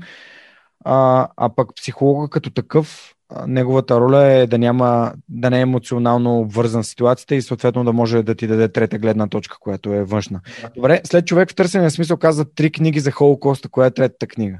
[0.84, 3.14] а, а пък психолога като такъв
[3.46, 7.92] неговата роля е да, няма, да не е емоционално обвързан с ситуацията и съответно да
[7.92, 10.40] може да ти даде трета гледна точка, която е външна.
[10.76, 13.68] Добре, след човек в търсене смисъл каза три книги за Холокоста.
[13.68, 14.59] Коя е третата книга?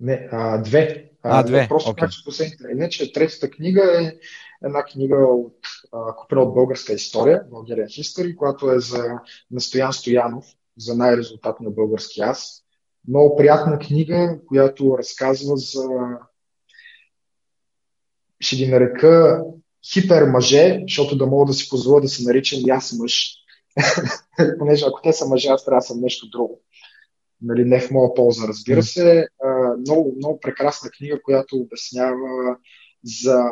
[0.00, 1.10] Не, а, две.
[1.22, 1.66] А, две.
[1.68, 2.08] Просто okay.
[2.08, 2.64] че последните.
[2.72, 4.12] Иначе третата книга е
[4.64, 5.56] една книга от,
[5.92, 9.04] а, купена от българска история, Bulgarian History, която е за
[9.50, 10.44] Настоян Стоянов,
[10.78, 12.64] за най-резултатния български аз.
[13.08, 15.88] Много приятна книга, която разказва за
[18.40, 19.42] ще ги нарека
[19.92, 23.34] хипер мъже, защото да мога да си позволя да се наричам и аз мъж.
[24.58, 26.60] Понеже ако те са мъже, аз трябва да съм нещо друго.
[27.42, 29.28] Нали, не в моя полза, разбира се.
[29.44, 32.56] А, много, много прекрасна книга, която обяснява
[33.04, 33.44] за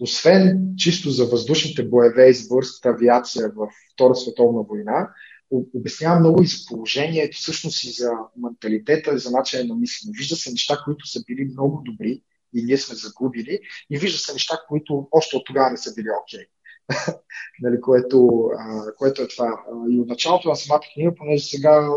[0.00, 2.44] освен чисто за въздушните боеве и за
[2.84, 5.10] авиация в Втора световна война,
[5.50, 10.12] обяснява много и за положението, всъщност и за менталитета, и за начина на мислене.
[10.18, 12.22] Вижда се неща, които са били много добри
[12.54, 13.60] и ние сме загубили,
[13.90, 16.40] и вижда се неща, които още от тогава не са били окей.
[16.40, 16.46] Okay.
[17.62, 19.64] нали, което, а, което е това.
[19.90, 21.88] И от началото на самата книга, понеже сега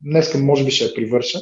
[0.00, 1.38] днеска може би ще я привърша,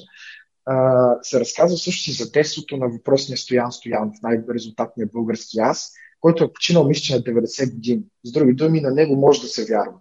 [0.65, 6.45] а, се разказва също и за детството на въпросния Стоян Стоянов, най-резултатният български аз, който
[6.45, 8.03] е починал, мисля, на 90 години.
[8.25, 9.95] С други думи, на него може да се вярва.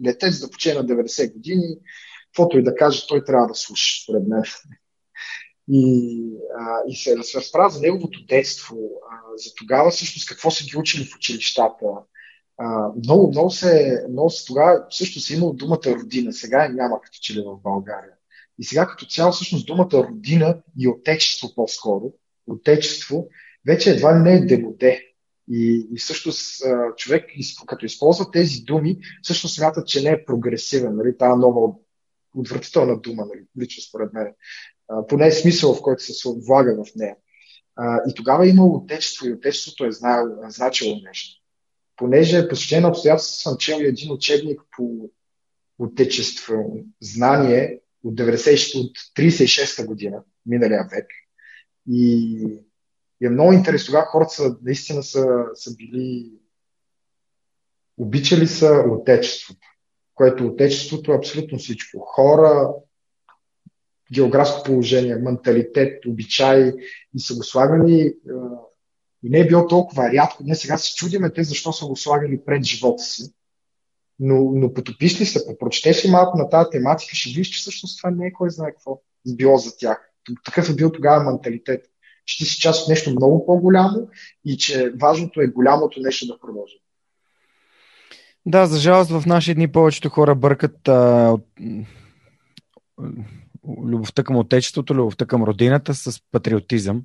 [0.00, 1.78] Детец да почина на 90 години,
[2.26, 4.42] каквото и да каже, той трябва да слуша, според мен.
[5.68, 6.22] И,
[6.58, 8.76] а, и се разправя за неговото детство,
[9.10, 11.86] а, за тогава всъщност какво са ги учили в училищата.
[12.58, 17.18] А, много, много се, много се тогава също се имал думата родина, сега няма като
[17.20, 18.12] че ли в България.
[18.58, 22.12] И сега като цяло всъщност думата родина и отечество по-скоро,
[22.46, 23.28] отечество,
[23.66, 25.09] вече едва ли не е демоде.
[25.50, 26.62] И, и всъщност
[26.96, 27.30] човек,
[27.66, 30.96] като използва тези думи, всъщност смята, че не е прогресивен.
[30.96, 31.16] Нали?
[31.18, 31.74] Тая нова
[32.36, 33.44] отвратителна дума, нали?
[33.60, 34.34] лично според мен.
[34.88, 37.16] А, поне е смисъл, в който се влага в нея.
[37.76, 39.92] А, и тогава е имало отечество и отечеството е
[40.48, 41.40] значило нещо.
[41.96, 45.10] Понеже по на обстоятелства съм чел един учебник по
[45.78, 51.06] отечество, знание от, 90, от 36-та година, миналия век.
[51.88, 52.60] И,
[53.20, 53.86] и е много интересно.
[53.86, 56.32] Тогава хората са, наистина са, са били
[57.98, 59.66] обичали са отечеството,
[60.14, 61.98] което отечеството е абсолютно всичко.
[61.98, 62.74] Хора,
[64.12, 66.72] географско положение, менталитет, обичаи
[67.14, 68.14] и са го слагали
[69.22, 70.44] и не е било толкова рядко.
[70.44, 73.32] Днес сега се чудиме те защо са го слагали пред живота си.
[74.18, 77.98] Но, но потопиш ли се, попрочетеш ли малко на тази тематика, ще видиш, че всъщност
[77.98, 80.10] това не е кой знае какво било за тях.
[80.44, 81.89] Такъв е бил тогава менталитет.
[82.38, 84.08] Ти си част от нещо много по-голямо
[84.44, 86.76] и че важното е голямото нещо да продължи.
[88.46, 91.36] Да, за жалост в наши дни повечето хора бъркат а,
[93.84, 97.02] любовта към отечеството, любовта към родината с патриотизъм,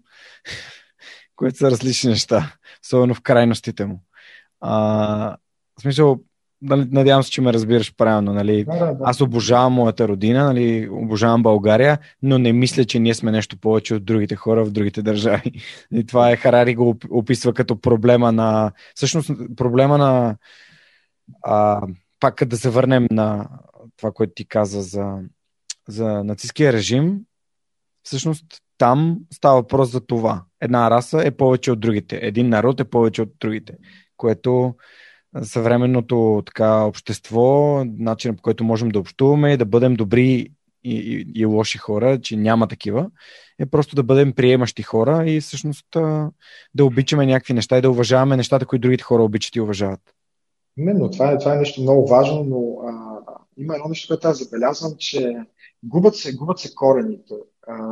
[1.36, 4.04] които са различни неща, особено в крайностите му.
[4.62, 5.38] А,
[5.78, 6.20] в смисъл,
[6.62, 8.34] надявам се, че ме разбираш правилно.
[8.34, 8.64] Нали?
[8.64, 8.98] Да, да, да.
[9.04, 10.90] Аз обожавам моята родина, нали?
[10.92, 15.02] обожавам България, но не мисля, че ние сме нещо повече от другите хора в другите
[15.02, 15.52] държави.
[15.94, 18.72] И това е Харари го описва като проблема на.
[18.96, 20.36] Всъщност, проблема на.
[21.44, 21.82] А,
[22.20, 23.50] пак да се върнем на
[23.98, 25.20] това, което ти каза за
[25.88, 27.20] за нацистския режим,
[28.04, 28.46] всъщност
[28.78, 30.44] там става въпрос за това.
[30.62, 32.20] Една раса е повече от другите.
[32.22, 33.78] Един народ е повече от другите.
[34.18, 34.76] Което
[35.44, 40.50] съвременното така, общество, начин по който можем да общуваме да бъдем добри
[40.84, 43.10] и, и, и лоши хора, че няма такива,
[43.60, 45.86] е просто да бъдем приемащи хора и всъщност
[46.76, 50.02] да обичаме някакви неща и да уважаваме нещата, които другите хора обичат и уважават.
[50.78, 53.20] Именно, това е, това е нещо много важно, но а,
[53.58, 55.38] има едно нещо, което аз забелязвам, че
[55.84, 57.34] губят се, губят се корените.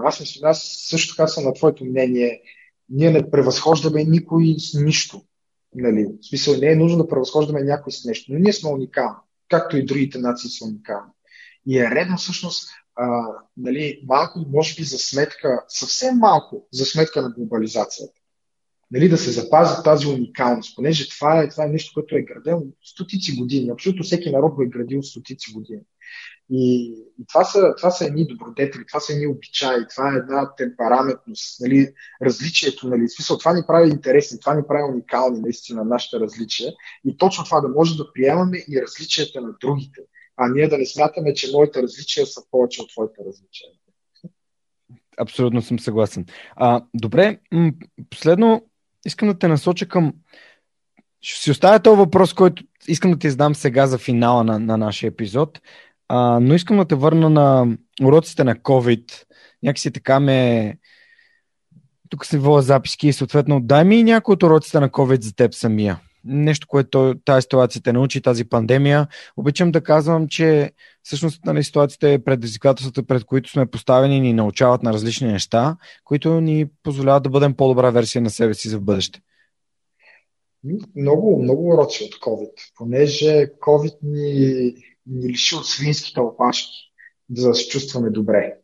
[0.04, 2.42] Аз мисля, аз също така съм на твоето мнение.
[2.90, 5.22] Ние не превъзхождаме никой с нищо.
[5.76, 6.08] Нали?
[6.22, 9.18] В смисъл, не е нужно да превъзхождаме някой с нещо, но ние сме уникални,
[9.50, 11.12] както и другите нации са уникални.
[11.68, 13.26] И е редно всъщност а,
[13.58, 18.14] нали, малко, може би за сметка, съвсем малко за сметка на глобализацията.
[18.92, 22.64] Нали, да се запази тази уникалност, понеже това е, това е нещо, което е градено
[22.84, 23.70] стотици години.
[23.70, 25.82] Абсолютно всеки народ го е градил стотици години.
[26.50, 30.56] И, и това, са, това са едни добродетели, това са едни обичаи, това е една
[30.56, 36.20] темпераментност, нали, различието, нали, смисъл, това ни прави интересни, това ни прави уникални наистина нашите
[36.20, 36.74] различия
[37.06, 40.02] и точно това да може да приемаме и различията на другите,
[40.38, 43.70] а ние да не смятаме, че моите различия са повече от твоите различия.
[45.18, 46.26] Абсолютно съм съгласен.
[46.56, 47.40] А, добре,
[48.10, 48.66] последно
[49.06, 50.14] искам да те насоча към
[51.24, 54.78] ще си оставя този въпрос, който искам да ти задам сега за финала на, на
[54.78, 55.62] нашия епизод.
[56.16, 59.12] А, но искам да те върна на уроците на COVID.
[59.64, 60.78] Някакси така ме...
[62.10, 65.54] тук си воля записки и съответно дай ми някои от уроците на COVID за теб
[65.54, 66.00] самия.
[66.26, 69.08] Нещо, което тази ситуация те научи, тази пандемия.
[69.38, 70.72] Обичам да казвам, че
[71.04, 76.42] всъщност нали, ситуацията е предизвикателствата, пред които сме поставени, ни научават на различни неща, които
[76.42, 79.22] ни позволяват да бъдем по-добра версия на себе си за бъдеще.
[80.96, 84.74] Много, много уроци от COVID, понеже COVID ни,
[85.08, 86.92] ни лиши от свинските опашки,
[87.30, 88.64] да се чувстваме добре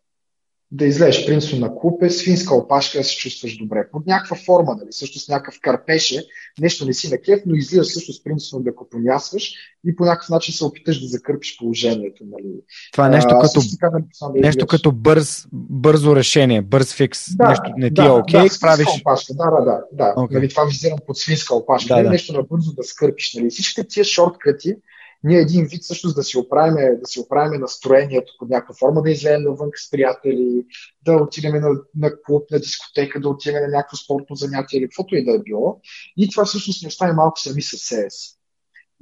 [0.72, 3.90] да излезеш принципно на клуб е свинска опашка да се чувстваш добре.
[3.92, 4.88] Под някаква форма, нали?
[4.92, 6.24] също с някакъв карпеше,
[6.60, 9.54] нещо не си на кеф, но излизаш също с принципно да копонясваш
[9.88, 12.24] и по някакъв начин се опиташ да закърпиш положението.
[12.32, 12.54] Нали?
[12.92, 17.36] Това е нещо, а, като, така, да нещо като бърз, бързо решение, бърз фикс.
[17.36, 18.88] Да, нещо не ти е окей, okay, да, правиш...
[19.02, 19.82] Опашка, да, да, да.
[19.92, 20.14] да.
[20.18, 20.34] Okay.
[20.34, 21.88] Нали, това визирам под свинска опашка.
[21.88, 22.04] Да, нали?
[22.04, 22.10] да.
[22.10, 23.34] Нещо набързо да скърпиш.
[23.34, 23.50] Нали?
[23.50, 24.76] Всичките тия шорткъти,
[25.24, 29.12] ние един вид всъщност да си оправиме, да си оправиме настроението под някаква форма, да
[29.12, 30.66] излезем навън с приятели,
[31.06, 35.16] да отидем на, на клуб, на дискотека, да отидем на някакво спортно занятие или каквото
[35.16, 35.82] и да е било.
[36.18, 38.36] И това всъщност ни остави малко сами със себе си.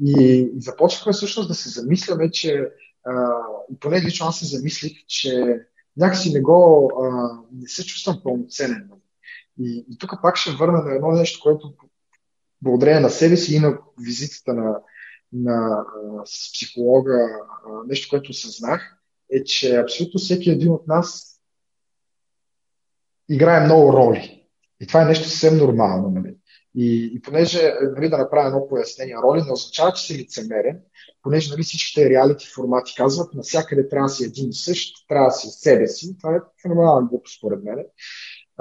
[0.06, 2.70] И, и започнахме всъщност да се замисляме, че
[3.06, 3.42] а,
[3.80, 5.60] поне лично аз се замислих, че
[5.98, 8.90] някакси не го, а, не се чувствам пълноценен.
[9.60, 11.74] И, и тук пак ще върна на едно нещо, което
[12.62, 14.80] благодарение на себе си и на визитата на,
[15.34, 15.86] на,
[16.26, 17.30] с психолога,
[17.88, 18.98] нещо, което съзнах,
[19.32, 21.40] е, че абсолютно всеки един от нас
[23.30, 24.48] играе много роли.
[24.80, 26.10] И това е нещо съвсем нормално.
[26.10, 26.36] Нали?
[26.76, 30.80] И, и понеже, нали, да направя едно пояснение, роли не означава, че си лицемерен,
[31.24, 35.32] понеже нали, всичките реалити формати казват, навсякъде трябва да си един и същ, трябва да
[35.32, 36.18] си себе си.
[36.18, 37.86] Това е феноменална глупост, според мен.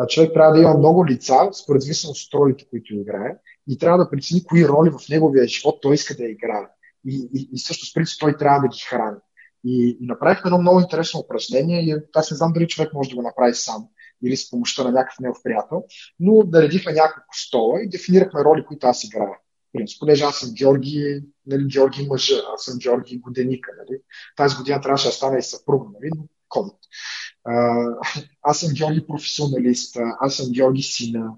[0.09, 3.37] Човек трябва да има много лица, според зависимост от ролите, които играе
[3.69, 6.67] и трябва да прецени кои роли в неговия живот той иска да играе.
[7.07, 9.17] И, и, и също с принцип той трябва да ги храни.
[9.65, 13.17] И, и направихме едно много интересно упражнение и аз не знам дали човек може да
[13.17, 13.89] го направи сам
[14.25, 15.85] или с помощта на някакъв негов приятел,
[16.21, 19.39] но да редихме няколко стола и дефинирахме роли, които аз играя.
[19.73, 23.71] Принцип, понеже аз съм Георги, нали, Георги мъжа, аз съм Георги Годеника.
[23.79, 24.01] Нали.
[24.37, 26.77] Тази година трябваше да стане и съпруга, нали, но COVID.
[28.43, 31.33] аз съм Георги професионалист, аз съм Георги сина,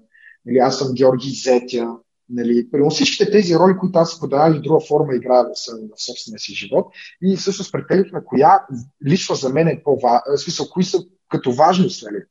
[0.45, 1.95] нали, аз съм Георги зетя,
[2.29, 4.19] Нали, всичките тези роли, които аз
[4.49, 5.49] или друга форма играя в,
[5.95, 6.87] в собствения си живот
[7.21, 8.65] и всъщност претеглихме коя
[9.07, 10.97] лично за мен е по-важна, в смисъл, кои са
[11.29, 12.03] като важност.
[12.03, 12.23] Нали.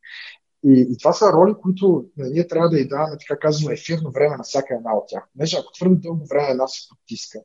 [0.65, 4.11] И, и това са роли, които нали, ние трябва да й даваме, така казано, ефирно
[4.11, 5.23] време на всяка една от тях.
[5.33, 7.39] Понеже ако твърде дълго време една се потиска,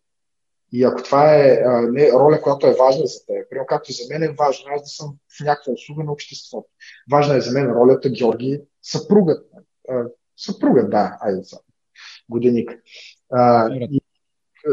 [0.72, 4.04] и ако това е а, не, роля, която е важна за теб, примерно както за
[4.10, 6.70] мен е важно аз да съм в някаква услуга на обществото.
[7.12, 9.48] Важна е за мен ролята Георги съпругът.
[9.90, 10.04] А,
[10.38, 11.60] съпругът, да, айде са
[12.30, 12.72] годиник.
[13.32, 14.02] А, и,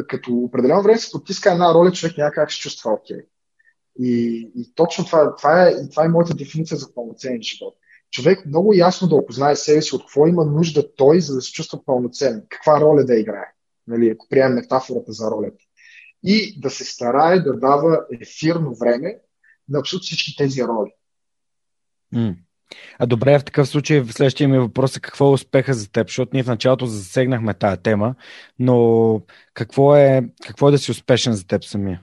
[0.08, 3.16] като определено време се потиска една роля, човек някак се чувства окей.
[3.16, 3.26] Okay.
[3.98, 7.76] И, и точно това, това, е, и това е моята дефиниция за пълноценен живот.
[8.10, 11.52] Човек много ясно да опознае себе си от какво има нужда той, за да се
[11.52, 12.46] чувства пълноценен.
[12.48, 13.52] Каква роля да играе,
[13.86, 15.64] нали, ако приемем метафората за ролята.
[16.22, 19.18] И да се старае да дава ефирно време
[19.68, 20.90] на абсолютно всички тези роли.
[22.14, 22.36] Mm.
[22.98, 26.08] А добре, в такъв случай в следващия ми въпрос е какво е успеха за теб,
[26.08, 28.14] защото ние в началото засегнахме тая тема,
[28.58, 29.20] но
[29.54, 32.02] какво е, какво е да си успешен за теб самия?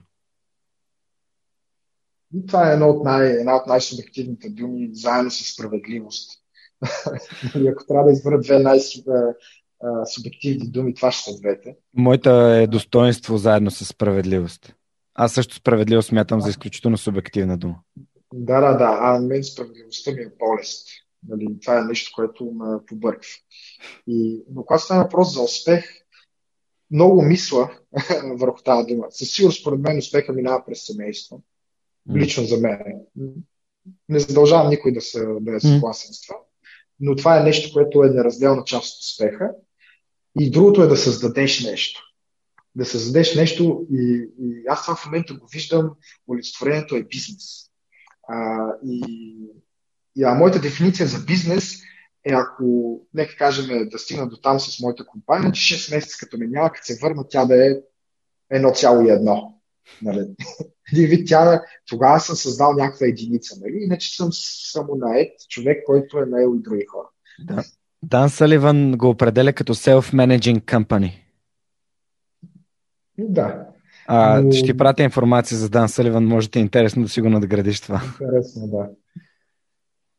[2.46, 6.30] Това е една от, най, една от най-субективните думи, заедно с справедливост.
[7.72, 11.76] Ако трябва да избера две най-субективни думи, това ще са двете.
[11.96, 14.74] Моята е достоинство заедно с справедливост.
[15.14, 17.76] Аз също справедливо смятам за изключително субективна дума.
[18.34, 18.98] Да, да, да.
[19.00, 20.88] А мен справедливостта ми е болест.
[21.28, 23.28] Нали, това е нещо, което ме побърква.
[24.06, 25.84] И, но когато става въпрос за успех,
[26.90, 27.78] много мисля
[28.24, 29.06] върху тази дума.
[29.10, 31.42] Със сигурност, според мен, успеха минава през семейство.
[32.16, 32.78] Лично за мен.
[34.08, 36.36] Не задължавам никой да, се, да е съгласен с това.
[37.00, 39.50] Но това е нещо, което е неразделна част от успеха.
[40.40, 42.02] И другото е да създадеш нещо.
[42.74, 45.90] Да създадеш нещо и, и аз това в момента го виждам,
[46.28, 47.67] олицетворението е бизнес
[48.28, 49.02] а, и,
[50.16, 51.74] и а моята дефиниция за бизнес
[52.24, 56.38] е ако, нека кажем, да стигна до там с моята компания, че 6 месеца като
[56.38, 57.70] ме няма, като се върна, тя да е
[58.52, 59.52] 1,1.
[60.02, 60.26] Нали?
[60.92, 63.78] Един вид тя, тогава съм създал някаква единица, нали?
[63.80, 64.28] иначе съм
[64.72, 67.08] само наед човек, който е наел и други хора.
[67.38, 67.64] Да.
[68.02, 71.12] Дан Саливан го определя като self-managing company.
[73.18, 73.67] Да.
[74.10, 74.52] А, но...
[74.52, 77.80] Ще ти пратя информация за Дан Саливан, може да е интересно да си го надградиш
[77.80, 78.02] това.
[78.04, 78.88] Интересно, да.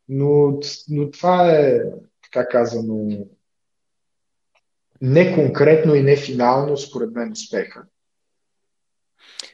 [0.09, 0.59] Но,
[0.89, 1.79] но това е,
[2.23, 3.25] така казано,
[5.01, 7.83] не конкретно и не финално, според мен, успеха.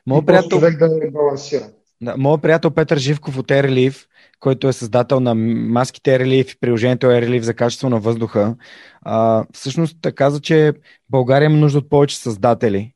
[0.08, 0.50] Моят приятел...
[0.50, 1.70] човек да не балансиран.
[2.02, 4.06] Да, моят приятел Петър Живков от Airleaf
[4.40, 8.56] който е създател на маските Airleaf и приложението Airleaf за качество на въздуха,
[9.02, 10.74] а, всъщност каза, че
[11.10, 12.95] България има нужда от повече създатели.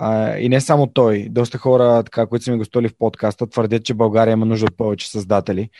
[0.00, 1.28] А, и не само той.
[1.30, 4.76] Доста хора, така, които са ми гостували в подкаста, твърдят, че България има нужда от
[4.76, 5.70] повече създатели.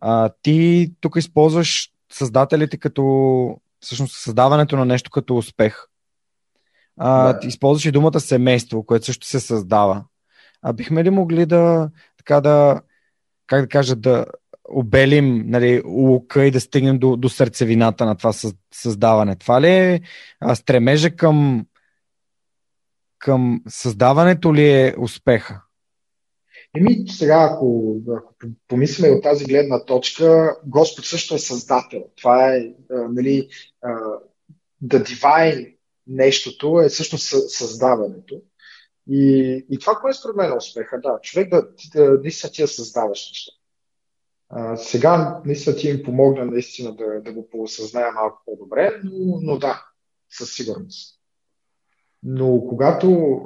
[0.00, 5.86] А, ти тук използваш създателите като всъщност създаването на нещо като успех.
[6.96, 7.46] А, да.
[7.46, 10.04] Използваш и думата семейство, което също се създава.
[10.62, 12.80] А бихме ли могли да, така да,
[13.46, 14.26] как да кажа, да
[14.68, 18.32] обелим нали, лука и да стигнем до, до сърцевината на това
[18.74, 19.36] създаване?
[19.36, 20.00] Това ли е
[20.54, 21.66] стремежа към,
[23.18, 25.62] към създаването ли е успеха?
[26.76, 28.34] Еми, сега, ако, ако
[28.68, 32.04] помислим от тази гледна точка, Господ също е създател.
[32.16, 33.48] Това е, а, нали,
[33.82, 33.94] а,
[34.80, 35.76] да divine
[36.06, 38.42] нещото е всъщност създаването.
[39.10, 42.68] И, и това, което според мен е успеха, да, човек да, да наистина ти да
[42.68, 43.52] създаваш неща.
[44.48, 49.58] А, сега наистина ти им помогна наистина да, да го поосъзная малко по-добре, но, но
[49.58, 49.84] да,
[50.30, 51.15] със сигурност.
[52.28, 53.40] Но когато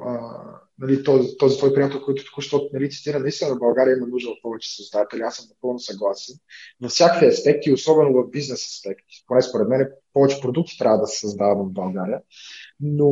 [0.79, 4.43] нали, този, този твой приятел, който току-що нали, цитира, наистина в България има нужда от
[4.43, 6.37] повече създатели, аз съм напълно съгласен.
[6.83, 9.25] Във всякакви аспекти, особено в бизнес аспекти.
[9.27, 12.21] Поне според мен повече продукти трябва да се създават в България.
[12.81, 13.11] Но,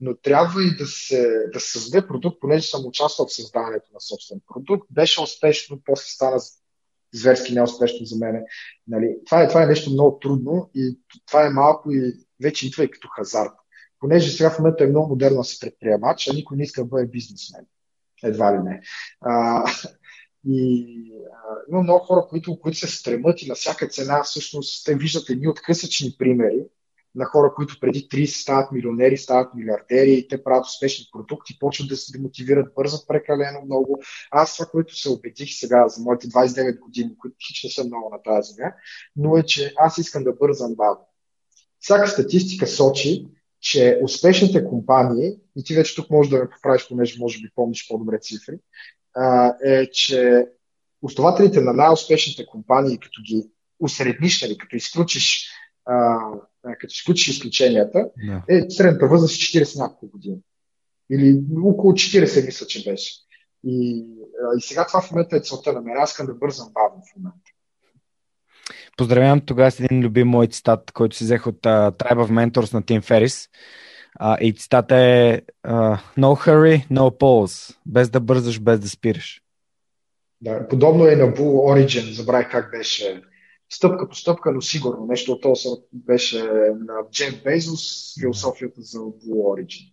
[0.00, 4.00] но трябва и да се, да се създаде продукт, понеже съм участвал в създаването на
[4.00, 4.86] собствен продукт.
[4.90, 6.40] Беше успешно, после стана
[7.14, 8.44] зверски неуспешно за мен.
[8.88, 12.12] Нали, това, е, това е нещо много трудно и това е малко и
[12.42, 13.52] вече идва и като хазарт
[14.00, 16.88] понеже сега в момента е много модерно да се предприемач, а никой не иска да
[16.88, 17.66] бъде бизнесмен.
[18.22, 18.80] Едва ли не.
[19.20, 19.64] А,
[20.46, 24.94] и а, има много хора, които, които се стремат и на всяка цена, всъщност, те
[24.94, 26.64] виждат едни откъсъчни примери
[27.14, 31.88] на хора, които преди 30 стават милионери, стават милиардери и те правят успешни продукти, почват
[31.88, 34.02] да се демотивират, бързат прекалено много.
[34.30, 38.10] Аз това, което се убедих сега за моите 29 години, които хич не са много
[38.10, 38.72] на тази земя,
[39.16, 41.08] но е, че аз искам да бързам бавно.
[41.80, 43.26] Всяка статистика сочи,
[43.60, 47.88] че успешните компании, и ти вече тук можеш да ме поправиш, понеже може би помниш
[47.88, 48.58] по-добре цифри,
[49.14, 50.46] а, е, че
[51.02, 53.46] основателите на най-успешните компании, като ги
[53.80, 55.50] усредниш, нали, като изключиш,
[55.84, 56.18] а,
[56.62, 58.42] като изключиш изключенията, yeah.
[58.48, 60.38] е средната възраст 40 няколко години.
[61.10, 63.14] Или около 40 мисля, че беше.
[63.64, 64.04] И,
[64.58, 65.96] и сега това в момента е целта на мен.
[65.96, 67.50] Аз искам да бързам бавно в момента.
[68.96, 72.74] Поздравявам тогава с един любим мой цитат, който си взех от uh, Tribe of Mentors
[72.74, 73.48] на Тим Ферис.
[74.20, 77.76] Uh, и цитата е uh, No hurry, no pause.
[77.86, 79.42] Без да бързаш, без да спираш.
[80.40, 82.12] Да, подобно е на Bull Origin.
[82.12, 83.22] Забравих как беше.
[83.70, 85.06] Стъпка по стъпка, но сигурно.
[85.06, 86.42] Нещо от този беше
[86.86, 89.92] на Джеф Безос, философията за Bull Origin.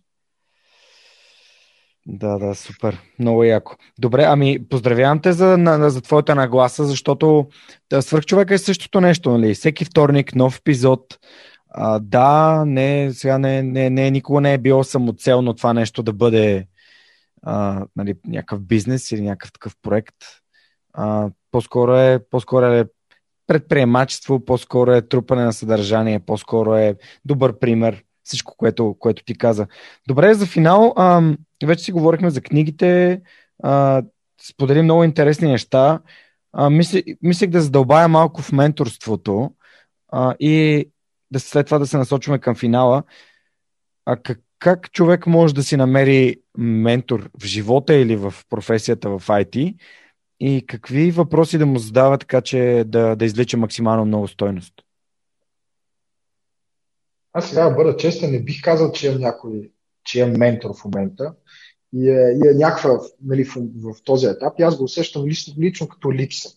[2.08, 3.02] Да, да, супер.
[3.18, 3.76] Много яко.
[3.98, 7.48] Добре, ами поздравявам те за, на, за твоята нагласа, защото
[7.90, 9.54] да, свърхчовека е същото нещо, нали?
[9.54, 11.18] Всеки вторник, нов епизод.
[11.68, 16.12] А, да, не, сега не, не, не, никога не е било самоцелно това нещо да
[16.12, 16.66] бъде
[17.42, 20.16] а, нали, някакъв бизнес или някакъв такъв проект.
[20.92, 22.84] А, по-скоро е, по-скоро е
[23.46, 29.66] предприемачество, по-скоро е трупане на съдържание, по-скоро е добър пример всичко, което, което ти каза.
[30.08, 33.20] Добре, за финал, а, вече си говорихме за книгите,
[33.62, 34.02] а,
[34.48, 36.00] сподели много интересни неща.
[36.52, 39.50] А, мисли, мислех да задълбая малко в менторството
[40.08, 40.84] а, и
[41.30, 43.02] да след това да се насочваме към финала.
[44.04, 49.26] А как, как човек може да си намери ментор в живота или в професията в
[49.26, 49.76] IT
[50.40, 54.85] и какви въпроси да му задава така, че да, да излича максимално много стойност?
[57.38, 59.70] Аз сега бъда честен, не бих казал, че имам някой,
[60.04, 61.34] че имам ментор в момента
[61.94, 65.54] и е, и е някаква нали, в, в, този етап и аз го усещам лично,
[65.58, 66.48] лично като липса.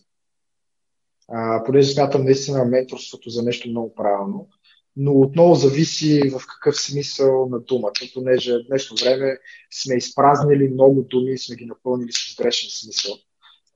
[1.28, 4.48] А, понеже смятам наистина менторството за нещо много правилно,
[4.96, 9.38] но отново зависи в какъв смисъл на думата, понеже в днешно време
[9.70, 13.14] сме изпразнили много думи и сме ги напълнили с грешен смисъл.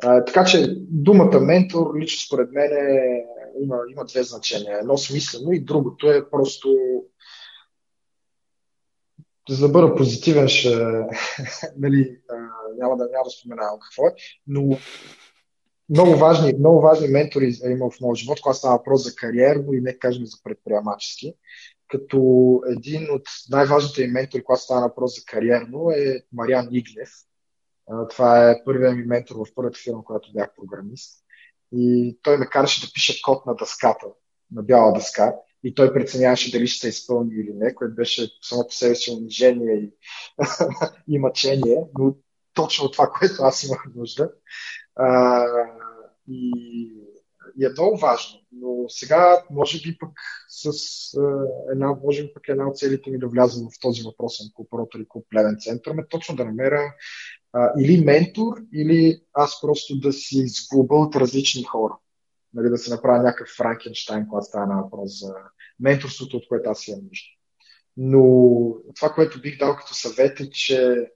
[0.01, 3.25] Така че думата ментор лично според мен е,
[3.63, 4.79] има, има две значения.
[4.79, 6.77] Едно смислено и другото е просто
[9.49, 10.77] за да бъда позитивен, ще,
[11.77, 12.19] нали,
[12.79, 14.15] няма, да, няма да споменавам какво е,
[14.47, 14.79] но
[15.91, 19.73] много важни, много важни ментори е имал в моят живот, когато става въпрос за кариерно
[19.73, 21.35] и не кажем за предприемачески.
[21.89, 27.11] Като един от най-важните ментори, когато става въпрос за кариерно, е Мариан Игнев.
[28.11, 31.25] Това е първият ми ментор в първата фирма, която бях програмист.
[31.73, 34.07] И той ме караше да пише код на дъската,
[34.53, 35.35] на бяла дъска
[35.65, 39.11] и той преценяваше дали ще се изпълни или не, което беше само по себе си
[39.11, 39.93] унижение и,
[41.15, 42.15] и мъчение, но
[42.55, 44.31] точно това, което аз имах нужда.
[44.97, 45.45] А,
[46.29, 46.53] И,
[47.59, 48.41] и е много важно.
[48.53, 50.11] Но сега, може би пък
[50.49, 50.71] с
[51.73, 55.07] една, може би пък една от целите ми да вляза в този въпросен клуб Ротари
[55.09, 56.95] Клуб Плевен център, е точно да намеря
[57.55, 61.97] а, или ментор, или аз просто да си изглоба от различни хора.
[62.55, 65.35] Нали, да се направя някакъв Франкенштайн, когато става на въпрос за
[65.81, 67.27] менторството, от което аз имам нужда.
[67.97, 68.23] Но
[68.95, 71.11] това, което бих дал като съвет е, че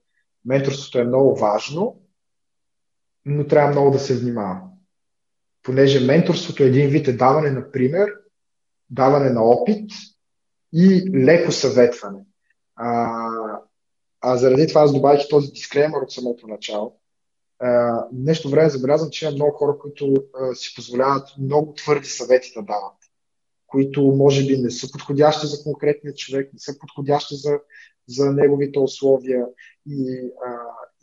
[0.45, 2.01] менторството е много важно,
[3.25, 4.61] но трябва много да се внимава.
[5.63, 8.15] Понеже менторството е един вид е даване на пример,
[8.91, 9.91] даване на опит
[10.73, 12.25] и леко съветване.
[12.77, 13.21] А,
[14.21, 17.01] а заради това аз добавих този дисклеймер от самото начало.
[17.59, 22.53] А, нещо време забелязвам, че има много хора, които а, си позволяват много твърди съвети
[22.57, 22.99] да дават
[23.69, 27.59] които може би не са подходящи за конкретния човек, не са подходящи за,
[28.09, 29.47] за неговите условия.
[29.87, 30.51] И, а,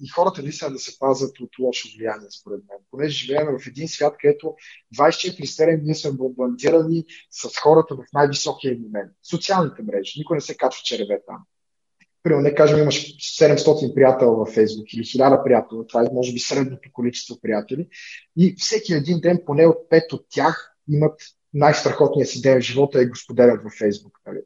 [0.04, 2.78] и хората наистина да се пазят от лошо влияние, според мен.
[2.92, 4.56] Понеже живеем в един свят, където
[4.98, 9.12] 24-7 ние сме бомбандирани с хората в най-високия момент.
[9.30, 10.20] Социалните мрежи.
[10.20, 11.46] Никой не се качва череве там.
[12.26, 16.40] Примерно, не кажем, имаш 700 приятела във Фейсбук или 1000 приятела, това е може би
[16.40, 17.88] средното количество приятели,
[18.38, 21.22] и всеки един ден поне от 5 от тях имат
[21.54, 24.20] най-страхотният си ден в живота и го споделят във Фейсбук.
[24.28, 24.40] Нали?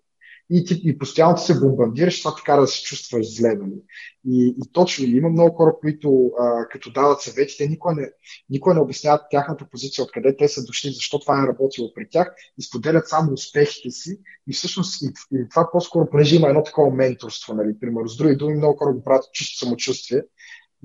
[0.52, 3.56] И, ти, и постоянно ти се бомбандираш, това така да се чувстваш зле.
[3.56, 3.82] Нали?
[4.28, 8.10] И, и точно, има много хора, които а, като дават съвети, те никой не,
[8.50, 12.34] никой не обясняват тяхната позиция, откъде те са дошли, защо това е работило при тях
[12.58, 14.20] и споделят само успехите си.
[14.48, 17.80] И всъщност и, и това по-скоро, понеже има едно такова менторство, нали?
[17.80, 20.22] примерно, с други думи, много хора го правят чисто самочувствие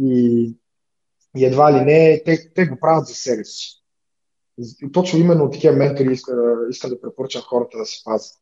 [0.03, 0.55] и,
[1.36, 3.85] и едва ли не, те, те го правят за себе си.
[4.59, 6.36] И точно именно такива ментори искам,
[6.70, 8.32] иска да препоръчам хората да се пазят.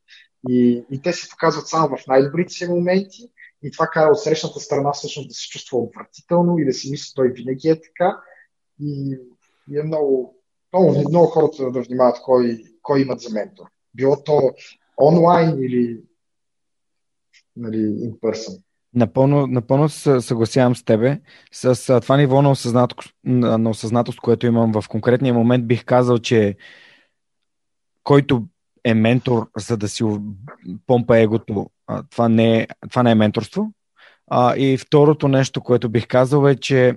[0.48, 3.30] И, и те се показват само в най-добрите си моменти
[3.62, 7.12] и това кара от срещната страна всъщност да се чувства отвратително и да си мисли,
[7.14, 8.20] той винаги е така.
[8.80, 9.18] И,
[9.70, 10.36] и е много,
[10.72, 13.64] много, много хората да внимават кой, кой имат за ментор.
[13.94, 14.52] Било то
[15.02, 16.00] онлайн или
[17.56, 18.62] нали, in person.
[18.94, 21.20] Напълно, напълно се съгласявам с тебе.
[21.52, 26.56] С това ниво на осъзнатост, на осъзнатост, което имам в конкретния момент, бих казал, че
[28.02, 28.46] който
[28.84, 30.04] е ментор, за да си
[30.86, 31.70] помпа егото,
[32.10, 33.72] това не е, това не е менторство.
[34.30, 36.96] А, и второто нещо, което бих казал е, че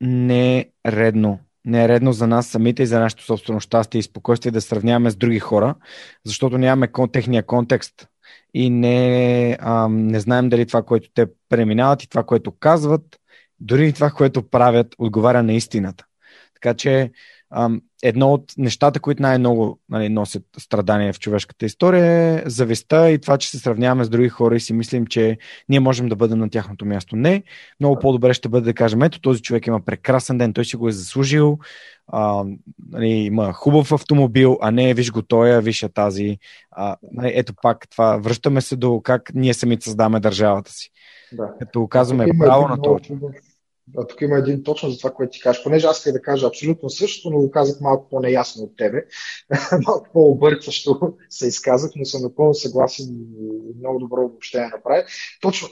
[0.00, 1.38] не е редно.
[1.64, 5.10] Не е редно за нас самите и за нашето собствено щастие и спокойствие да сравняваме
[5.10, 5.74] с други хора,
[6.24, 8.08] защото нямаме техния контекст
[8.54, 13.20] и не, а, не знаем дали това, което те преминават и това, което казват,
[13.60, 16.04] дори и това, което правят, отговаря на истината.
[16.54, 17.12] Така че
[18.04, 23.38] едно от нещата, които най-много нали, носят страдания в човешката история е зависта и това,
[23.38, 26.50] че се сравняваме с други хора и си мислим, че ние можем да бъдем на
[26.50, 27.16] тяхното място.
[27.16, 27.42] Не.
[27.80, 30.88] Много по-добре ще бъде да кажем, ето този човек има прекрасен ден, той си го
[30.88, 31.58] е заслужил,
[32.06, 32.44] а,
[32.90, 36.38] нали, има хубав автомобил, а не виж го тоя, виж я тази.
[36.70, 40.90] А, нали, ето пак това, връщаме се до как ние самите създаваме държавата си.
[41.32, 41.50] Да.
[41.58, 42.98] Като казваме право на това.
[43.98, 45.62] А тук има един точно за това, което ти кажеш.
[45.62, 49.04] Понеже аз исках да кажа абсолютно същото, но го казах малко по-неясно от тебе.
[49.86, 55.02] малко по-объркващо се изказах, но съм напълно съгласен и много добро обобщение направи.
[55.40, 55.68] Точно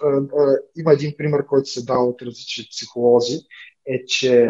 [0.77, 3.41] има един пример, който се дава от различни психолози,
[3.87, 4.49] е, че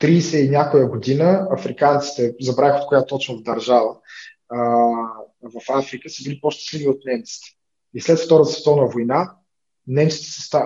[0.00, 3.96] 30 и някоя година африканците, забравих от коя точно в държава,
[5.42, 7.46] в Африка са били по-щастливи от немците.
[7.94, 9.36] И след Втората световна война
[9.86, 10.64] немците са,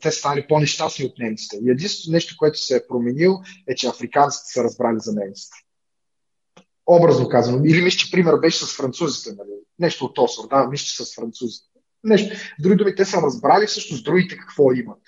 [0.00, 1.56] те са станали по-нещастни от немците.
[1.62, 5.56] И единственото нещо, което се е променил, е, че африканците са разбрали за немците.
[6.86, 7.64] Образно казано.
[7.64, 9.30] Или мисля, че пример беше с французите.
[9.36, 9.50] Нали?
[9.78, 11.68] Нещо от Осор, да, мисля, че с французите.
[12.04, 12.36] Нещо.
[12.36, 15.00] С други думи, те са разбрали всъщност другите какво имат.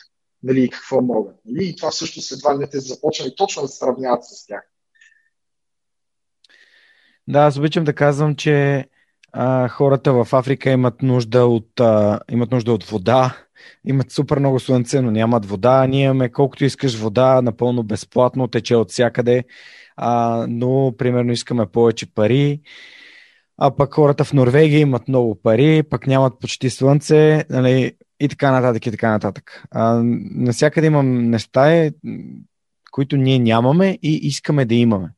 [0.43, 1.37] Нали, и какво могат.
[1.45, 1.69] Нали?
[1.69, 4.71] И това също едва ли те започнали точно да се сравняват с тях.
[7.29, 8.89] Да, аз обичам да казвам, че
[9.37, 13.37] а, хората в Африка имат нужда от, а, имат нужда от вода,
[13.87, 15.87] имат супер много слънце, но нямат вода.
[15.87, 19.45] Ние имаме колкото искаш вода, напълно безплатно, тече от всякъде,
[19.97, 22.61] а, но примерно искаме повече пари.
[23.59, 28.51] А пък хората в Норвегия имат много пари, пък нямат почти слънце, нали, и така
[28.51, 29.65] нататък, и така нататък.
[29.71, 30.01] А,
[30.35, 31.93] насякъде имам неща, е,
[32.91, 35.09] които ние нямаме и искаме да имаме.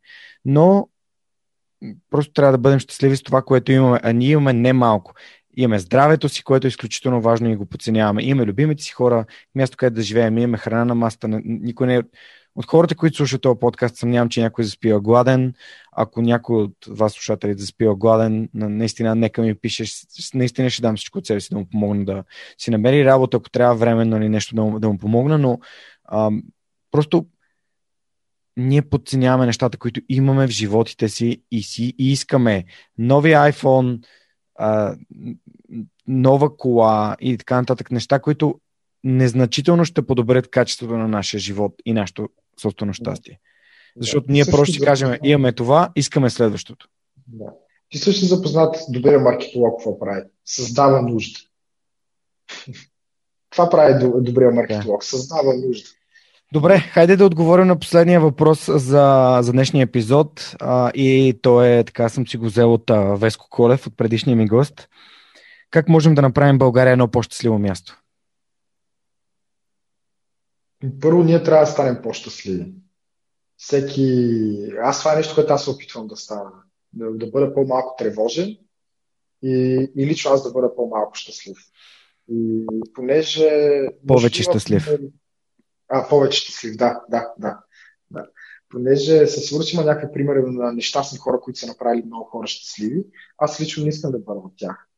[0.45, 0.89] Но
[2.11, 4.01] просто трябва да бъдем щастливи с това, което имаме.
[4.03, 5.15] А ние имаме не малко.
[5.57, 8.23] Имаме здравето си, което е изключително важно и го подценяваме.
[8.23, 11.29] Имаме любимите си хора, място където да живеем, имаме храна на масата.
[11.45, 12.03] Никой не е...
[12.55, 15.55] От хората, които слушат този подкаст, съмнявам, че някой заспива гладен.
[15.93, 20.07] Ако някой от вас, слушатели, заспива гладен, наистина, нека ми пишеш.
[20.35, 22.25] Наистина ще дам всичко от себе си да му помогна да
[22.59, 25.59] си намери работа, ако трябва временно или нещо да му, да му помогна, но
[26.13, 26.43] ам,
[26.97, 27.27] Просто
[28.57, 32.65] ние подценяваме нещата, които имаме в животите си и си и искаме
[32.99, 34.05] нови iPhone,
[34.55, 34.97] а,
[36.07, 37.91] нова кола и така нататък.
[37.91, 38.61] Неща, които
[39.05, 42.29] незначително ще подобрят качеството на нашия живот и нашето
[42.61, 43.41] собствено щастие.
[43.97, 46.89] Защото ние просто ще кажем, имаме това, искаме следващото.
[47.27, 47.53] Да.
[47.89, 50.23] Ти също си запознат добрия маркетолог какво прави.
[50.45, 51.41] Създава нужда.
[53.51, 55.05] Това прави добрия маркетолог.
[55.05, 55.89] Създава нужда.
[56.53, 60.57] Добре, хайде да отговорим на последния въпрос за, за днешния епизод.
[60.61, 64.37] А, и то е, така съм си го взел от а, Веско Колев, от предишния
[64.37, 64.89] ми гост.
[65.71, 68.03] Как можем да направим България едно по-щастливо място?
[71.01, 72.73] Първо, ние трябва да станем по-щастливи.
[73.57, 74.73] Всеки...
[74.83, 76.51] Аз това е нещо, което аз се опитвам да стана.
[76.93, 78.57] Да, да бъда по-малко тревожен
[79.43, 81.59] и, и лично аз да бъда по-малко щастлив.
[82.29, 83.51] И понеже...
[84.07, 84.89] Повече щастлив.
[85.89, 87.61] А, повече щастлив, да, да, да.
[88.11, 88.27] да.
[88.69, 93.05] Понеже със сигурност някакви примери на нещастни хора, които са направили много хора щастливи.
[93.39, 94.89] Аз лично не искам да бъда от тях.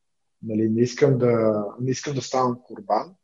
[0.43, 3.15] Нали, не, искам да, не искам да ставам курбан.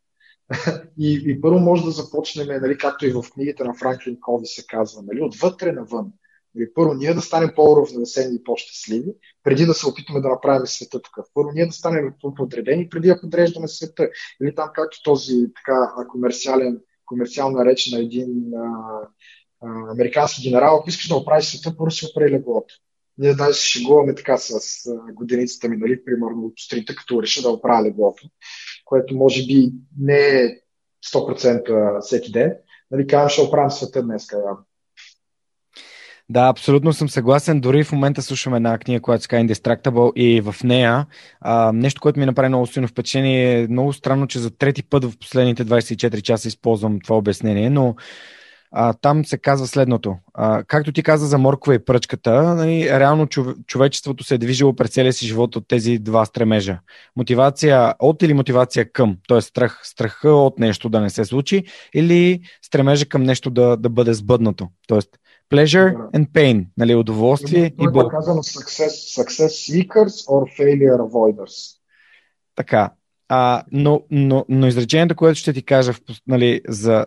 [0.98, 4.66] и, и първо може да започнем, нали, както и в книгите на Франклин Кови се
[4.66, 6.12] казва, нали, отвътре навън.
[6.54, 11.02] Нали, първо ние да станем по-равновесени и по-щастливи, преди да се опитаме да направим света
[11.02, 11.26] такъв.
[11.34, 14.08] Първо ние да станем по-подредени, преди да подреждаме света.
[14.42, 19.00] Или там както този така комерциален, комерциална реч на един а,
[19.62, 22.74] а, американски генерал, ако искаш да оправиш света, първо си оправи леглото.
[23.18, 24.60] Ние даже се шегуваме така с
[25.12, 28.28] годиницата ми, нали, примерно от сутринта, като реша да оправя леглото,
[28.84, 30.60] което може би не е
[31.14, 32.54] 100% всеки ден.
[32.90, 34.26] Нали, казвам, ще оправям света днес.
[36.28, 37.60] Да, абсолютно съм съгласен.
[37.60, 41.06] Дори в момента слушам една книга, която се казва Indestructible и в нея
[41.40, 45.04] а, нещо, което ми направи много силно впечатление е много странно, че за трети път
[45.04, 47.94] в последните 24 часа използвам това обяснение, но
[48.72, 50.16] а, там се казва следното.
[50.34, 53.28] А, както ти каза за морква и пръчката, нали, реално
[53.66, 56.78] човечеството се е движило през целия си живот от тези два стремежа.
[57.16, 59.40] Мотивация от или мотивация към, т.е.
[59.40, 64.14] страх, страха от нещо да не се случи или стремежа към нещо да, да бъде
[64.14, 64.68] сбъднато.
[64.88, 65.00] Т.е.
[65.50, 68.08] pleasure and pain, нали, удоволствие и бол.
[68.08, 71.76] казано success, success seekers or failure avoiders.
[72.54, 72.90] Така,
[73.28, 75.92] а, но, но, но изречението, което ще ти кажа
[76.26, 77.06] нали, за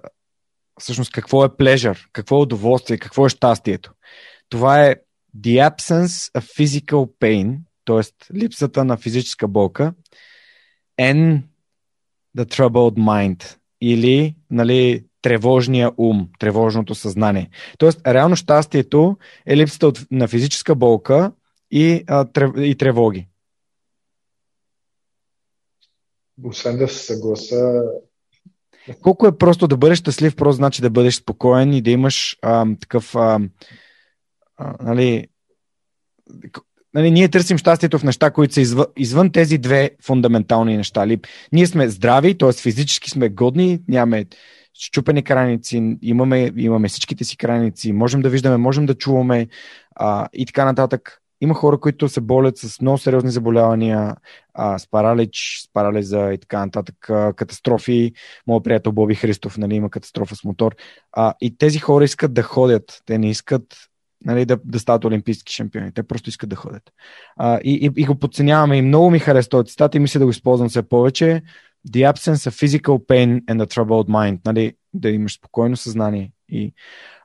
[0.80, 3.94] всъщност какво е pleasure, какво е удоволствие, какво е щастието.
[4.49, 4.95] Това е
[5.38, 8.34] the absence of physical pain, т.е.
[8.38, 9.94] липсата на физическа болка,
[11.02, 11.41] and
[12.38, 17.50] the troubled mind, или нали, тревожния ум, тревожното съзнание.
[17.78, 21.32] Тоест, реално щастието е липсата от, на физическа болка
[21.72, 23.28] и, а, трев, и тревоги.
[26.44, 27.82] Освен да се съгласа
[29.02, 32.66] колко е просто да бъдеш щастлив, просто значи да бъдеш спокоен и да имаш а,
[32.82, 33.16] такъв.
[33.16, 33.40] А,
[34.58, 35.28] а, нали,
[36.94, 41.08] нали, ние търсим щастието в неща, които са извън, извън тези две фундаментални неща.
[41.08, 41.20] Ли?
[41.52, 42.54] Ние сме здрави, т.е.
[42.54, 44.26] физически сме годни, нямаме
[44.80, 49.47] щупени краници, имаме, имаме всичките си краници, можем да виждаме, можем да чуваме
[49.95, 51.22] а, и така нататък.
[51.41, 54.15] Има хора, които се болят с много сериозни заболявания,
[54.53, 58.14] а, с паралич, с парализа и така нататък, а, катастрофи.
[58.47, 60.76] Моят приятел Боби Христов нали, има катастрофа с мотор.
[61.11, 63.01] А, и тези хора искат да ходят.
[63.06, 63.64] Те не искат
[64.26, 65.93] нали, да, да стават олимпийски шампиони.
[65.93, 66.84] Те просто искат да ходят.
[67.38, 68.77] А, и, и, и го подценяваме.
[68.77, 71.41] И много ми харесва този цитат и мисля да го използвам все повече.
[71.88, 74.39] The absence of physical pain and the troubled mind.
[74.45, 76.31] Нали, да имаш спокойно съзнание.
[76.49, 76.73] И,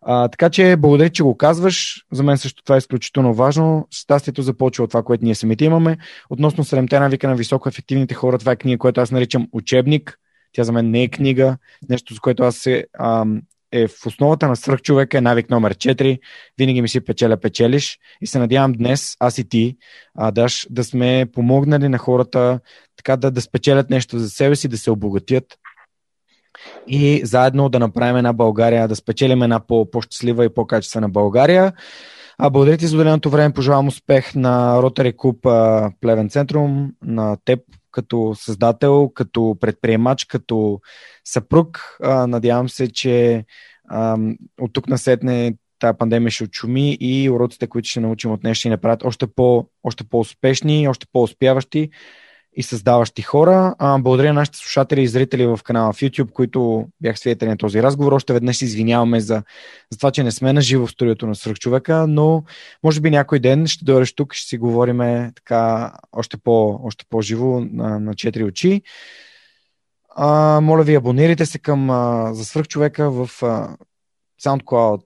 [0.03, 2.05] а, така че, благодаря, че го казваш.
[2.13, 3.89] За мен също това е изключително важно.
[3.91, 5.97] Щастието започва от това, което ние самите имаме.
[6.31, 10.19] Относно седемте навика на високо ефективните хора, това е книга, която аз наричам учебник.
[10.53, 11.57] Тя за мен не е книга,
[11.89, 13.27] нещо, с което аз се, а,
[13.75, 16.19] е в основата на свръхчовека е навик номер 4.
[16.59, 17.99] Винаги ми си печеля печелиш.
[18.21, 19.77] И се надявам днес, аз и ти,
[20.15, 22.61] а, даш, да сме помогнали на хората
[22.97, 25.45] така да, да спечелят нещо за себе си, да се обогатят
[26.89, 31.73] и заедно да направим една България, да спечелим една по-щастлива и по-качествена България.
[32.39, 33.55] А благодаря ти за отделеното време.
[33.55, 37.61] Пожелавам успех на Rotary Club Плевен Центрум, на теб
[37.95, 40.81] като създател, като предприемач, като
[41.25, 41.99] съпруг.
[42.27, 43.45] Надявам се, че
[44.61, 48.69] от тук насетне тази пандемия ще отшуми и уроците, които ще научим от нея, ще
[48.69, 51.91] ни направят още, по, още по-успешни, още по-успяващи
[52.57, 53.75] и създаващи хора.
[53.79, 57.57] А, благодаря на нашите слушатели и зрители в канала в YouTube, които бях свидетели на
[57.57, 58.13] този разговор.
[58.13, 59.43] Още веднъж извиняваме за,
[59.91, 62.45] за това, че не сме на живо в студиото на Свърхчовека, но
[62.85, 64.99] може би някой ден ще дойдеш тук и ще си говорим
[65.35, 68.83] така още, по, още по-живо на, на четири очи.
[70.17, 73.77] А, моля ви, абонирайте се към а, за Свърхчовека в а,
[74.43, 75.03] SoundCloud,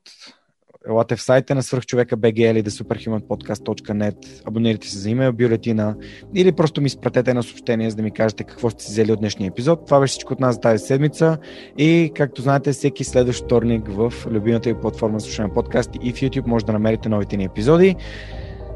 [0.86, 5.96] елате в сайта на свърхчовека BG или thesuperhumanpodcast.net, абонирайте се за имейл бюлетина
[6.34, 9.48] или просто ми изпратете на съобщение, за да ми кажете какво сте взели от днешния
[9.48, 9.86] епизод.
[9.86, 11.38] Това беше всичко от нас за тази седмица
[11.78, 16.16] и както знаете, всеки следващ вторник в любимата ви платформа за слушане подкасти и в
[16.16, 17.96] YouTube може да намерите новите ни епизоди.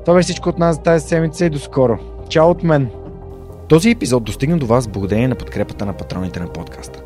[0.05, 1.99] Това беше всичко от нас за тази седмица и до скоро.
[2.29, 2.91] Чао от мен!
[3.69, 7.03] Този епизод достигна до вас благодарение на подкрепата на патроните на подкаста.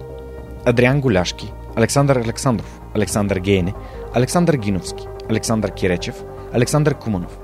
[0.65, 3.75] Адриан Голяшки, Александър Александров, Александър Гейне,
[4.17, 6.23] Александър Гиновски, Александър Киречев,
[6.53, 7.39] Александър Куманов,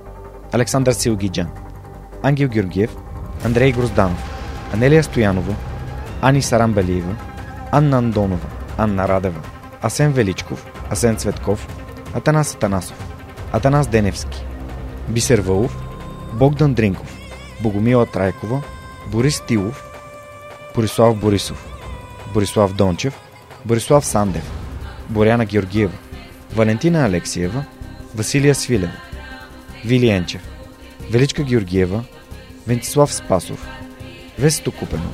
[0.52, 1.48] Александър Силгиджан,
[2.22, 2.96] Ангел Георгиев,
[3.44, 4.30] Андрей Грозданов,
[4.74, 5.54] Анелия Стоянова,
[6.22, 7.16] Ани Сарамбелиева,
[7.72, 9.40] Анна Андонова, Анна Радева,
[9.82, 11.68] Асен Величков, Асен Цветков,
[12.14, 13.14] Атанас Атанасов,
[13.52, 14.46] Атанас Деневски,
[15.08, 15.82] Бисер Вълов,
[16.34, 17.18] Богдан Дринков,
[17.62, 18.62] Богомила Трайкова,
[19.06, 19.84] Борис Тилов,
[20.74, 21.66] Борислав Борисов,
[22.34, 23.20] Борислав Дончев,
[23.64, 24.52] Борислав Сандев,
[25.08, 25.92] Боряна Георгиева,
[26.54, 27.64] Валентина Алексиева,
[28.14, 28.92] Василия Свилева,
[29.84, 30.42] Вилиенчев,
[31.10, 32.04] Величка Георгиева,
[32.66, 33.66] Вентислав Спасов,
[34.38, 35.12] Весето Купено,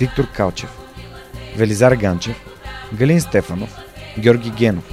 [0.00, 0.70] Виктор Калчев,
[1.56, 2.36] Велизар Ганчев,
[2.92, 3.76] Галин Стефанов,
[4.18, 4.84] Георги Генов,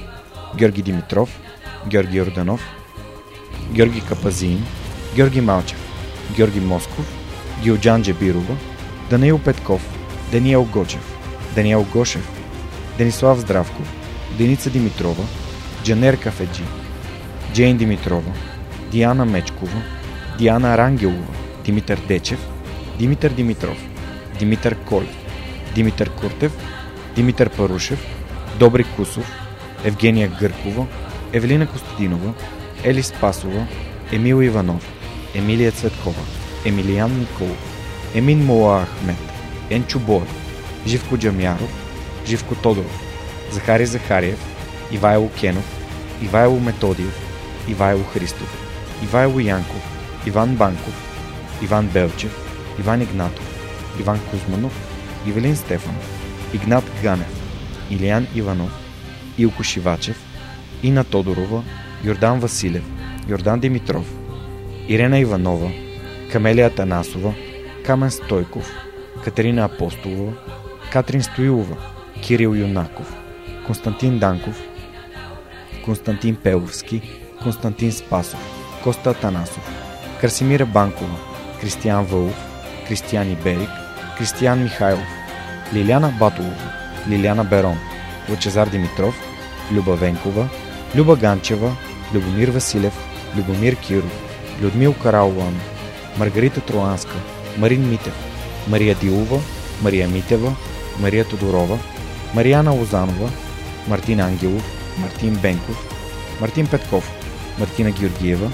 [0.56, 1.40] Георги Димитров,
[1.88, 2.62] Георги Орданов,
[3.72, 4.66] Георги Капазин,
[5.16, 5.80] Георги Малчев,
[6.36, 7.06] Георги Москов,
[7.64, 8.58] Гилджан Джебирова,
[9.10, 9.82] Даниил Петков,
[10.32, 11.18] Даниел Гочев,
[11.56, 12.30] Даниел Гошев,
[12.98, 13.88] Денислав Здравков,
[14.38, 15.24] Деница Димитрова,
[15.84, 16.64] Джанер Кафеджи,
[17.54, 18.32] Джейн Димитрова,
[18.92, 19.82] Диана Мечкова,
[20.38, 21.34] Диана Рангелова,
[21.66, 22.40] Димитър Дечев,
[23.00, 23.78] Димитър Димитров,
[24.40, 25.16] Димитър Колев,
[25.76, 26.52] Димитър Куртев,
[27.16, 28.06] Димитър Парушев,
[28.60, 29.32] Добри Кусов,
[29.84, 30.86] Евгения Гъркова,
[31.34, 32.34] Евелина Костадинова,
[32.84, 33.68] Ели Спасова,
[34.12, 34.94] Емил Иванов,
[35.36, 36.22] Емилия Цветкова,
[36.66, 37.58] Емилиян Николов,
[38.16, 39.18] Емин Мола Ахмет,
[39.70, 40.28] Енчо Бор,
[40.88, 41.74] Живко Джамяров,
[42.26, 43.02] Живко Тодоров,
[43.52, 44.53] Захари Захариев,
[44.94, 45.66] Ивайло Кенов,
[46.22, 47.16] Ивайло Методиев,
[47.68, 48.50] Ивайло Христов,
[49.04, 49.84] Ивайло Янков,
[50.26, 50.94] Иван Банков,
[51.62, 52.32] Иван Белчев,
[52.80, 53.46] Иван Игнатов,
[54.00, 54.74] Иван Кузманов,
[55.28, 56.06] Ивелин Стефанов,
[56.54, 57.28] Игнат Ганев,
[57.90, 58.72] Илиян Иванов,
[59.38, 60.18] Илко Шивачев,
[60.84, 61.64] Ина Тодорова,
[62.04, 62.84] Йордан Василев,
[63.28, 64.06] Йордан Димитров,
[64.88, 65.72] Ирена Иванова,
[66.32, 67.34] Камелия Танасова,
[67.86, 68.70] Камен Стойков,
[69.24, 70.34] Катерина Апостолова,
[70.92, 71.78] Катрин Стоилова,
[72.22, 73.14] Кирил Юнаков,
[73.66, 74.56] Константин Данков,
[75.86, 77.02] Константин Пеловски,
[77.44, 78.40] Константин Спасов,
[78.84, 79.70] Коста Атанасов,
[80.22, 81.18] Красимира Банкова,
[81.62, 82.36] Кристиян Вълов,
[82.88, 83.70] Кристиян Иберик,
[84.18, 85.08] Кристиян Михайлов,
[85.74, 86.74] Лиляна Батолова,
[87.10, 87.78] Лиляна Берон,
[88.30, 89.16] Лъчезар Димитров,
[89.74, 90.50] Люба Венкова,
[90.96, 91.76] Люба Ганчева,
[92.14, 92.94] Любомир Василев,
[93.38, 94.12] Любомир Киров,
[94.62, 95.60] Людмил Каралуан,
[96.18, 97.16] Маргарита Троанска,
[97.58, 98.14] Марин Митев,
[98.68, 99.40] Мария Дилова,
[99.82, 100.56] Мария Митева,
[101.00, 101.80] Мария Тодорова,
[102.36, 103.30] Марияна Лозанова,
[103.88, 105.78] Мартин Ангелов, Мартин Бенков,
[106.40, 107.12] Мартин Петков,
[107.60, 108.52] Мартина Георгиева,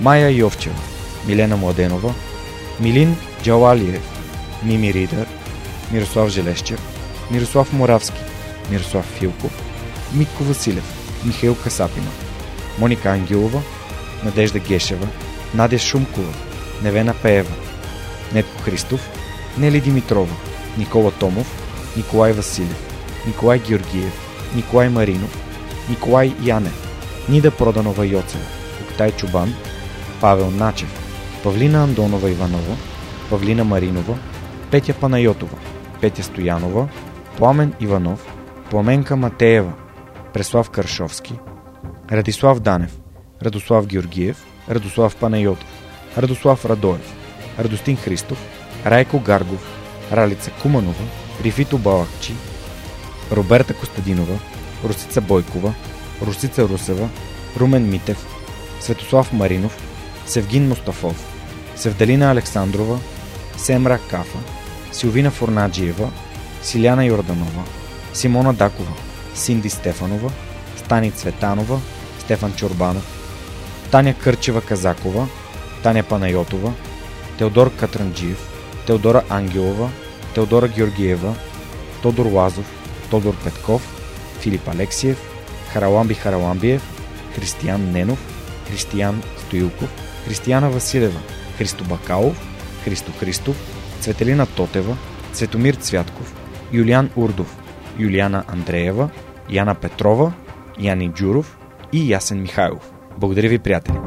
[0.00, 0.76] Майя Йовчева,
[1.26, 2.14] Милена Младенова,
[2.80, 4.02] Милин Джалалиев,
[4.62, 5.26] Мими Ридър,
[5.92, 6.80] Мирослав Желещев,
[7.30, 8.20] Мирослав Моравски,
[8.70, 9.52] Мирослав Филков,
[10.12, 10.84] Митко Василев,
[11.24, 12.10] Михаил Касапина,
[12.78, 13.62] Моника Ангелова,
[14.24, 15.08] Надежда Гешева,
[15.54, 16.32] Надя Шумкова,
[16.82, 17.52] Невена Пеева,
[18.32, 19.00] Нетко Христов,
[19.58, 20.34] Нели Димитрова,
[20.76, 21.46] Никола Томов,
[21.96, 22.76] Николай Василев,
[23.26, 24.12] Николай Георгиев,
[24.54, 25.45] Николай Маринов,
[25.88, 26.88] Николай Янев,
[27.28, 28.44] Нида Проданова Йоцева,
[28.82, 29.54] Октай Чубан,
[30.20, 30.88] Павел Начев,
[31.42, 32.76] Павлина Андонова Иванова,
[33.30, 34.18] Павлина Маринова,
[34.70, 35.58] Петя Панайотова,
[36.00, 36.88] Петя Стоянова,
[37.36, 38.26] Пламен Иванов,
[38.70, 39.72] Пламенка Матеева,
[40.32, 41.34] Преслав Каршовски,
[42.12, 42.98] Радислав Данев,
[43.42, 45.66] Радослав Георгиев, Радослав Панайотов,
[46.16, 47.12] Радослав Радоев,
[47.58, 48.38] Радостин Христов,
[48.86, 49.66] Райко Гаргов,
[50.12, 51.04] Ралица Куманова,
[51.44, 52.34] Рифито Балакчи,
[53.30, 54.38] Роберта Костадинова,
[54.84, 55.74] Русица Бойкова,
[56.22, 57.08] Русица Русева,
[57.56, 58.26] Румен Митев,
[58.80, 59.78] Светослав Маринов,
[60.26, 61.16] Севгин Мустафов,
[61.76, 62.98] Севдалина Александрова,
[63.56, 64.38] Семра Кафа,
[64.92, 66.10] Силвина Форнаджиева,
[66.62, 67.64] Силяна Йорданова,
[68.12, 68.92] Симона Дакова,
[69.34, 70.30] Синди Стефанова,
[70.76, 71.80] Стани Цветанова,
[72.18, 73.04] Стефан Чорбанов,
[73.90, 75.28] Таня Кърчева Казакова,
[75.82, 76.72] Таня Панайотова,
[77.38, 78.48] Теодор Катранджиев,
[78.86, 79.90] Теодора Ангелова,
[80.34, 81.34] Теодора Георгиева,
[82.02, 82.66] Тодор Лазов,
[83.10, 83.95] Тодор Петков,
[84.40, 85.18] Филип Алексиев,
[85.72, 86.82] Хараламби Хараламбиев,
[87.34, 88.18] Християн Ненов,
[88.68, 89.88] Християн Стоилков,
[90.24, 91.20] Християна Василева,
[91.58, 92.36] Христо Бакалов,
[92.84, 93.56] Христо Христов,
[94.00, 94.96] Цветелина Тотева,
[95.32, 96.34] Цветомир Цвятков,
[96.72, 97.56] Юлиан Урдов,
[97.98, 99.10] Юлиана Андреева,
[99.48, 100.32] Яна Петрова,
[100.78, 101.58] Яни Джуров
[101.92, 102.92] и Ясен Михайлов.
[103.18, 103.98] Благодаря ви, приятели!